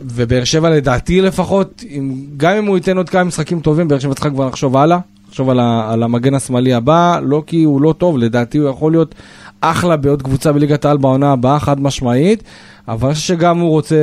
ובאר 0.00 0.44
שבע 0.44 0.70
לדעתי 0.70 1.20
לפחות, 1.20 1.84
אם, 1.90 2.14
גם 2.36 2.56
אם 2.56 2.66
הוא 2.66 2.76
ייתן 2.76 2.96
עוד 2.96 3.08
כמה 3.08 3.24
משחקים 3.24 3.60
טובים, 3.60 3.88
באר 3.88 3.98
שבע 3.98 4.14
צריכה 4.14 4.30
כבר 4.30 4.46
לחשוב 4.46 4.76
הלאה, 4.76 4.98
לחשוב 5.28 5.50
על, 5.50 5.60
ה, 5.60 5.92
על 5.92 6.02
המגן 6.02 6.34
השמאלי 6.34 6.74
הבא, 6.74 7.20
לא 7.22 7.42
כי 7.46 7.62
הוא 7.62 7.82
לא 7.82 7.94
טוב, 7.98 8.18
לדעתי 8.18 8.58
הוא 8.58 8.68
יכול 8.68 8.92
להיות 8.92 9.14
אחלה 9.60 9.96
בעוד 9.96 10.22
קבוצה 10.22 10.52
בליגת 10.52 10.84
העל 10.84 10.96
בעונה 10.96 11.32
הבאה, 11.32 11.60
חד 11.60 11.80
משמעית, 11.80 12.42
אבל 12.88 13.08
אני 13.08 13.14
חושב 13.14 13.26
שגם 13.26 13.58
הוא 13.58 13.70
רוצה 13.70 13.96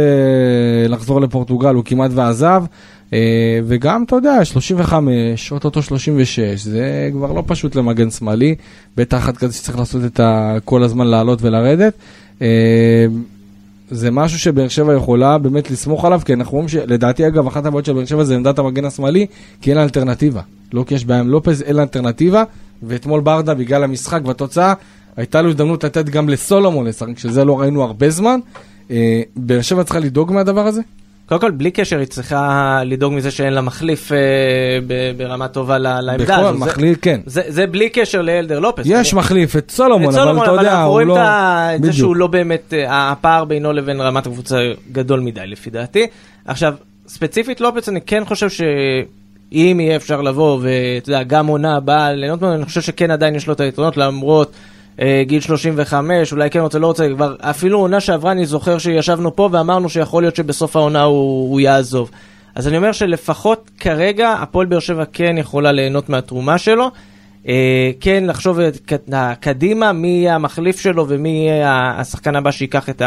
לחזור 0.89 1.21
לפורטוגל, 1.21 1.75
הוא 1.75 1.83
כמעט 1.85 2.11
ועזב. 2.13 2.63
וגם, 3.65 4.03
אתה 4.03 4.15
יודע, 4.15 4.45
35, 4.45 5.51
אוטוטו 5.51 5.81
36, 5.81 6.39
זה 6.39 7.09
כבר 7.13 7.31
לא 7.31 7.43
פשוט 7.47 7.75
למגן 7.75 8.09
שמאלי, 8.09 8.55
בטח 8.97 9.17
אחד 9.17 9.37
כזה 9.37 9.53
שצריך 9.53 9.77
לעשות 9.77 10.05
את 10.05 10.19
ה... 10.19 10.57
כל 10.65 10.83
הזמן 10.83 11.07
לעלות 11.07 11.39
ולרדת. 11.41 11.93
זה 13.91 14.11
משהו 14.11 14.39
שבאר 14.39 14.67
שבע 14.67 14.93
יכולה 14.93 15.37
באמת 15.37 15.71
לסמוך 15.71 16.05
עליו, 16.05 16.21
כי 16.25 16.33
אנחנו 16.33 16.53
רואים 16.53 16.69
שלדעתי, 16.69 17.27
אגב, 17.27 17.47
אחת 17.47 17.65
הבעיות 17.65 17.85
של 17.85 17.93
באר 17.93 18.05
שבע 18.05 18.23
זה 18.23 18.35
עמדת 18.35 18.59
המגן 18.59 18.85
השמאלי, 18.85 19.25
כי 19.61 19.69
אין 19.69 19.77
לה 19.77 19.83
אלטרנטיבה. 19.83 20.41
לא 20.73 20.83
כי 20.87 20.95
יש 20.95 21.05
בעיה 21.05 21.19
עם 21.19 21.27
לופז, 21.27 21.61
אין 21.61 21.75
לה 21.75 21.81
אלטרנטיבה, 21.81 22.43
ואתמול 22.83 23.21
ברדה, 23.21 23.53
בגלל 23.53 23.83
המשחק 23.83 24.21
והתוצאה, 24.25 24.73
הייתה 25.17 25.41
לו 25.41 25.49
הזדמנות 25.49 25.83
לתת 25.83 26.09
גם 26.09 26.29
לסולומון 26.29 26.87
לשחק, 26.87 27.19
שזה 27.19 27.45
לא 27.45 27.59
ראינו 27.59 27.83
הרבה 27.83 28.09
זמן. 28.09 28.39
באר 29.35 29.61
שבע 29.61 29.83
צריכה 29.83 29.99
לדאוג 29.99 30.33
מהדבר 30.33 30.67
הזה? 30.67 30.81
קודם 31.31 31.41
כל, 31.41 31.51
בלי 31.51 31.71
קשר, 31.71 31.99
היא 31.99 32.07
צריכה 32.07 32.41
לדאוג 32.85 33.13
מזה 33.13 33.31
שאין 33.31 33.53
לה 33.53 33.61
מחליף 33.61 34.11
אה, 34.11 34.17
ב- 34.87 35.11
ברמה 35.17 35.47
טובה 35.47 35.77
לעמדה 35.77 36.17
בכל 36.23 36.33
הזו. 36.33 36.53
זה- 36.59 36.65
מחליף, 36.65 36.97
כן. 37.01 37.19
זה, 37.25 37.41
זה 37.47 37.67
בלי 37.67 37.89
קשר 37.89 38.21
לאלדר 38.21 38.59
לופס. 38.59 38.83
יש 38.85 39.13
אני- 39.13 39.19
מחליף 39.19 39.55
את 39.55 39.71
סולומון, 39.71 40.15
אבל 40.15 40.43
אתה 40.43 40.51
יודע, 40.51 40.81
הוא 40.83 41.01
לא... 41.01 41.17
את 41.75 41.83
זה. 41.83 41.93
שהוא 41.93 42.15
לא 42.15 42.27
באמת, 42.27 42.73
אה, 42.73 43.11
הפער 43.11 43.45
בינו 43.45 43.73
לבין 43.73 44.01
רמת 44.01 44.25
הקבוצה 44.27 44.57
גדול 44.91 45.19
מדי 45.19 45.47
לפי 45.47 45.69
דעתי. 45.69 46.07
עכשיו, 46.45 46.73
ספציפית 47.07 47.61
לופס, 47.61 47.89
אני 47.89 48.01
כן 48.01 48.23
חושב 48.25 48.49
שאם 48.49 49.77
יהיה 49.79 49.95
אפשר 49.95 50.21
לבוא, 50.21 50.59
ואתה 50.61 51.09
יודע, 51.09 51.23
גם 51.23 51.47
עונה 51.47 51.75
הבאה 51.77 52.13
ליהנות 52.13 52.41
ממנו, 52.41 52.55
אני 52.55 52.65
חושב 52.65 52.81
שכן 52.81 53.11
עדיין 53.11 53.35
יש 53.35 53.47
לו 53.47 53.53
את 53.53 53.59
היתרונות, 53.59 53.97
למרות 53.97 54.51
גיל 55.21 55.41
35, 55.41 56.31
אולי 56.31 56.49
כן 56.49 56.59
רוצה, 56.59 56.79
לא 56.79 56.87
רוצה, 56.87 57.07
כבר 57.09 57.35
אפילו 57.39 57.79
עונה 57.79 57.99
שעברה, 57.99 58.31
אני 58.31 58.45
זוכר 58.45 58.77
שישבנו 58.77 59.35
פה 59.35 59.49
ואמרנו 59.51 59.89
שיכול 59.89 60.23
להיות 60.23 60.35
שבסוף 60.35 60.75
העונה 60.75 61.03
הוא, 61.03 61.51
הוא 61.51 61.59
יעזוב. 61.59 62.11
אז 62.55 62.67
אני 62.67 62.77
אומר 62.77 62.91
שלפחות 62.91 63.71
כרגע, 63.79 64.33
הפועל 64.33 64.67
באר 64.67 64.79
שבע 64.79 65.03
כן 65.13 65.35
יכולה 65.37 65.71
ליהנות 65.71 66.09
מהתרומה 66.09 66.57
שלו. 66.57 66.91
אה, 67.47 67.91
כן 67.99 68.23
לחשוב 68.27 68.59
קדימה 69.39 69.91
מי 69.91 70.07
יהיה 70.07 70.35
המחליף 70.35 70.79
שלו 70.79 71.05
ומי 71.07 71.29
יהיה 71.29 71.93
השחקן 71.97 72.35
הבא 72.35 72.51
שייקח 72.51 72.89
את 72.89 73.01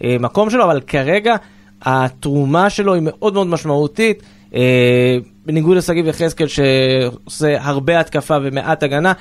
המקום 0.00 0.50
שלו, 0.50 0.64
אבל 0.64 0.80
כרגע 0.86 1.36
התרומה 1.82 2.70
שלו 2.70 2.94
היא 2.94 3.02
מאוד 3.04 3.34
מאוד 3.34 3.46
משמעותית. 3.46 4.22
אה, 4.54 5.18
בניגוד 5.46 5.76
לשגיב 5.76 6.06
יחזקאל 6.06 6.46
שעושה 6.46 7.56
הרבה 7.60 8.00
התקפה 8.00 8.36
ומעט 8.42 8.82
הגנה, 8.82 9.12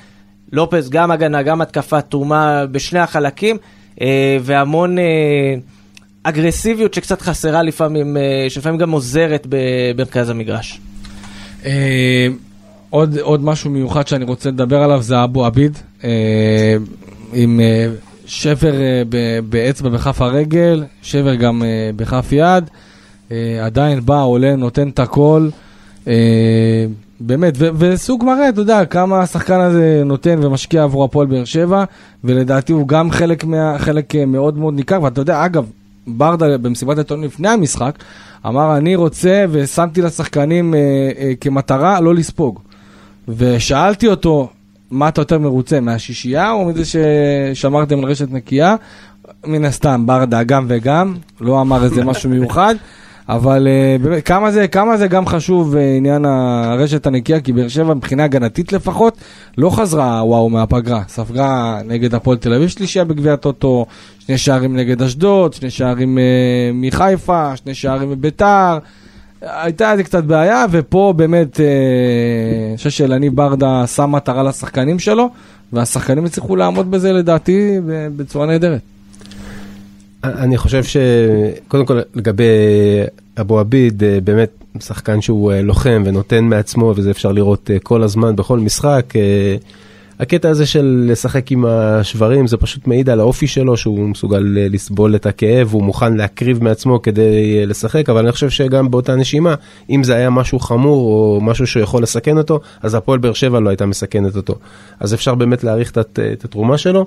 לופס 0.52 0.90
גם 0.90 1.12
הגנה, 1.12 1.44
גם 1.44 1.62
התקפה, 1.62 2.02
תרומה 2.02 2.66
בשני 2.72 3.00
החלקים, 3.00 3.58
אה, 4.02 4.38
והמון 4.42 5.00
אה, 5.00 5.04
אגרסיביות 6.24 6.94
שקצת 6.94 7.22
חסרה 7.22 7.64
לפעמים, 7.64 8.18
אה, 8.18 8.46
שלפעמים 8.50 8.80
גם 8.80 8.92
עוזרת 8.92 9.48
במרכז 9.50 10.30
המגרש. 10.30 10.80
עוד, 12.90 13.18
עוד 13.18 13.44
משהו 13.44 13.70
מיוחד 13.70 14.08
שאני 14.08 14.26
רוצה 14.26 14.50
לדבר 14.50 14.84
עליו 14.84 15.02
זה 15.02 15.24
אבו 15.24 15.46
עביד, 15.46 15.78
עם 17.34 17.60
שבר 18.26 18.74
באצבע 19.50 19.90
בכף 19.90 20.22
הרגל, 20.22 20.84
שבר 21.02 21.36
גם 21.36 21.64
בכף 21.96 22.32
יד, 22.32 22.70
עדיין 23.62 24.06
בא, 24.06 24.22
עולה, 24.22 24.56
נותן 24.56 24.90
את 24.90 25.00
הכל. 25.00 25.50
באמת, 27.20 27.54
וסוג 27.58 28.24
מראה, 28.24 28.50
אתה 28.50 28.62
יודע, 28.62 28.86
כמה 28.86 29.20
השחקן 29.20 29.60
הזה 29.60 30.02
נותן 30.06 30.40
ומשקיע 30.44 30.84
עבור 30.84 31.04
הפועל 31.04 31.28
באר 31.28 31.46
שבע, 31.46 31.84
ולדעתי 32.24 32.74
הוא 32.74 32.88
גם 32.88 33.12
חלק, 33.12 33.44
מה, 33.44 33.76
חלק 33.80 34.16
אה, 34.16 34.26
מאוד 34.26 34.58
מאוד 34.58 34.74
ניכר, 34.74 35.02
ואתה 35.02 35.22
יודע, 35.22 35.46
אגב, 35.46 35.66
ברדה 36.08 36.58
במסיבת 36.58 36.98
העיתונים 36.98 37.26
לפני 37.26 37.50
המשחק, 37.50 37.96
אמר, 38.46 38.78
אני 38.78 38.96
רוצה 38.96 39.46
ושמתי 39.52 40.02
לשחקנים 40.02 40.74
אה, 40.74 40.80
אה, 41.18 41.32
כמטרה 41.42 42.02
לא 42.02 42.16
לספוג. 42.16 42.60
ושאלתי 43.28 44.08
אותו, 44.08 44.50
מה 44.92 45.08
אתה 45.08 45.22
יותר 45.22 45.40
מרוצה, 45.40 45.80
מהשישייה 45.80 46.52
או 46.52 46.66
מזה 46.66 46.84
ששמרתם 46.86 48.00
על 48.00 48.06
רשת 48.06 48.32
נקייה? 48.32 48.76
מן 49.46 49.66
הסתם, 49.66 50.06
ברדה 50.06 50.44
גם 50.44 50.66
וגם, 50.70 51.16
לא 51.42 51.62
אמר 51.62 51.84
איזה 51.84 52.04
משהו 52.04 52.30
מיוחד, 52.30 52.76
אבל 53.30 53.68
באמת, 54.02 54.26
כמה 54.26 54.52
זה, 54.52 54.68
כמה 54.68 54.98
זה 54.98 55.08
גם 55.08 55.26
חשוב 55.26 55.76
uh, 55.76 55.78
עניין 55.98 56.26
הרשת 56.26 57.08
הנקייה, 57.08 57.40
כי 57.40 57.54
באר 57.54 57.68
שבע 57.68 57.94
מבחינה 57.94 58.24
הגנתית 58.24 58.74
לפחות, 58.74 59.18
לא 59.58 59.70
חזרה 59.70 60.22
וואו 60.26 60.50
מהפגרה, 60.50 61.02
ספגה 61.08 61.80
נגד 61.86 62.16
הפועל 62.16 62.38
תל 62.38 62.54
אביב 62.54 62.68
שלישייה 62.68 63.06
בגביע 63.06 63.34
הטוטו, 63.34 63.86
שני 64.20 64.38
שערים 64.38 64.76
נגד 64.76 65.02
אשדוד, 65.02 65.54
שני 65.54 65.70
שערים 65.70 66.18
uh, 66.18 66.22
מחיפה, 66.74 67.56
שני 67.56 67.74
שערים 67.74 68.12
מביתר. 68.12 68.78
הייתה 69.42 69.92
איזה 69.92 70.04
קצת 70.04 70.24
בעיה, 70.24 70.66
ופה 70.72 71.14
באמת, 71.18 71.60
אה, 71.60 71.66
אני 72.70 72.78
חושב 72.78 72.90
שאלניב 72.90 73.36
ברדה 73.36 73.88
שם 73.88 74.12
מטרה 74.12 74.44
לשחקנים 74.44 75.00
שלו, 75.00 75.30
והשחקנים 75.74 76.26
הצליחו 76.26 76.56
לעמוד 76.56 76.92
בזה 76.92 77.14
לדעתי 77.14 77.80
בצורה 78.16 78.46
נהדרת. 78.46 78.95
אני 80.38 80.58
חושב 80.58 80.84
שקודם 80.84 81.86
כל 81.86 82.00
לגבי 82.16 82.44
אבו 83.42 83.60
עביד, 83.60 84.04
אה, 84.04 84.20
באמת 84.24 84.64
שחקן 84.80 85.22
שהוא 85.22 85.52
אה, 85.52 85.62
לוחם 85.62 86.04
ונותן 86.06 86.44
מעצמו, 86.44 86.94
וזה 86.96 87.12
אפשר 87.12 87.32
לראות 87.32 87.72
אה, 87.72 87.80
כל 87.80 88.04
הזמן 88.04 88.36
בכל 88.36 88.60
משחק. 88.60 89.14
הקטע 90.20 90.50
הזה 90.50 90.66
של 90.66 91.08
לשחק 91.12 91.52
עם 91.52 91.66
השברים 91.66 92.48
זה 92.48 92.58
פשוט 92.58 92.88
מעיד 92.88 93.10
על 93.10 93.20
האופי 93.20 93.48
שלו 93.48 93.78
שהוא 93.78 94.10
מסוגל 94.10 94.44
לסבול 94.46 95.16
את 95.16 95.26
הכאב, 95.26 95.74
הוא 95.74 95.84
מוכן 95.84 96.18
להקריב 96.18 96.64
מעצמו 96.64 97.02
כדי 97.02 97.66
לשחק, 97.66 98.10
אבל 98.10 98.20
אני 98.20 98.32
חושב 98.32 98.50
שגם 98.50 98.92
באותה 98.92 99.16
נשימה, 99.16 99.56
אם 99.90 100.04
זה 100.04 100.16
היה 100.16 100.30
משהו 100.30 100.60
חמור 100.60 101.06
או 101.06 101.42
משהו 101.42 101.68
שיכול 101.68 102.04
לסכן 102.04 102.38
אותו, 102.38 102.60
אז 102.82 102.96
הפועל 102.96 103.20
באר 103.20 103.34
שבע 103.34 103.60
לא 103.60 103.70
הייתה 103.70 103.86
מסכנת 103.86 104.36
אותו. 104.36 104.56
אז 105.00 105.14
אפשר 105.14 105.36
באמת 105.36 105.64
להעריך 105.64 105.92
את, 105.92 106.20
את 106.34 106.46
התרומה 106.46 106.78
שלו. 106.78 107.06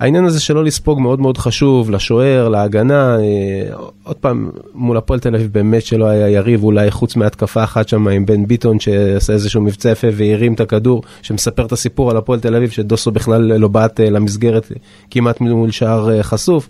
העניין 0.00 0.24
הזה 0.24 0.40
שלא 0.40 0.64
לספוג 0.64 1.00
מאוד 1.00 1.20
מאוד 1.20 1.38
חשוב, 1.38 1.90
לשוער, 1.90 2.48
להגנה, 2.48 3.16
אה, 3.16 3.74
עוד 4.02 4.16
פעם, 4.16 4.50
מול 4.74 4.96
הפועל 4.96 5.20
תל 5.20 5.34
אביב 5.34 5.52
באמת 5.52 5.82
שלא 5.82 6.04
היה 6.04 6.28
יריב, 6.28 6.64
אולי 6.64 6.90
חוץ 6.90 7.16
מהתקפה 7.16 7.64
אחת 7.64 7.88
שם 7.88 8.08
עם 8.08 8.26
בן 8.26 8.46
ביטון 8.46 8.80
שעשה 8.80 9.32
איזשהו 9.32 9.62
מבצע 9.62 9.90
יפה 9.90 10.06
והרים 10.12 10.52
את 10.54 10.60
הכדור, 10.60 11.02
שמספר 11.22 11.66
את 11.66 11.72
הסיפור 11.72 12.10
על 12.10 12.16
הפועל 12.16 12.40
תל 12.40 12.56
אביב, 12.56 12.70
שדוסו 12.70 13.10
בכלל 13.10 13.42
לא 13.42 13.68
בעט 13.68 14.00
אה, 14.00 14.10
למסגרת 14.10 14.72
כמעט 15.10 15.40
מול 15.40 15.70
שער 15.70 16.10
אה, 16.10 16.22
חשוף. 16.22 16.68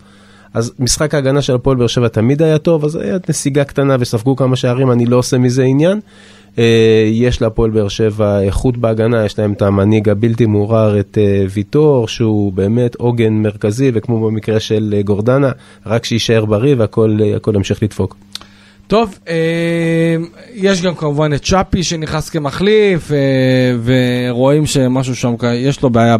אז 0.54 0.72
משחק 0.78 1.14
ההגנה 1.14 1.42
של 1.42 1.54
הפועל 1.54 1.76
באר 1.76 1.86
שבע 1.86 2.08
תמיד 2.08 2.42
היה 2.42 2.58
טוב, 2.58 2.84
אז 2.84 2.96
היה 2.96 3.16
נסיגה 3.28 3.64
קטנה 3.64 3.96
וספגו 4.00 4.36
כמה 4.36 4.56
שערים, 4.56 4.90
אני 4.92 5.06
לא 5.06 5.16
עושה 5.16 5.38
מזה 5.38 5.62
עניין. 5.62 6.00
אה, 6.59 7.09
יש 7.11 7.42
להפועל 7.42 7.70
באר 7.70 7.88
שבע 7.88 8.40
איכות 8.40 8.76
בהגנה, 8.76 9.24
יש 9.24 9.38
להם 9.38 9.53
את 9.53 9.62
המנהיג 9.62 10.09
הבלתי 10.09 10.46
מעורער, 10.46 11.01
את 11.01 11.18
אה, 11.20 11.44
ויטור, 11.51 12.09
שהוא 12.09 12.53
באמת 12.53 12.94
עוגן 12.94 13.32
מרכזי, 13.32 13.90
וכמו 13.94 14.26
במקרה 14.26 14.61
של 14.61 14.94
אה, 14.96 15.03
גורדנה, 15.03 15.51
רק 15.86 16.05
שיישאר 16.05 16.44
בריא 16.44 16.74
והכל 16.78 17.18
הכל 17.36 17.53
ימשיך 17.55 17.82
לדפוק. 17.82 18.16
טוב, 18.86 19.18
יש 20.55 20.82
גם 20.82 20.94
כמובן 20.94 21.32
את 21.34 21.44
צ'אפי 21.44 21.82
שנכנס 21.82 22.30
כמחליף, 22.30 23.11
ורואים 23.84 24.66
שמשהו 24.66 25.16
שם, 25.16 25.34
יש 25.55 25.82
לו 25.82 25.90
בעיה 25.90 26.16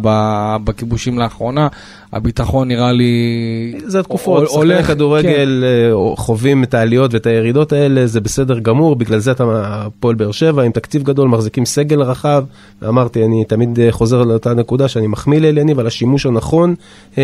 בכיבושים 0.63 1.19
לאחרונה, 1.19 1.67
הביטחון 2.13 2.67
נראה 2.67 2.91
לי... 2.91 3.73
זה 3.85 3.99
התקופות, 3.99 4.49
שחקני 4.49 4.83
כדורגל 4.83 5.63
אה, 5.63 6.15
חווים 6.15 6.63
את 6.63 6.73
העליות 6.73 7.13
ואת 7.13 7.25
הירידות 7.25 7.73
האלה, 7.73 8.07
זה 8.07 8.21
בסדר 8.21 8.59
גמור, 8.59 8.95
בגלל 8.95 9.19
זה 9.19 9.31
אתה 9.31 9.43
הפועל 9.65 10.15
באר 10.15 10.31
שבע 10.31 10.63
עם 10.63 10.71
תקציב 10.71 11.03
גדול, 11.03 11.27
מחזיקים 11.27 11.65
סגל 11.65 12.01
רחב, 12.01 12.43
ואמרתי, 12.81 13.25
אני 13.25 13.45
תמיד 13.45 13.79
אה, 13.79 13.91
חוזר 13.91 14.23
לאותה 14.23 14.53
נקודה 14.53 14.87
שאני 14.87 15.07
מחמיא 15.07 15.39
לאליניב 15.39 15.79
על 15.79 15.87
השימוש 15.87 16.25
הנכון 16.25 16.75
אה, 17.17 17.23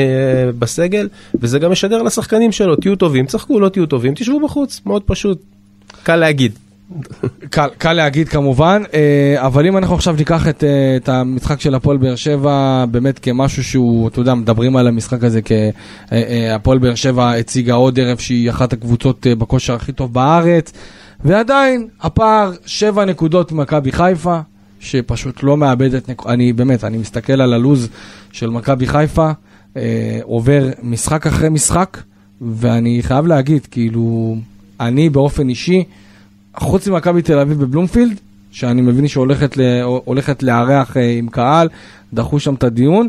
בסגל, 0.59 1.07
וזה 1.35 1.59
גם 1.59 1.71
משדר 1.71 2.01
לשחקנים 2.01 2.51
שלו, 2.51 2.75
תהיו 2.75 2.95
טובים, 2.95 3.25
צחקו, 3.25 3.59
לא 3.59 3.69
תהיו 3.69 3.85
טובים, 3.85 4.13
תשבו 4.13 4.39
בחוץ, 4.39 4.81
מאוד 4.85 5.01
פשוט, 5.05 5.41
קל 6.03 6.15
להגיד. 6.15 6.66
קל, 7.49 7.67
קל 7.77 7.93
להגיד 7.93 8.29
כמובן, 8.29 8.83
אה, 8.93 9.35
אבל 9.45 9.67
אם 9.67 9.77
אנחנו 9.77 9.95
עכשיו 9.95 10.15
ניקח 10.17 10.47
את, 10.47 10.63
אה, 10.63 10.95
את 10.95 11.09
המשחק 11.09 11.61
של 11.61 11.75
הפועל 11.75 11.97
באר 11.97 12.15
שבע 12.15 12.85
באמת 12.91 13.19
כמשהו 13.19 13.63
שהוא, 13.63 14.07
אתה 14.07 14.19
יודע, 14.19 14.33
מדברים 14.33 14.75
על 14.75 14.87
המשחק 14.87 15.23
הזה 15.23 15.39
כהפועל 15.41 16.77
באר 16.77 16.95
שבע 16.95 17.31
הציגה 17.31 17.73
עוד 17.73 17.99
ערב 17.99 18.17
שהיא 18.17 18.49
אחת 18.49 18.73
הקבוצות 18.73 19.27
אה, 19.27 19.35
בכושר 19.35 19.73
הכי 19.73 19.91
טוב 19.91 20.13
בארץ, 20.13 20.73
ועדיין 21.23 21.87
הפער 22.01 22.51
שבע 22.65 23.05
נקודות 23.05 23.51
ממכבי 23.51 23.91
חיפה, 23.91 24.39
שפשוט 24.79 25.43
לא 25.43 25.57
מאבדת, 25.57 26.09
נק... 26.09 26.27
אני 26.27 26.53
באמת, 26.53 26.83
אני 26.83 26.97
מסתכל 26.97 27.41
על 27.41 27.53
הלוז 27.53 27.89
של 28.31 28.49
מכבי 28.49 28.87
חיפה, 28.87 29.31
אה, 29.77 30.19
עובר 30.23 30.69
משחק 30.83 31.27
אחרי 31.27 31.49
משחק, 31.49 31.97
ואני 32.41 32.99
חייב 33.01 33.27
להגיד, 33.27 33.65
כאילו, 33.71 34.35
אני 34.79 35.09
באופן 35.09 35.49
אישי, 35.49 35.83
חוץ 36.59 36.87
ממכבי 36.87 37.21
תל 37.21 37.39
אביב 37.39 37.59
בבלומפילד, 37.59 38.19
שאני 38.51 38.81
מבין 38.81 39.07
שהולכת 39.07 39.57
ל- 39.57 39.61
הולכת 40.05 40.43
לארח 40.43 40.97
אה, 40.97 41.11
עם 41.17 41.27
קהל, 41.27 41.69
דחו 42.13 42.39
שם 42.39 42.53
את 42.53 42.63
הדיון. 42.63 43.07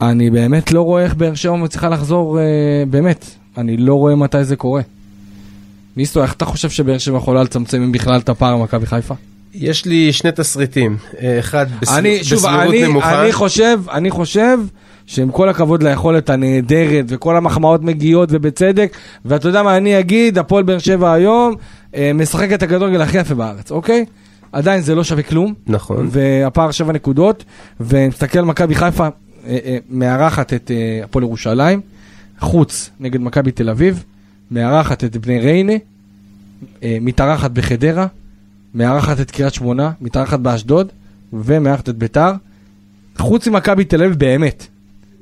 אני 0.00 0.30
באמת 0.30 0.72
לא 0.72 0.82
רואה 0.82 1.02
איך 1.04 1.14
באר 1.14 1.34
שבע 1.34 1.56
מצליחה 1.56 1.88
לחזור, 1.88 2.38
אה, 2.38 2.44
באמת, 2.90 3.24
אני 3.58 3.76
לא 3.76 3.94
רואה 3.94 4.14
מתי 4.14 4.44
זה 4.44 4.56
קורה. 4.56 4.82
ניסו, 5.96 6.22
איך 6.22 6.32
אתה 6.32 6.44
חושב 6.44 6.70
שבאר 6.70 6.98
שבע 6.98 7.16
יכולה 7.18 7.42
לצמצם 7.42 7.82
אם 7.82 7.92
בכלל 7.92 8.16
את 8.18 8.28
הפער 8.28 8.56
ממכבי 8.56 8.86
חיפה? 8.86 9.14
יש 9.54 9.84
לי 9.86 10.12
שני 10.12 10.30
תסריטים, 10.32 10.96
אה, 11.22 11.38
אחד 11.38 11.66
בסביר- 11.80 11.98
אני, 11.98 12.24
שוב, 12.24 12.38
בסבירות 12.38 12.62
אני, 12.74 12.82
נמוכה. 12.86 13.22
אני 13.22 13.32
חושב, 13.32 13.80
אני 13.92 14.10
חושב 14.10 14.58
שעם 15.06 15.30
כל 15.30 15.48
הכבוד 15.48 15.82
ליכולת 15.82 16.30
הנהדרת 16.30 17.04
וכל 17.08 17.36
המחמאות 17.36 17.82
מגיעות 17.82 18.28
ובצדק, 18.32 18.96
ואתה 19.24 19.48
יודע 19.48 19.62
מה 19.62 19.76
אני 19.76 19.98
אגיד, 19.98 20.38
הפועל 20.38 20.62
באר 20.64 20.78
שבע 20.78 21.12
היום 21.12 21.54
משחק 22.14 22.52
את 22.52 22.62
הכדורגל 22.62 23.02
הכי 23.02 23.18
יפה 23.18 23.34
בארץ, 23.34 23.70
אוקיי? 23.70 24.04
עדיין 24.52 24.82
זה 24.82 24.94
לא 24.94 25.04
שווה 25.04 25.22
כלום, 25.22 25.54
נכון. 25.66 26.08
והפער 26.10 26.70
שבע 26.70 26.92
נקודות, 26.92 27.44
ומסתכל 27.80 28.38
על 28.38 28.44
מכבי 28.44 28.74
חיפה, 28.74 29.08
אה, 29.46 29.58
אה, 29.64 29.78
מארחת 29.90 30.52
את 30.52 30.70
אה, 30.70 31.04
הפועל 31.04 31.24
ירושלים, 31.24 31.80
חוץ 32.38 32.90
נגד 33.00 33.20
מכבי 33.20 33.52
תל 33.52 33.70
אביב, 33.70 34.04
מארחת 34.50 35.04
את 35.04 35.16
בני 35.16 35.40
ריינה, 35.40 35.72
אה, 36.82 36.98
מתארחת 37.00 37.50
בחדרה, 37.50 38.06
מארחת 38.74 39.20
את 39.20 39.30
קריית 39.30 39.54
שמונה, 39.54 39.90
מתארחת 40.00 40.40
באשדוד, 40.40 40.88
ומארחת 41.32 41.88
את 41.88 41.96
ביתר. 41.96 42.32
חוץ 43.18 43.48
ממכבי 43.48 43.84
תל 43.84 44.02
אביב 44.02 44.18
באמת. 44.18 44.66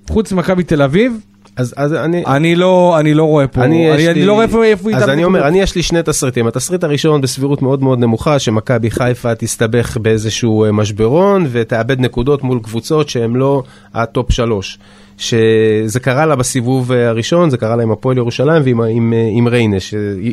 חוץ 0.09 0.33
ממכבי 0.33 0.63
תל 0.63 0.83
אביב, 0.83 1.21
אז, 1.57 1.75
אז 1.77 1.95
אני, 1.95 2.25
אני 2.27 2.55
לא, 2.57 2.97
אני 3.01 3.15
לא 3.15 3.25
רואה 3.25 3.47
פה, 3.47 3.65
אני, 3.65 3.93
אני, 3.93 4.09
אני 4.11 4.21
לי- 4.21 4.27
לא 4.27 4.33
רואה 4.33 4.45
איפה 4.45 4.65
איפה 4.65 4.91
אז 4.97 5.09
אני 5.09 5.25
אומר. 5.25 5.49
אני 5.49 5.61
יש 5.61 5.75
לי 5.75 5.83
שני 5.83 6.03
תסריטים. 6.03 6.47
התסריט 6.47 6.85
הראשון 6.85 7.21
בסבירות 7.21 7.63
מאוד 7.63 7.83
מאוד 7.83 7.99
נמוכה, 7.99 8.39
שמכבי 8.39 8.91
חיפה 8.91 9.35
תסתבך 9.35 9.97
באיזשהו 9.97 10.65
אה, 10.65 10.73
משברון 10.73 11.47
ותאבד 11.51 12.01
נקודות 12.01 12.43
מול 12.43 12.61
קבוצות 12.63 13.09
שהן 13.09 13.35
לא 13.35 13.63
ה 13.95 14.04
top 14.04 14.33
שלוש. 14.33 14.79
שזה 15.23 16.01
קרה 16.01 16.27
לה 16.27 16.37
בסיבוב 16.37 16.93
אה, 16.93 17.09
הראשון, 17.09 17.51
זה 17.51 17.57
קרה 17.57 17.77
לה 17.77 17.83
עם 17.83 17.91
הפועל 17.91 18.17
ירושלים 18.17 18.63
ועם 18.65 18.81
עם, 18.81 19.13
אה, 19.13 19.29
עם 19.33 19.49
ריינה, 19.49 19.77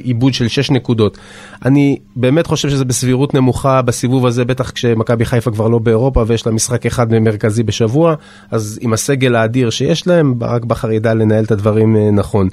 איבוד 0.04 0.34
של 0.34 0.48
שש 0.48 0.72
נקודות. 0.72 1.18
אני 1.66 1.98
באמת 2.16 2.48
חושב 2.48 2.70
שזה 2.70 2.86
בסבירות 2.86 3.34
נמוכה 3.34 3.82
בסיבוב 3.82 4.26
הזה, 4.26 4.46
בטח 4.46 4.72
כשמכבי 4.72 5.26
חיפה 5.26 5.52
כבר 5.52 5.68
לא 5.68 5.80
באירופה 5.80 6.24
ויש 6.28 6.46
לה 6.46 6.52
משחק 6.52 6.86
אחד 6.86 7.12
מרכזי 7.20 7.64
בשבוע, 7.64 8.16
אז 8.52 8.80
עם 8.82 8.94
הסגל 8.94 9.36
האדיר 9.36 9.70
שיש 9.70 10.08
להם, 10.08 10.40
ברק 10.40 10.66
בכר 10.66 10.92
ידע 10.92 11.14
לנהל 11.14 11.44
את 11.44 11.52
הדברים 11.52 11.96
אה, 11.96 12.12
נכון. 12.12 12.48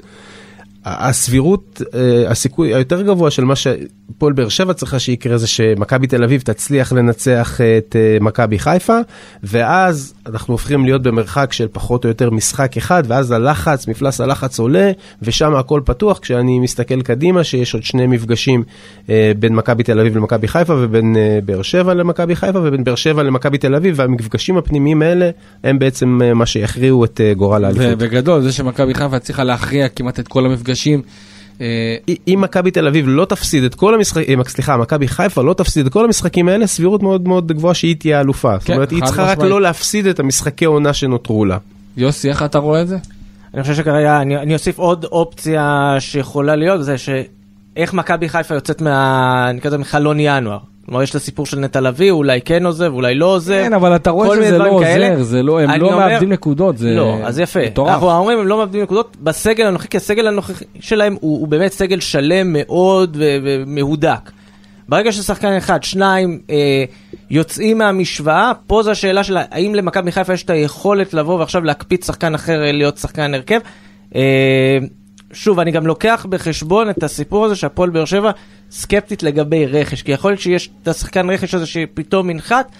הסבירות, 0.87 1.81
אה, 1.93 2.31
הסיכוי 2.31 2.73
היותר 2.73 3.01
גבוה 3.01 3.31
של 3.31 3.43
מה 3.43 3.53
שהפועל 3.55 4.33
באר 4.33 4.49
שבע 4.49 4.73
צריכה 4.73 4.99
שיקרה 4.99 5.37
זה 5.37 5.47
שמכבי 5.47 6.07
תל 6.07 6.23
אביב 6.23 6.41
תצליח 6.41 6.93
לנצח 6.93 7.61
את 7.61 7.95
אה, 7.95 8.17
מכבי 8.21 8.59
חיפה, 8.59 8.97
ואז 9.43 10.13
אנחנו 10.25 10.53
הופכים 10.53 10.85
להיות 10.85 11.03
במרחק 11.03 11.53
של 11.53 11.67
פחות 11.71 12.03
או 12.03 12.09
יותר 12.09 12.29
משחק 12.29 12.77
אחד, 12.77 13.03
ואז 13.07 13.31
הלחץ, 13.31 13.87
מפלס 13.87 14.21
הלחץ 14.21 14.59
עולה, 14.59 14.91
ושם 15.21 15.55
הכל 15.55 15.81
פתוח, 15.85 16.19
כשאני 16.19 16.59
מסתכל 16.59 17.01
קדימה, 17.01 17.43
שיש 17.43 17.73
עוד 17.73 17.83
שני 17.83 18.07
מפגשים 18.07 18.63
אה, 19.09 19.31
בין 19.39 19.55
מכבי 19.55 19.83
תל 19.83 19.99
אביב 19.99 20.17
למכבי 20.17 20.47
חיפה, 20.47 20.73
ובין 20.77 21.15
באר 21.45 21.61
שבע 21.61 21.93
למכבי 21.93 22.35
חיפה, 22.35 22.59
ובין 22.63 22.83
באר 22.83 22.95
שבע 22.95 23.23
למכבי 23.23 23.57
תל 23.57 23.75
אביב, 23.75 23.95
והמפגשים 23.97 24.57
הפנימיים 24.57 25.01
האלה 25.01 25.29
הם 25.63 25.79
בעצם 25.79 26.19
מה 26.35 26.45
שיכריעו 26.45 27.05
את 27.05 27.21
גורל 27.37 27.65
האליפות. 27.65 27.87
ובגדול, 27.91 28.41
זה 28.41 28.51
שמכבי 28.51 28.93
חיפה 28.93 29.15
הצליחה 29.15 29.43
להכריע 29.43 29.87
כמעט 29.87 30.19
את 30.19 30.27
כל 30.27 30.45
המפגשים. 30.45 30.76
מפגשים. 30.77 31.01
אה, 31.61 31.95
אם 32.27 32.39
מכבי 32.41 32.71
תל 32.71 32.87
אביב 32.87 33.05
לא 33.07 33.25
תפסיד 33.25 33.63
את 33.63 33.75
כל 33.75 33.95
המשחקים, 33.95 34.43
סליחה, 34.43 34.77
מכבי 34.77 35.07
חיפה 35.07 35.41
לא 35.41 35.53
תפסיד 35.53 35.85
את 35.85 35.93
כל 35.93 36.05
המשחקים 36.05 36.49
האלה, 36.49 36.67
סבירות 36.67 37.03
מאוד 37.03 37.27
מאוד 37.27 37.51
גבוהה 37.51 37.73
שהיא 37.73 37.95
תהיה 37.95 38.21
אלופה. 38.21 38.57
זאת 38.57 38.67
כן, 38.67 38.73
אומרת, 38.73 38.91
היא 38.91 39.03
צריכה 39.03 39.23
רק 39.23 39.39
לא 39.39 39.61
להפסיד 39.61 40.05
את 40.05 40.19
המשחקי 40.19 40.65
עונה 40.65 40.93
שנותרו 40.93 41.45
לה. 41.45 41.57
יוסי, 41.97 42.29
איך 42.29 42.43
אתה 42.43 42.57
רואה 42.57 42.81
את 42.81 42.87
זה? 42.87 42.97
אני 43.53 43.61
חושב 43.61 43.75
שכרגע, 43.75 44.21
אני, 44.21 44.37
אני 44.37 44.53
אוסיף 44.53 44.79
עוד 44.79 45.05
אופציה 45.05 45.95
שיכולה 45.99 46.55
להיות, 46.55 46.83
זה 46.83 46.95
שאיך 46.97 47.93
מכבי 47.93 48.29
חיפה 48.29 48.55
יוצאת 48.55 48.81
מה... 48.81 49.51
נקרא 49.53 49.69
לזה 49.69 49.77
מחלון 49.77 50.17
ינואר. 50.19 50.59
כלומר, 50.87 51.03
יש 51.03 51.09
את 51.09 51.15
הסיפור 51.15 51.45
של 51.45 51.59
נטע 51.59 51.81
לביא, 51.81 52.11
אולי 52.11 52.41
כן 52.41 52.65
עוזב, 52.65 52.93
אולי 52.93 53.15
לא 53.15 53.25
עוזב. 53.25 53.63
כן, 53.63 53.73
אבל 53.73 53.95
אתה 53.95 54.09
רואה 54.09 54.35
שזה 54.35 54.57
לא 54.57 54.69
עוזר, 54.69 55.23
זה 55.23 55.43
לא, 55.43 55.59
הם 55.59 55.81
לא 55.81 55.87
אומר, 55.87 56.07
מאבדים 56.07 56.29
נקודות, 56.31 56.77
זה 56.77 56.95
לא, 56.95 57.17
אז 57.23 57.39
יפה. 57.39 57.59
מטורף. 57.65 57.93
אנחנו 57.93 58.11
אומרים, 58.11 58.39
הם 58.39 58.47
לא 58.47 58.57
מאבדים 58.57 58.81
נקודות 58.81 59.17
בסגל 59.21 59.65
הנוכחי, 59.65 59.87
כי 59.87 59.97
הסגל 59.97 60.27
הנוכחי 60.27 60.65
שלהם 60.79 61.17
הוא, 61.21 61.39
הוא 61.39 61.47
באמת 61.47 61.71
סגל 61.71 61.99
שלם 61.99 62.47
מאוד 62.53 63.17
ומהודק. 63.19 64.31
ברגע 64.89 65.11
ששחקן 65.11 65.57
אחד, 65.57 65.83
שניים 65.83 66.39
אה, 66.49 66.83
יוצאים 67.29 67.77
מהמשוואה, 67.77 68.51
פה 68.67 68.83
זו 68.83 68.91
השאלה 68.91 69.23
של 69.23 69.37
האם 69.37 69.75
למכבי 69.75 70.11
חיפה 70.11 70.33
יש 70.33 70.43
את 70.43 70.49
היכולת 70.49 71.13
לבוא 71.13 71.39
ועכשיו 71.39 71.63
להקפיץ 71.63 72.07
שחקן 72.07 72.35
אחר 72.35 72.71
להיות 72.71 72.97
שחקן 72.97 73.33
הרכב. 73.33 73.59
אה, 74.15 74.77
שוב, 75.33 75.59
אני 75.59 75.71
גם 75.71 75.87
לוקח 75.87 76.25
בחשבון 76.29 76.89
את 76.89 77.03
הסיפור 77.03 77.45
הזה 77.45 77.55
שהפועל 77.55 77.89
באר 77.89 78.05
שבע 78.05 78.31
סקפטית 78.71 79.23
לגבי 79.23 79.65
רכש, 79.65 80.01
כי 80.01 80.11
יכול 80.11 80.31
להיות 80.31 80.41
שיש 80.41 80.69
את 80.83 80.87
השחקן 80.87 81.29
רכש 81.29 81.53
הזה 81.53 81.65
שפתאום 81.65 82.29
ינחת, 82.29 82.71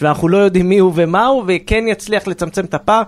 ואנחנו 0.00 0.28
לא 0.28 0.38
יודעים 0.38 0.68
מי 0.68 0.78
הוא 0.78 0.92
ומה 0.94 1.26
הוא, 1.26 1.44
וכן 1.46 1.84
יצליח 1.88 2.26
לצמצם 2.26 2.64
את 2.64 2.74
הפער. 2.74 3.02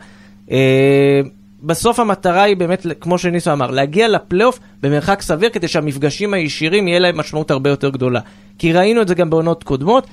אה, 0.50 1.20
בסוף 1.62 2.00
המטרה 2.00 2.42
היא 2.42 2.56
באמת, 2.56 2.86
כמו 3.00 3.18
שניסו 3.18 3.52
אמר, 3.52 3.70
להגיע 3.70 4.08
לפלייאוף 4.08 4.58
במרחק 4.82 5.22
סביר 5.22 5.50
כדי 5.50 5.68
שהמפגשים 5.68 6.34
הישירים 6.34 6.88
יהיה 6.88 6.98
להם 6.98 7.18
משמעות 7.18 7.50
הרבה 7.50 7.70
יותר 7.70 7.88
גדולה. 7.88 8.20
כי 8.58 8.72
ראינו 8.72 9.02
את 9.02 9.08
זה 9.08 9.14
גם 9.14 9.30
בעונות 9.30 9.64
קודמות, 9.64 10.06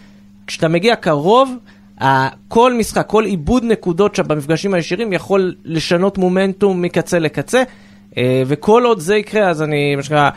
כשאתה 0.47 0.67
מגיע 0.67 0.95
קרוב, 0.95 1.57
כל 2.47 2.73
משחק, 2.73 3.05
כל 3.07 3.25
עיבוד 3.25 3.63
נקודות 3.63 4.15
שם 4.15 4.23
במפגשים 4.27 4.73
הישירים 4.73 5.13
יכול 5.13 5.55
לשנות 5.65 6.17
מומנטום 6.17 6.81
מקצה 6.81 7.19
לקצה. 7.19 7.63
אה, 8.17 8.43
וכל 8.47 8.83
עוד 8.85 8.99
זה 8.99 9.15
יקרה, 9.15 9.49
אז 9.49 9.61
אני, 9.61 9.95
מה 9.95 10.03
שנקרא, 10.03 10.29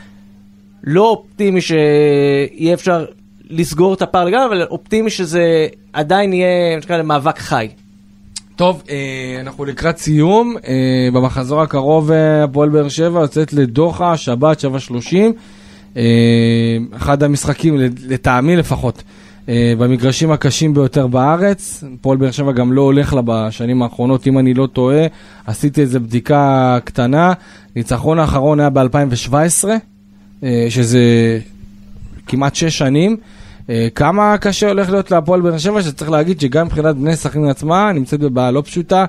לא 0.84 1.08
אופטימי 1.08 1.60
שיהיה 1.60 2.74
אפשר 2.74 3.04
לסגור 3.50 3.94
את 3.94 4.02
הפער 4.02 4.24
לגמרי, 4.24 4.46
אבל 4.46 4.62
אופטימי 4.62 5.10
שזה 5.10 5.66
עדיין 5.92 6.32
יהיה, 6.32 6.76
מה 6.76 6.82
שנקרא, 6.82 7.02
מאבק 7.02 7.38
חי. 7.38 7.68
טוב, 8.56 8.82
אה, 8.90 9.40
אנחנו 9.40 9.64
לקראת 9.64 9.98
סיום. 9.98 10.56
אה, 10.66 11.08
במחזור 11.12 11.62
הקרוב 11.62 12.10
הפועל 12.44 12.68
באר 12.68 12.88
שבע 12.88 13.20
יוצאת 13.20 13.52
לדוחה, 13.52 14.16
שבת, 14.16 14.60
שבע 14.60 14.78
שלושים. 14.78 15.32
אחד 16.96 17.22
המשחקים, 17.22 17.76
לטעמי 18.08 18.56
לפחות, 18.56 19.02
במגרשים 19.48 20.32
הקשים 20.32 20.74
ביותר 20.74 21.06
בארץ. 21.06 21.84
פועל 22.00 22.18
באר 22.18 22.30
שבע 22.30 22.52
גם 22.52 22.72
לא 22.72 22.82
הולך 22.82 23.14
לה 23.14 23.20
בשנים 23.24 23.82
האחרונות, 23.82 24.26
אם 24.26 24.38
אני 24.38 24.54
לא 24.54 24.66
טועה. 24.66 25.06
עשיתי 25.46 25.80
איזה 25.80 26.00
בדיקה 26.00 26.78
קטנה. 26.84 27.32
ניצחון 27.76 28.18
האחרון 28.18 28.60
היה 28.60 28.70
ב-2017, 28.70 29.68
אה, 30.42 30.66
שזה 30.68 31.00
כמעט 32.26 32.54
שש 32.54 32.78
שנים. 32.78 33.16
אה, 33.70 33.88
כמה 33.94 34.38
קשה 34.38 34.68
הולך 34.68 34.90
להיות 34.90 35.10
להפועל 35.10 35.40
באר 35.40 35.58
שבע, 35.58 35.82
שצריך 35.82 36.10
להגיד 36.10 36.40
שגם 36.40 36.66
מבחינת 36.66 36.96
בני 36.96 37.16
סכנין 37.16 37.48
עצמה, 37.48 37.92
נמצאת 37.92 38.20
בבעיה 38.20 38.50
לא 38.50 38.62
פשוטה. 38.62 39.04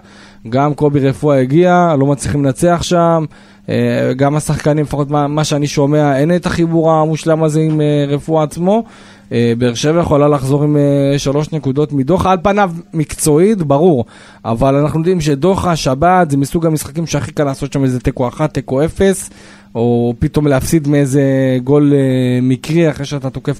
גם 0.50 0.74
קובי 0.74 1.00
רפואה 1.00 1.40
הגיע, 1.40 1.96
לא 2.00 2.06
מצליחים 2.06 2.46
לנצח 2.46 2.84
שם. 2.84 3.26
אה, 3.70 4.14
גם 4.16 4.36
השחקנים, 4.36 4.86
לפחות 4.86 5.10
מה, 5.10 5.28
מה 5.28 5.44
שאני 5.44 5.68
שומע, 5.68 6.18
אין 6.18 6.36
את 6.36 6.46
החיבור 6.46 6.92
המושלם 6.92 7.44
הזה 7.44 7.60
עם 7.60 7.82
רפואה 8.08 8.44
עצמו. 8.44 8.84
אה, 9.32 9.54
באר 9.58 9.74
שבע 9.74 10.02
יכולה 10.02 10.28
לחזור 10.28 10.64
עם 10.64 10.78
אה, 10.78 11.20
שלוש 11.20 11.52
נקודות 11.52 11.94
מדוחה, 11.94 12.32
על 12.32 12.38
פניו 12.44 12.72
מקצועית, 12.94 13.58
ברור, 13.58 14.06
אבל 14.46 14.76
אנחנו 14.76 15.00
יודעים 15.00 15.22
שדוחה, 15.22 15.76
שבת, 15.76 16.32
זה 16.32 16.38
מסוג 16.38 16.66
המשחקים 16.66 17.08
שהכי 17.08 17.32
קל 17.32 17.44
לעשות 17.44 17.74
שם 17.74 17.84
איזה 17.84 18.00
תיקו 18.00 18.28
אחת, 18.28 18.54
תיקו 18.54 18.86
אפס, 18.86 19.30
או 19.76 20.14
פתאום 20.20 20.48
להפסיד 20.48 20.88
מאיזה 20.88 21.24
גול 21.64 21.94
אה, 21.94 22.40
מקרי 22.42 22.90
אחרי 22.90 23.06
שאתה 23.06 23.30
תוקף 23.30 23.60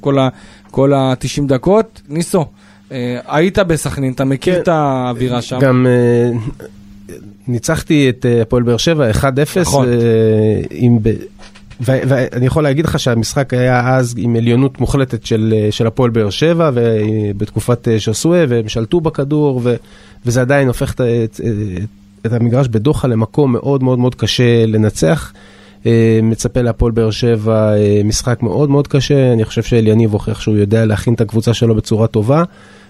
כל 0.72 0.94
ה-90 0.94 1.48
דקות. 1.48 2.02
ניסו, 2.10 2.46
היית 3.28 3.60
בסכנין, 3.60 4.14
אתה 4.14 4.26
מכיר 4.26 4.56
כן, 4.56 4.62
את 4.62 4.68
האווירה 4.68 5.42
שם. 5.42 5.60
גם... 5.60 5.88
ניצחתי 7.48 8.10
את 8.10 8.26
הפועל 8.42 8.64
באר 8.64 8.78
שבע 8.78 9.12
1-0 9.12 9.22
נכון. 9.62 9.88
עם 10.70 10.98
ואני 11.80 12.46
יכול 12.46 12.64
להגיד 12.64 12.86
לך 12.86 13.00
שהמשחק 13.00 13.54
היה 13.54 13.96
אז 13.96 14.16
עם 14.18 14.36
עליונות 14.36 14.80
מוחלטת 14.80 15.26
של, 15.26 15.54
של 15.72 15.88
הפועל 15.88 16.10
באר 16.10 16.30
שבע 16.30 16.72
בתקופת 17.38 17.88
אה, 17.88 18.00
שוסווה 18.00 18.46
והם 18.50 18.70
שלטו 18.70 19.02
בכדור 19.02 19.62
ו, 19.64 19.76
וזה 20.26 20.42
עדיין 20.42 20.68
הופך 20.68 20.94
את, 20.94 21.02
את, 21.02 21.42
את 22.26 22.34
המגרש 22.34 22.68
בדוחה 22.68 23.08
למקום 23.08 23.52
מאוד 23.54 23.84
מאוד 23.84 24.00
מאוד 24.00 24.16
קשה 24.16 24.66
לנצח. 24.66 25.34
אה, 25.86 26.20
מצפה 26.24 26.62
להפועל 26.62 26.92
באר 26.92 27.12
שבע 27.12 27.74
אה, 27.74 28.02
משחק 28.04 28.44
מאוד 28.44 28.70
מאוד 28.70 28.88
קשה, 28.88 29.34
אני 29.34 29.46
חושב 29.46 29.64
שאליניב 29.64 30.14
הוכיח 30.14 30.42
שהוא 30.42 30.58
יודע 30.58 30.86
להכין 30.86 31.14
את 31.14 31.22
הקבוצה 31.22 31.54
שלו 31.54 31.76
בצורה 31.76 32.08
טובה. 32.08 32.44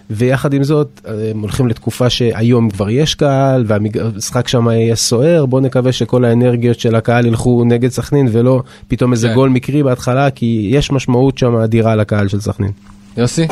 ויחד 0.10 0.54
עם 0.54 0.64
זאת, 0.64 1.02
הם 1.32 1.40
הולכים 1.42 1.68
לתקופה 1.68 2.10
שהיום 2.10 2.70
כבר 2.70 2.90
יש 2.90 3.16
קהל, 3.16 3.64
והמשחק 3.68 4.48
שם 4.48 4.68
יהיה 4.68 4.96
סוער, 4.96 5.46
בואו 5.46 5.62
נקווה 5.62 5.92
שכל 5.92 6.26
האנרגיות 6.26 6.80
של 6.80 6.96
הקהל 6.96 7.26
ילכו 7.26 7.64
נגד 7.66 7.90
סכנין, 7.90 8.28
ולא 8.32 8.62
פתאום 8.88 9.12
איזה 9.12 9.28
כן. 9.28 9.34
גול 9.34 9.50
מקרי 9.50 9.84
בהתחלה, 9.84 10.30
כי 10.32 10.68
יש 10.72 10.92
משמעות 10.92 11.38
שם 11.38 11.56
אדירה 11.56 11.96
לקהל 11.96 12.28
של 12.28 12.42
סכנין. 12.42 12.72
יוסי? 13.18 13.48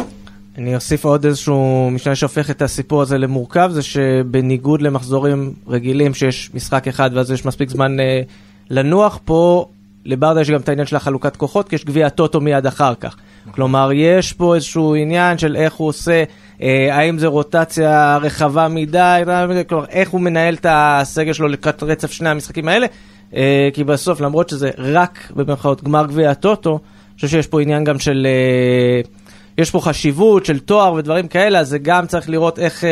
אני 0.57 0.75
אוסיף 0.75 1.05
עוד 1.05 1.25
איזשהו 1.25 1.89
משנה 1.91 2.15
שהופך 2.15 2.49
את 2.49 2.61
הסיפור 2.61 3.01
הזה 3.01 3.17
למורכב, 3.17 3.69
זה 3.73 3.81
שבניגוד 3.81 4.81
למחזורים 4.81 5.53
רגילים 5.67 6.13
שיש 6.13 6.49
משחק 6.53 6.87
אחד 6.87 7.09
ואז 7.13 7.31
יש 7.31 7.45
מספיק 7.45 7.69
זמן 7.69 7.99
אה, 7.99 8.21
לנוח, 8.69 9.19
פה 9.25 9.65
לברדה 10.05 10.41
יש 10.41 10.49
גם 10.49 10.59
את 10.59 10.69
העניין 10.69 10.87
של 10.87 10.95
החלוקת 10.95 11.35
כוחות, 11.35 11.69
כי 11.69 11.75
יש 11.75 11.85
גביע 11.85 12.09
טוטו 12.09 12.41
מיד 12.41 12.65
אחר 12.65 12.93
כך. 12.95 13.15
כלומר, 13.51 13.89
יש 13.93 14.33
פה 14.33 14.55
איזשהו 14.55 14.95
עניין 14.95 15.37
של 15.37 15.55
איך 15.55 15.73
הוא 15.73 15.87
עושה, 15.87 16.23
אה, 16.61 16.95
האם 16.95 17.17
זה 17.17 17.27
רוטציה 17.27 18.17
רחבה 18.21 18.67
מדי, 18.67 19.21
כלומר, 19.67 19.85
איך 19.89 20.09
הוא 20.09 20.21
מנהל 20.21 20.53
את 20.53 20.65
הסגל 20.69 21.33
שלו 21.33 21.47
לקראת 21.47 21.83
רצף 21.83 22.11
שני 22.11 22.29
המשחקים 22.29 22.67
האלה, 22.67 22.87
אה, 23.35 23.69
כי 23.73 23.83
בסוף, 23.83 24.21
למרות 24.21 24.49
שזה 24.49 24.69
רק, 24.77 25.31
במירכאות, 25.35 25.83
גמר 25.83 26.05
גביע 26.05 26.31
הטוטו, 26.31 26.71
אני 26.71 27.15
חושב 27.15 27.27
שיש 27.27 27.47
פה 27.47 27.61
עניין 27.61 27.83
גם 27.83 27.99
של... 27.99 28.27
אה, 28.29 29.22
יש 29.57 29.71
פה 29.71 29.79
חשיבות 29.79 30.45
של 30.45 30.59
תואר 30.59 30.93
ודברים 30.93 31.27
כאלה, 31.27 31.59
אז 31.59 31.69
זה 31.69 31.77
גם 31.77 32.07
צריך 32.07 32.29
לראות 32.29 32.59
איך 32.59 32.83
אה, 32.83 32.89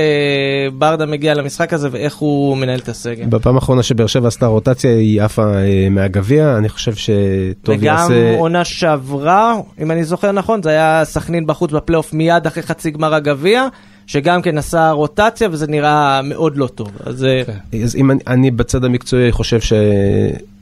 ברדה 0.73 1.05
מגיע 1.05 1.33
למשחק 1.33 1.73
הזה 1.73 1.89
ואיך 1.91 2.15
הוא 2.15 2.57
מנהל 2.57 2.79
את 2.79 2.89
הסגל. 2.89 3.25
בפעם 3.25 3.55
האחרונה 3.55 3.83
שבאר 3.83 4.07
שבע 4.07 4.27
עשתה 4.27 4.45
רוטציה 4.45 4.91
היא 4.91 5.21
עפה 5.21 5.53
אה, 5.53 5.87
מהגביע, 5.91 6.57
אני 6.57 6.69
חושב 6.69 6.95
שטוב 6.95 7.75
וגם 7.75 7.83
יעשה... 7.83 8.13
וגם 8.13 8.39
עונה 8.39 8.65
שעברה, 8.65 9.55
אם 9.81 9.91
אני 9.91 10.03
זוכר 10.03 10.31
נכון, 10.31 10.61
זה 10.63 10.69
היה 10.69 11.05
סכנין 11.05 11.47
בחוץ 11.47 11.71
בפלייאוף 11.71 12.13
מיד 12.13 12.47
אחרי 12.47 12.63
חצי 12.63 12.91
גמר 12.91 13.13
הגביע. 13.13 13.67
שגם 14.07 14.41
כן 14.41 14.57
עשה 14.57 14.91
רוטציה 14.91 15.49
וזה 15.51 15.67
נראה 15.67 16.21
מאוד 16.21 16.57
לא 16.57 16.67
טוב. 16.67 16.91
אז, 17.05 17.25
אה, 17.25 17.41
כן. 17.45 17.77
אז 17.83 17.95
אם 17.95 18.11
אני, 18.11 18.19
אני 18.27 18.51
בצד 18.51 18.83
המקצועי 18.83 19.31
חושב 19.31 19.59
ש... 19.59 19.73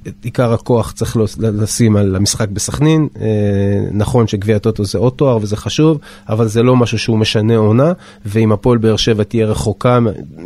את 0.08 0.14
עיקר 0.24 0.54
הכוח 0.54 0.92
צריך 0.92 1.18
לשים 1.40 1.96
על 1.96 2.16
המשחק 2.16 2.50
בסכנין. 2.50 3.08
אה, 3.22 3.28
נכון 3.92 4.28
שגביע 4.28 4.56
הטוטו 4.56 4.86
זה 4.86 4.98
עוד 4.98 5.14
תואר 5.14 5.38
וזה 5.42 5.58
חשוב, 5.58 6.00
אבל 6.30 6.48
זה 6.48 6.64
לא 6.64 6.76
משהו 6.76 7.00
שהוא 7.00 7.18
משנה 7.18 7.58
עונה, 7.58 7.94
ואם 8.26 8.52
הפועל 8.52 8.78
באר 8.78 8.96
שבע 8.96 9.24
תהיה 9.24 9.46
רחוקה, 9.46 10.00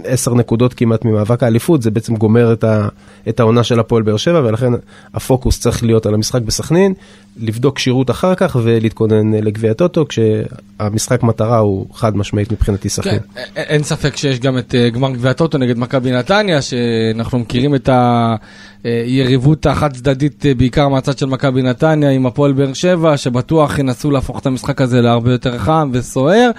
עשר 0.03 0.33
נקודות 0.33 0.73
כמעט 0.73 1.05
ממאבק 1.05 1.43
האליפות, 1.43 1.81
זה 1.81 1.91
בעצם 1.91 2.15
גומר 2.15 2.55
את, 3.29 3.39
העונה 3.39 3.63
של 3.63 3.79
הפועל 3.79 4.03
באר 4.03 4.17
שבע, 4.17 4.41
ולכן 4.43 4.73
הפוקוס 5.13 5.59
צריך 5.59 5.83
להיות 5.83 6.05
על 6.05 6.13
המשחק 6.13 6.41
בסכנין. 6.41 6.93
לבדוק 7.37 7.75
כשירות 7.75 8.09
אחר 8.09 8.35
כך 8.35 8.57
ולהתכונן 8.63 9.33
לגביע 9.33 9.71
הטוטו, 9.71 10.05
כשהמשחק 10.07 11.23
מטרה 11.23 11.57
הוא 11.57 11.85
חד 11.93 12.17
משמעית 12.17 12.51
מבחינתי 12.51 12.89
סכנין. 12.89 13.19
כן, 13.35 13.41
אין 13.55 13.83
ספק 13.83 14.17
שיש 14.17 14.39
גם 14.39 14.57
את 14.57 14.75
אה, 14.75 14.89
גמר 14.89 15.11
גביע 15.11 15.31
הטוטו 15.31 15.57
נגד 15.57 15.77
מכבי 15.77 16.11
נתניה, 16.11 16.61
שאנחנו 16.61 17.39
מכירים 17.39 17.75
את 17.75 17.89
היריבות 18.83 19.65
החד 19.65 19.93
צדדית 19.93 20.45
אה, 20.45 20.53
בעיקר 20.53 20.87
מהצד 20.87 21.17
של 21.17 21.25
מכבי 21.25 21.61
נתניה 21.61 22.09
עם 22.09 22.25
הפועל 22.25 22.53
באר 22.53 22.73
שבע, 22.73 23.17
שבטוח 23.17 23.79
ינסו 23.79 24.11
להפוך 24.11 24.39
את 24.39 24.45
המשחק 24.45 24.81
הזה 24.81 25.01
להרבה 25.01 25.31
יותר 25.31 25.57
חם 25.57 25.89
וסוער, 25.93 26.51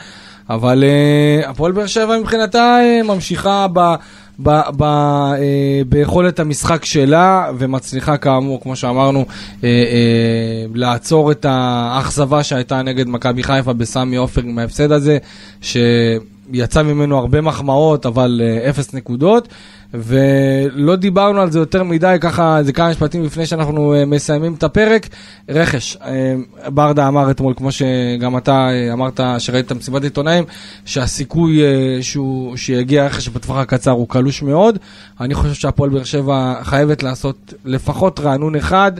אבל 0.50 0.84
אה, 0.84 1.50
הפועל 1.50 1.72
באר 1.72 1.86
שבע 1.86 2.18
מבחינתה 2.18 2.78
אה, 2.80 3.02
ממשיכה 3.02 3.66
ב... 3.72 3.94
ב, 4.42 4.60
ב, 4.76 4.82
אה, 4.82 5.82
ביכולת 5.88 6.40
המשחק 6.40 6.84
שלה 6.84 7.50
ומצליחה 7.58 8.16
כאמור, 8.16 8.60
כמו 8.60 8.76
שאמרנו, 8.76 9.24
אה, 9.64 9.68
אה, 9.68 10.66
לעצור 10.74 11.30
את 11.30 11.46
האכזבה 11.48 12.42
שהייתה 12.42 12.82
נגד 12.82 13.08
מכבי 13.08 13.42
חיפה 13.42 13.72
בסמי 13.72 14.16
עופר 14.16 14.40
עם 14.40 14.58
ההפסד 14.58 14.92
הזה, 14.92 15.18
שיצא 15.60 16.82
ממנו 16.82 17.18
הרבה 17.18 17.40
מחמאות, 17.40 18.06
אבל 18.06 18.40
אה, 18.44 18.70
אפס 18.70 18.94
נקודות. 18.94 19.48
ולא 19.94 20.96
דיברנו 20.96 21.40
על 21.40 21.50
זה 21.50 21.58
יותר 21.58 21.82
מדי, 21.82 22.16
ככה 22.20 22.58
זה 22.62 22.72
כמה 22.72 22.90
משפטים 22.90 23.24
לפני 23.24 23.46
שאנחנו 23.46 23.94
אה, 23.94 24.04
מסיימים 24.04 24.54
את 24.54 24.62
הפרק. 24.62 25.08
רכש, 25.48 25.96
אה, 25.96 26.34
ברדה 26.68 27.08
אמר 27.08 27.30
אתמול, 27.30 27.54
כמו 27.56 27.72
שגם 27.72 28.36
אתה 28.36 28.68
אה, 28.70 28.92
אמרת, 28.92 29.20
שראית 29.38 29.66
את 29.66 29.72
מסיבת 29.72 30.04
עיתונאים, 30.04 30.44
שהסיכוי 30.84 31.60
שהוא, 32.00 32.56
שיגיע 32.56 33.06
רכש 33.06 33.28
בטווח 33.28 33.56
הקצר 33.56 33.90
הוא 33.90 34.08
קלוש 34.08 34.42
מאוד. 34.42 34.78
אני 35.20 35.34
חושב 35.34 35.54
שהפועל 35.54 35.90
באר 35.90 36.04
שבע 36.04 36.54
חייבת 36.62 37.02
לעשות 37.02 37.54
לפחות 37.64 38.20
רענון 38.20 38.56
אחד. 38.56 38.92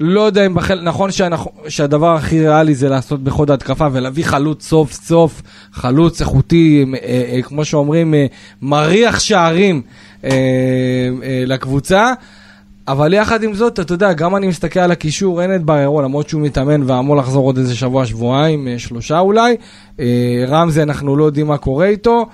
לא 0.00 0.20
יודע 0.20 0.46
אם 0.46 0.54
בחל... 0.54 0.80
נכון 0.80 1.10
שאנחנו... 1.10 1.50
שהדבר 1.68 2.14
הכי 2.14 2.40
ריאלי 2.40 2.74
זה 2.74 2.88
לעשות 2.88 3.24
בחוד 3.24 3.50
ההתקפה 3.50 3.86
ולהביא 3.92 4.24
חלוץ 4.24 4.68
סוף 4.68 4.92
סוף, 4.92 5.42
חלוץ 5.72 6.20
איכותי, 6.20 6.84
אה, 6.94 7.24
אה, 7.32 7.42
כמו 7.42 7.64
שאומרים, 7.64 8.14
אה, 8.14 8.26
מריח 8.62 9.18
שערים 9.18 9.82
אה, 10.24 10.30
אה, 11.22 11.44
לקבוצה. 11.46 12.12
אבל 12.88 13.14
יחד 13.14 13.42
עם 13.42 13.54
זאת, 13.54 13.80
אתה 13.80 13.94
יודע, 13.94 14.12
גם 14.12 14.36
אני 14.36 14.46
מסתכל 14.46 14.80
על 14.80 14.90
הקישור, 14.90 15.42
אין 15.42 15.54
את 15.54 15.62
בררו, 15.62 16.02
למרות 16.02 16.28
שהוא 16.28 16.42
מתאמן 16.42 16.90
ואמור 16.90 17.16
לחזור 17.16 17.46
עוד 17.46 17.58
איזה 17.58 17.74
שבוע, 17.74 18.06
שבועיים, 18.06 18.68
אה, 18.68 18.78
שלושה 18.78 19.18
אולי. 19.18 19.56
רמזי, 20.48 20.82
אנחנו 20.82 21.16
לא 21.16 21.24
יודעים 21.24 21.46
מה 21.46 21.58
קורה 21.58 21.86
איתו. 21.86 22.26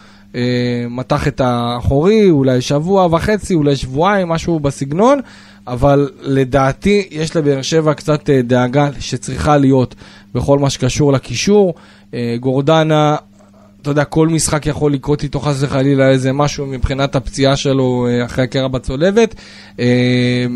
מתח 0.91 1.29
את 1.29 1.41
האחורי, 1.41 2.31
אולי 2.31 2.61
שבוע 2.61 3.07
וחצי, 3.11 3.55
אולי 3.55 3.77
שבועיים, 3.77 4.29
משהו 4.29 4.61
בסגנון. 4.61 5.21
אבל 5.67 6.09
לדעתי 6.21 7.09
יש 7.11 7.37
לבאר 7.37 7.63
שבע 7.63 7.95
קצת 7.95 8.31
דאגה 8.31 8.89
שצריכה 8.99 9.57
להיות 9.57 9.95
בכל 10.35 10.59
מה 10.59 10.71
שקשור 10.71 11.13
לקישור. 11.13 11.75
גורדנה, 12.41 13.17
אתה 13.83 13.91
יודע, 13.91 14.05
כל 14.05 14.29
משחק 14.29 14.67
יכול 14.67 14.93
לקרות 14.93 15.23
איתו 15.23 15.41
חס 15.41 15.63
וחלילה 15.63 16.09
איזה 16.09 16.33
משהו 16.33 16.67
מבחינת 16.67 17.17
הפציעה 17.17 17.57
שלו 17.57 18.07
אה, 18.09 18.25
אחרי 18.25 18.45
הקרע 18.45 18.69
בצולבת. 18.69 19.35
אה, 19.79 20.47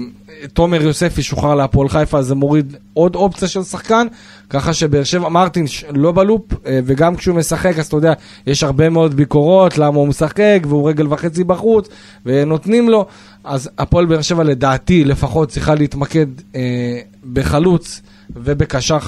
תומר 0.52 0.82
יוסף 0.82 1.18
ישוחרר 1.18 1.54
להפועל 1.54 1.88
חיפה, 1.88 2.22
זה 2.22 2.34
מוריד 2.34 2.76
עוד 2.94 3.14
אופציה 3.16 3.48
של 3.48 3.62
שחקן, 3.62 4.06
ככה 4.50 4.74
שבאר 4.74 5.04
שבע, 5.04 5.28
מרטינש 5.28 5.84
לא 5.94 6.12
בלופ, 6.12 6.42
אה, 6.66 6.80
וגם 6.84 7.16
כשהוא 7.16 7.36
משחק, 7.36 7.78
אז 7.78 7.86
אתה 7.86 7.96
יודע, 7.96 8.12
יש 8.46 8.62
הרבה 8.62 8.88
מאוד 8.88 9.14
ביקורות 9.14 9.78
למה 9.78 9.98
הוא 9.98 10.08
משחק, 10.08 10.62
והוא 10.68 10.88
רגל 10.88 11.12
וחצי 11.12 11.44
בחוץ, 11.44 11.88
ונותנים 12.26 12.88
לו, 12.88 13.06
אז 13.44 13.70
הפועל 13.78 14.06
באר 14.06 14.22
שבע 14.22 14.44
לדעתי 14.44 15.04
לפחות 15.04 15.48
צריכה 15.48 15.74
להתמקד 15.74 16.26
אה, 16.56 17.00
בחלוץ. 17.32 18.02
ובקשר 18.36 18.98
50-50 18.98 19.02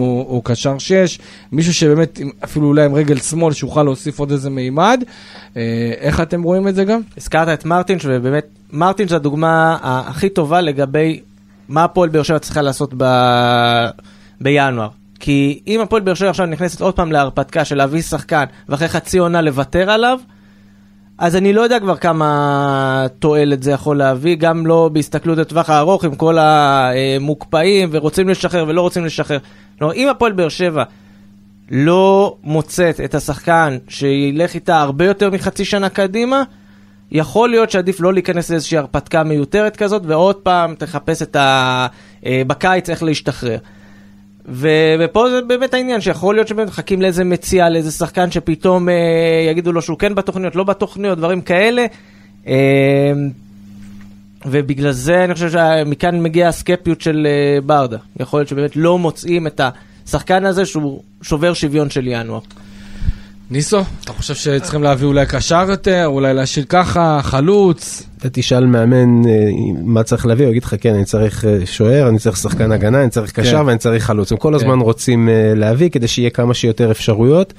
או, 0.00 0.26
או 0.28 0.42
קשר 0.44 0.78
6, 0.78 1.18
מישהו 1.52 1.74
שבאמת 1.74 2.20
אפילו 2.44 2.66
אולי 2.66 2.84
עם 2.84 2.94
רגל 2.94 3.18
שמאל 3.18 3.52
שיוכל 3.52 3.82
להוסיף 3.82 4.18
עוד 4.18 4.30
איזה 4.30 4.50
מימד. 4.50 5.04
אה, 5.56 5.92
איך 5.98 6.20
אתם 6.20 6.42
רואים 6.42 6.68
את 6.68 6.74
זה 6.74 6.84
גם? 6.84 7.00
הזכרת 7.16 7.48
את 7.48 7.64
מרטינש, 7.64 8.06
ובאמת, 8.08 8.46
מרטינש 8.72 9.10
זה 9.10 9.16
הדוגמה 9.16 9.78
הכי 9.82 10.28
טובה 10.28 10.60
לגבי 10.60 11.20
מה 11.68 11.84
הפועל 11.84 12.08
באר 12.08 12.22
שבע 12.22 12.38
צריכה 12.38 12.62
לעשות 12.62 12.94
ב... 12.96 13.04
בינואר. 14.40 14.88
כי 15.20 15.60
אם 15.66 15.80
הפועל 15.80 16.02
באר 16.02 16.14
שבע 16.14 16.30
עכשיו 16.30 16.46
נכנסת 16.46 16.80
עוד 16.80 16.94
פעם 16.94 17.12
להרפתקה 17.12 17.64
של 17.64 17.76
להביא 17.76 18.02
שחקן, 18.02 18.44
ואחרי 18.68 18.88
חצי 18.88 19.18
עונה 19.18 19.40
לוותר 19.40 19.90
עליו, 19.90 20.18
אז 21.18 21.36
אני 21.36 21.52
לא 21.52 21.60
יודע 21.60 21.80
כבר 21.80 21.96
כמה 21.96 23.06
תועלת 23.18 23.62
זה 23.62 23.70
יכול 23.70 23.98
להביא, 23.98 24.36
גם 24.36 24.66
לא 24.66 24.90
בהסתכלות 24.92 25.38
לטווח 25.38 25.70
הארוך 25.70 26.04
עם 26.04 26.14
כל 26.14 26.38
המוקפאים 26.38 27.88
ורוצים 27.92 28.28
לשחרר 28.28 28.64
ולא 28.68 28.80
רוצים 28.80 29.04
לשחרר. 29.04 29.38
כלומר, 29.78 29.94
אם 29.94 30.08
הפועל 30.08 30.32
באר 30.32 30.48
שבע 30.48 30.84
לא 31.70 32.36
מוצאת 32.42 33.00
את 33.00 33.14
השחקן 33.14 33.78
שילך 33.88 34.54
איתה 34.54 34.80
הרבה 34.80 35.04
יותר 35.04 35.30
מחצי 35.30 35.64
שנה 35.64 35.88
קדימה, 35.88 36.42
יכול 37.12 37.48
להיות 37.48 37.70
שעדיף 37.70 38.00
לא 38.00 38.12
להיכנס 38.12 38.50
לאיזושהי 38.50 38.78
הרפתקה 38.78 39.24
מיותרת 39.24 39.76
כזאת, 39.76 40.02
ועוד 40.06 40.36
פעם 40.36 40.74
תחפש 40.74 41.22
את 41.22 41.36
ה... 41.36 41.86
אה, 42.26 42.42
בקיץ 42.46 42.90
איך 42.90 43.02
להשתחרר. 43.02 43.58
ופה 44.48 45.30
זה 45.30 45.42
באמת 45.42 45.74
העניין, 45.74 46.00
שיכול 46.00 46.34
להיות 46.34 46.48
שבאמת 46.48 46.68
מחכים 46.68 47.02
לאיזה 47.02 47.24
מציאה, 47.24 47.70
לאיזה 47.70 47.90
שחקן 47.90 48.30
שפתאום 48.30 48.88
אה, 48.88 48.94
יגידו 49.50 49.72
לו 49.72 49.82
שהוא 49.82 49.98
כן 49.98 50.14
בתוכניות, 50.14 50.56
לא 50.56 50.64
בתוכניות, 50.64 51.18
דברים 51.18 51.40
כאלה. 51.40 51.86
אה, 52.46 53.12
ובגלל 54.46 54.92
זה 54.92 55.24
אני 55.24 55.34
חושב 55.34 55.50
שמכאן 55.50 56.22
מגיעה 56.22 56.48
הסקפיות 56.48 57.00
של 57.00 57.26
אה, 57.26 57.60
ברדה. 57.60 57.98
יכול 58.20 58.40
להיות 58.40 58.48
שבאמת 58.48 58.76
לא 58.76 58.98
מוצאים 58.98 59.46
את 59.46 59.60
השחקן 60.06 60.44
הזה 60.44 60.66
שהוא 60.66 61.02
שובר 61.22 61.54
שוויון 61.54 61.90
של 61.90 62.06
ינואר. 62.06 62.40
ניסו, 63.50 63.80
אתה 64.04 64.12
חושב 64.12 64.34
שצריכים 64.34 64.82
להביא 64.82 65.06
אולי 65.06 65.26
קשר 65.26 65.64
יותר, 65.68 66.04
אולי 66.06 66.34
להשאיר 66.34 66.64
ככה, 66.68 67.20
חלוץ? 67.22 68.02
אתה 68.18 68.28
תשאל 68.32 68.66
מאמן 68.66 69.28
אה, 69.28 69.32
מה 69.84 70.02
צריך 70.02 70.26
להביא, 70.26 70.44
הוא 70.44 70.50
יגיד 70.50 70.64
לך 70.64 70.74
כן, 70.80 70.94
אני 70.94 71.04
צריך 71.04 71.44
אה, 71.44 71.66
שוער, 71.66 72.08
אני 72.08 72.18
צריך 72.18 72.36
שחקן 72.36 72.72
הגנה, 72.72 73.02
אני 73.02 73.10
צריך 73.10 73.32
קשר 73.32 73.58
כן. 73.58 73.66
ואני 73.66 73.78
צריך 73.78 74.04
חלוץ. 74.04 74.32
הם 74.32 74.38
כל 74.38 74.48
כן. 74.48 74.54
הזמן 74.54 74.78
רוצים 74.78 75.28
אה, 75.28 75.52
להביא 75.56 75.88
כדי 75.90 76.08
שיהיה 76.08 76.30
כמה 76.30 76.54
שיותר 76.54 76.90
אפשרויות. 76.90 77.52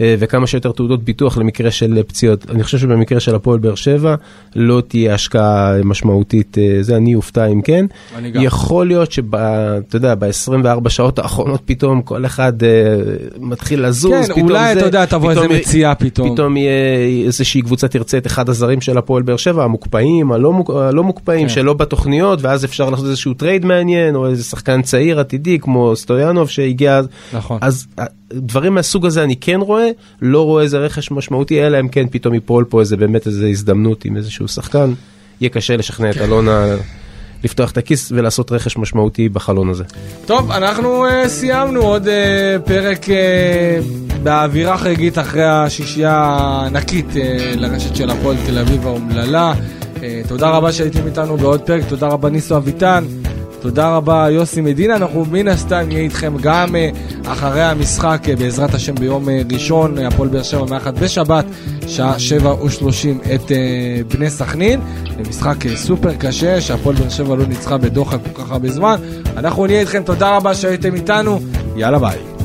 אה, 0.00 0.14
וכמה 0.18 0.46
שיותר 0.46 0.72
תעודות 0.72 1.04
ביטוח 1.04 1.38
למקרה 1.38 1.70
של 1.70 2.02
פציעות. 2.02 2.50
אני 2.50 2.62
חושב 2.62 2.78
שבמקרה 2.78 3.20
של 3.20 3.34
הפועל 3.34 3.58
באר 3.58 3.74
שבע 3.74 4.14
לא 4.56 4.82
תהיה 4.88 5.14
השקעה 5.14 5.72
משמעותית, 5.84 6.58
אה, 6.58 6.78
זה 6.80 6.96
אני 6.96 7.14
אופתע 7.14 7.46
אם 7.46 7.62
כן. 7.62 7.86
אני 8.16 8.30
גם. 8.30 8.42
יכול 8.42 8.86
להיות 8.86 9.12
שאתה 9.12 9.80
יודע, 9.94 10.14
ב-24 10.14 10.88
שעות 10.88 11.18
האחרונות 11.18 11.62
פתאום 11.64 12.02
כל 12.02 12.26
אחד 12.26 12.62
אה, 12.62 12.68
מתחיל 13.40 13.86
לזוז, 13.86 14.12
כן, 14.12 14.22
פתאום 14.22 14.48
אולי 14.48 14.74
זה, 14.74 14.80
אתה 14.80 14.88
יודע, 14.88 15.06
תבוא 15.06 15.30
איזה 15.30 15.48
מציאה 15.48 15.94
פתאום. 15.94 16.34
פתאום 16.34 16.56
יהיה 16.56 16.96
איזושהי 17.26 17.62
קבוצה 17.62 17.88
תרצה 17.88 18.18
את 18.18 18.26
אחד 18.26 18.48
הזרים 18.48 18.80
של 18.80 18.98
הפועל 18.98 19.22
באר 19.22 19.36
שבע, 19.36 19.64
המוקפאים, 19.64 20.32
הלא, 20.32 20.52
מוק, 20.52 20.70
הלא 20.70 21.04
מוקפאים, 21.04 21.48
כן. 21.48 21.54
שלא 21.54 21.74
בתוכניות, 21.74 22.42
ואז 22.42 22.64
אפשר 22.64 22.90
לעשות 22.90 23.06
איזשהו 23.06 23.34
trade 23.34 23.64
מעניין, 23.64 24.14
או 24.14 24.26
איזה 24.26 24.44
שחקן 24.44 24.82
צעיר 24.82 25.20
עתידי 25.20 25.58
כמו 25.58 25.96
סטויאנוב 25.96 26.48
שהגיע. 26.48 27.00
נכון. 27.32 27.58
אז 27.60 27.86
דברים 28.32 28.74
מהסוג 28.74 29.06
הזה 29.06 29.24
אני 29.24 29.36
כן 29.36 29.60
רואה, 29.60 29.90
לא 30.22 30.44
רואה 30.44 30.62
איזה 30.62 30.78
רכש 30.78 31.10
משמעותי, 31.10 31.66
אלא 31.66 31.80
אם 31.80 31.88
כן 31.88 32.06
פתאום 32.10 32.34
ייפול 32.34 32.64
פה 32.68 32.80
איזה 32.80 32.96
באמת 32.96 33.26
איזה 33.26 33.46
הזדמנות 33.46 34.04
עם 34.04 34.16
איזשהו 34.16 34.48
שחקן. 34.48 34.92
יהיה 35.40 35.50
קשה 35.50 35.76
לשכנע 35.76 36.10
את 36.10 36.16
אלונה 36.16 36.76
לפתוח 37.44 37.70
את 37.70 37.78
הכיס 37.78 38.12
ולעשות 38.12 38.52
רכש 38.52 38.76
משמעותי 38.76 39.28
בחלון 39.28 39.68
הזה. 39.68 39.84
טוב, 40.26 40.50
אנחנו 40.50 41.06
uh, 41.06 41.28
סיימנו 41.28 41.82
עוד 41.82 42.06
uh, 42.06 42.68
פרק 42.68 43.04
uh, 43.04 44.18
באווירה 44.22 44.78
חגיגית 44.78 45.18
אחרי 45.18 45.44
השישייה 45.44 46.14
הענקית 46.14 47.06
uh, 47.12 47.16
לרשת 47.56 47.96
של 47.96 48.10
הפועל 48.10 48.36
תל 48.46 48.58
אביב 48.58 48.86
האומללה. 48.86 49.52
Uh, 49.94 50.00
תודה 50.28 50.50
רבה 50.50 50.72
שהייתם 50.72 51.06
איתנו 51.06 51.36
בעוד 51.36 51.60
פרק, 51.60 51.82
תודה 51.88 52.06
רבה 52.06 52.30
ניסו 52.30 52.56
אביטן. 52.56 53.04
תודה 53.60 53.96
רבה 53.96 54.26
יוסי 54.30 54.60
מדינה, 54.60 54.96
אנחנו 54.96 55.24
מן 55.30 55.48
הסתם 55.48 55.84
נהיה 55.88 56.00
איתכם 56.00 56.34
גם 56.40 56.68
uh, 56.74 57.28
אחרי 57.28 57.62
המשחק 57.62 58.20
uh, 58.24 58.38
בעזרת 58.38 58.74
השם 58.74 58.94
ביום 58.94 59.28
uh, 59.28 59.52
ראשון, 59.52 59.98
הפועל 59.98 60.28
באר 60.28 60.42
שבע 60.42 60.64
מאחד 60.70 60.98
בשבת, 60.98 61.44
שעה 61.86 62.18
שבע 62.18 62.64
ושלושים 62.64 63.20
את 63.34 63.52
בני 64.08 64.30
סכנין, 64.30 64.80
למשחק 65.18 65.56
uh, 65.66 65.76
סופר 65.76 66.14
קשה 66.14 66.60
שהפועל 66.60 66.96
באר 66.96 67.08
שבע 67.08 67.36
לא 67.36 67.46
ניצחה 67.46 67.78
בדוחה 67.78 68.18
כל 68.18 68.42
כך 68.42 68.50
הרבה 68.50 68.70
זמן. 68.70 68.96
אנחנו 69.36 69.66
נהיה 69.66 69.80
איתכם, 69.80 70.02
תודה 70.02 70.36
רבה 70.36 70.54
שהייתם 70.54 70.94
איתנו, 70.94 71.40
יאללה 71.76 71.98
ביי. 71.98 72.37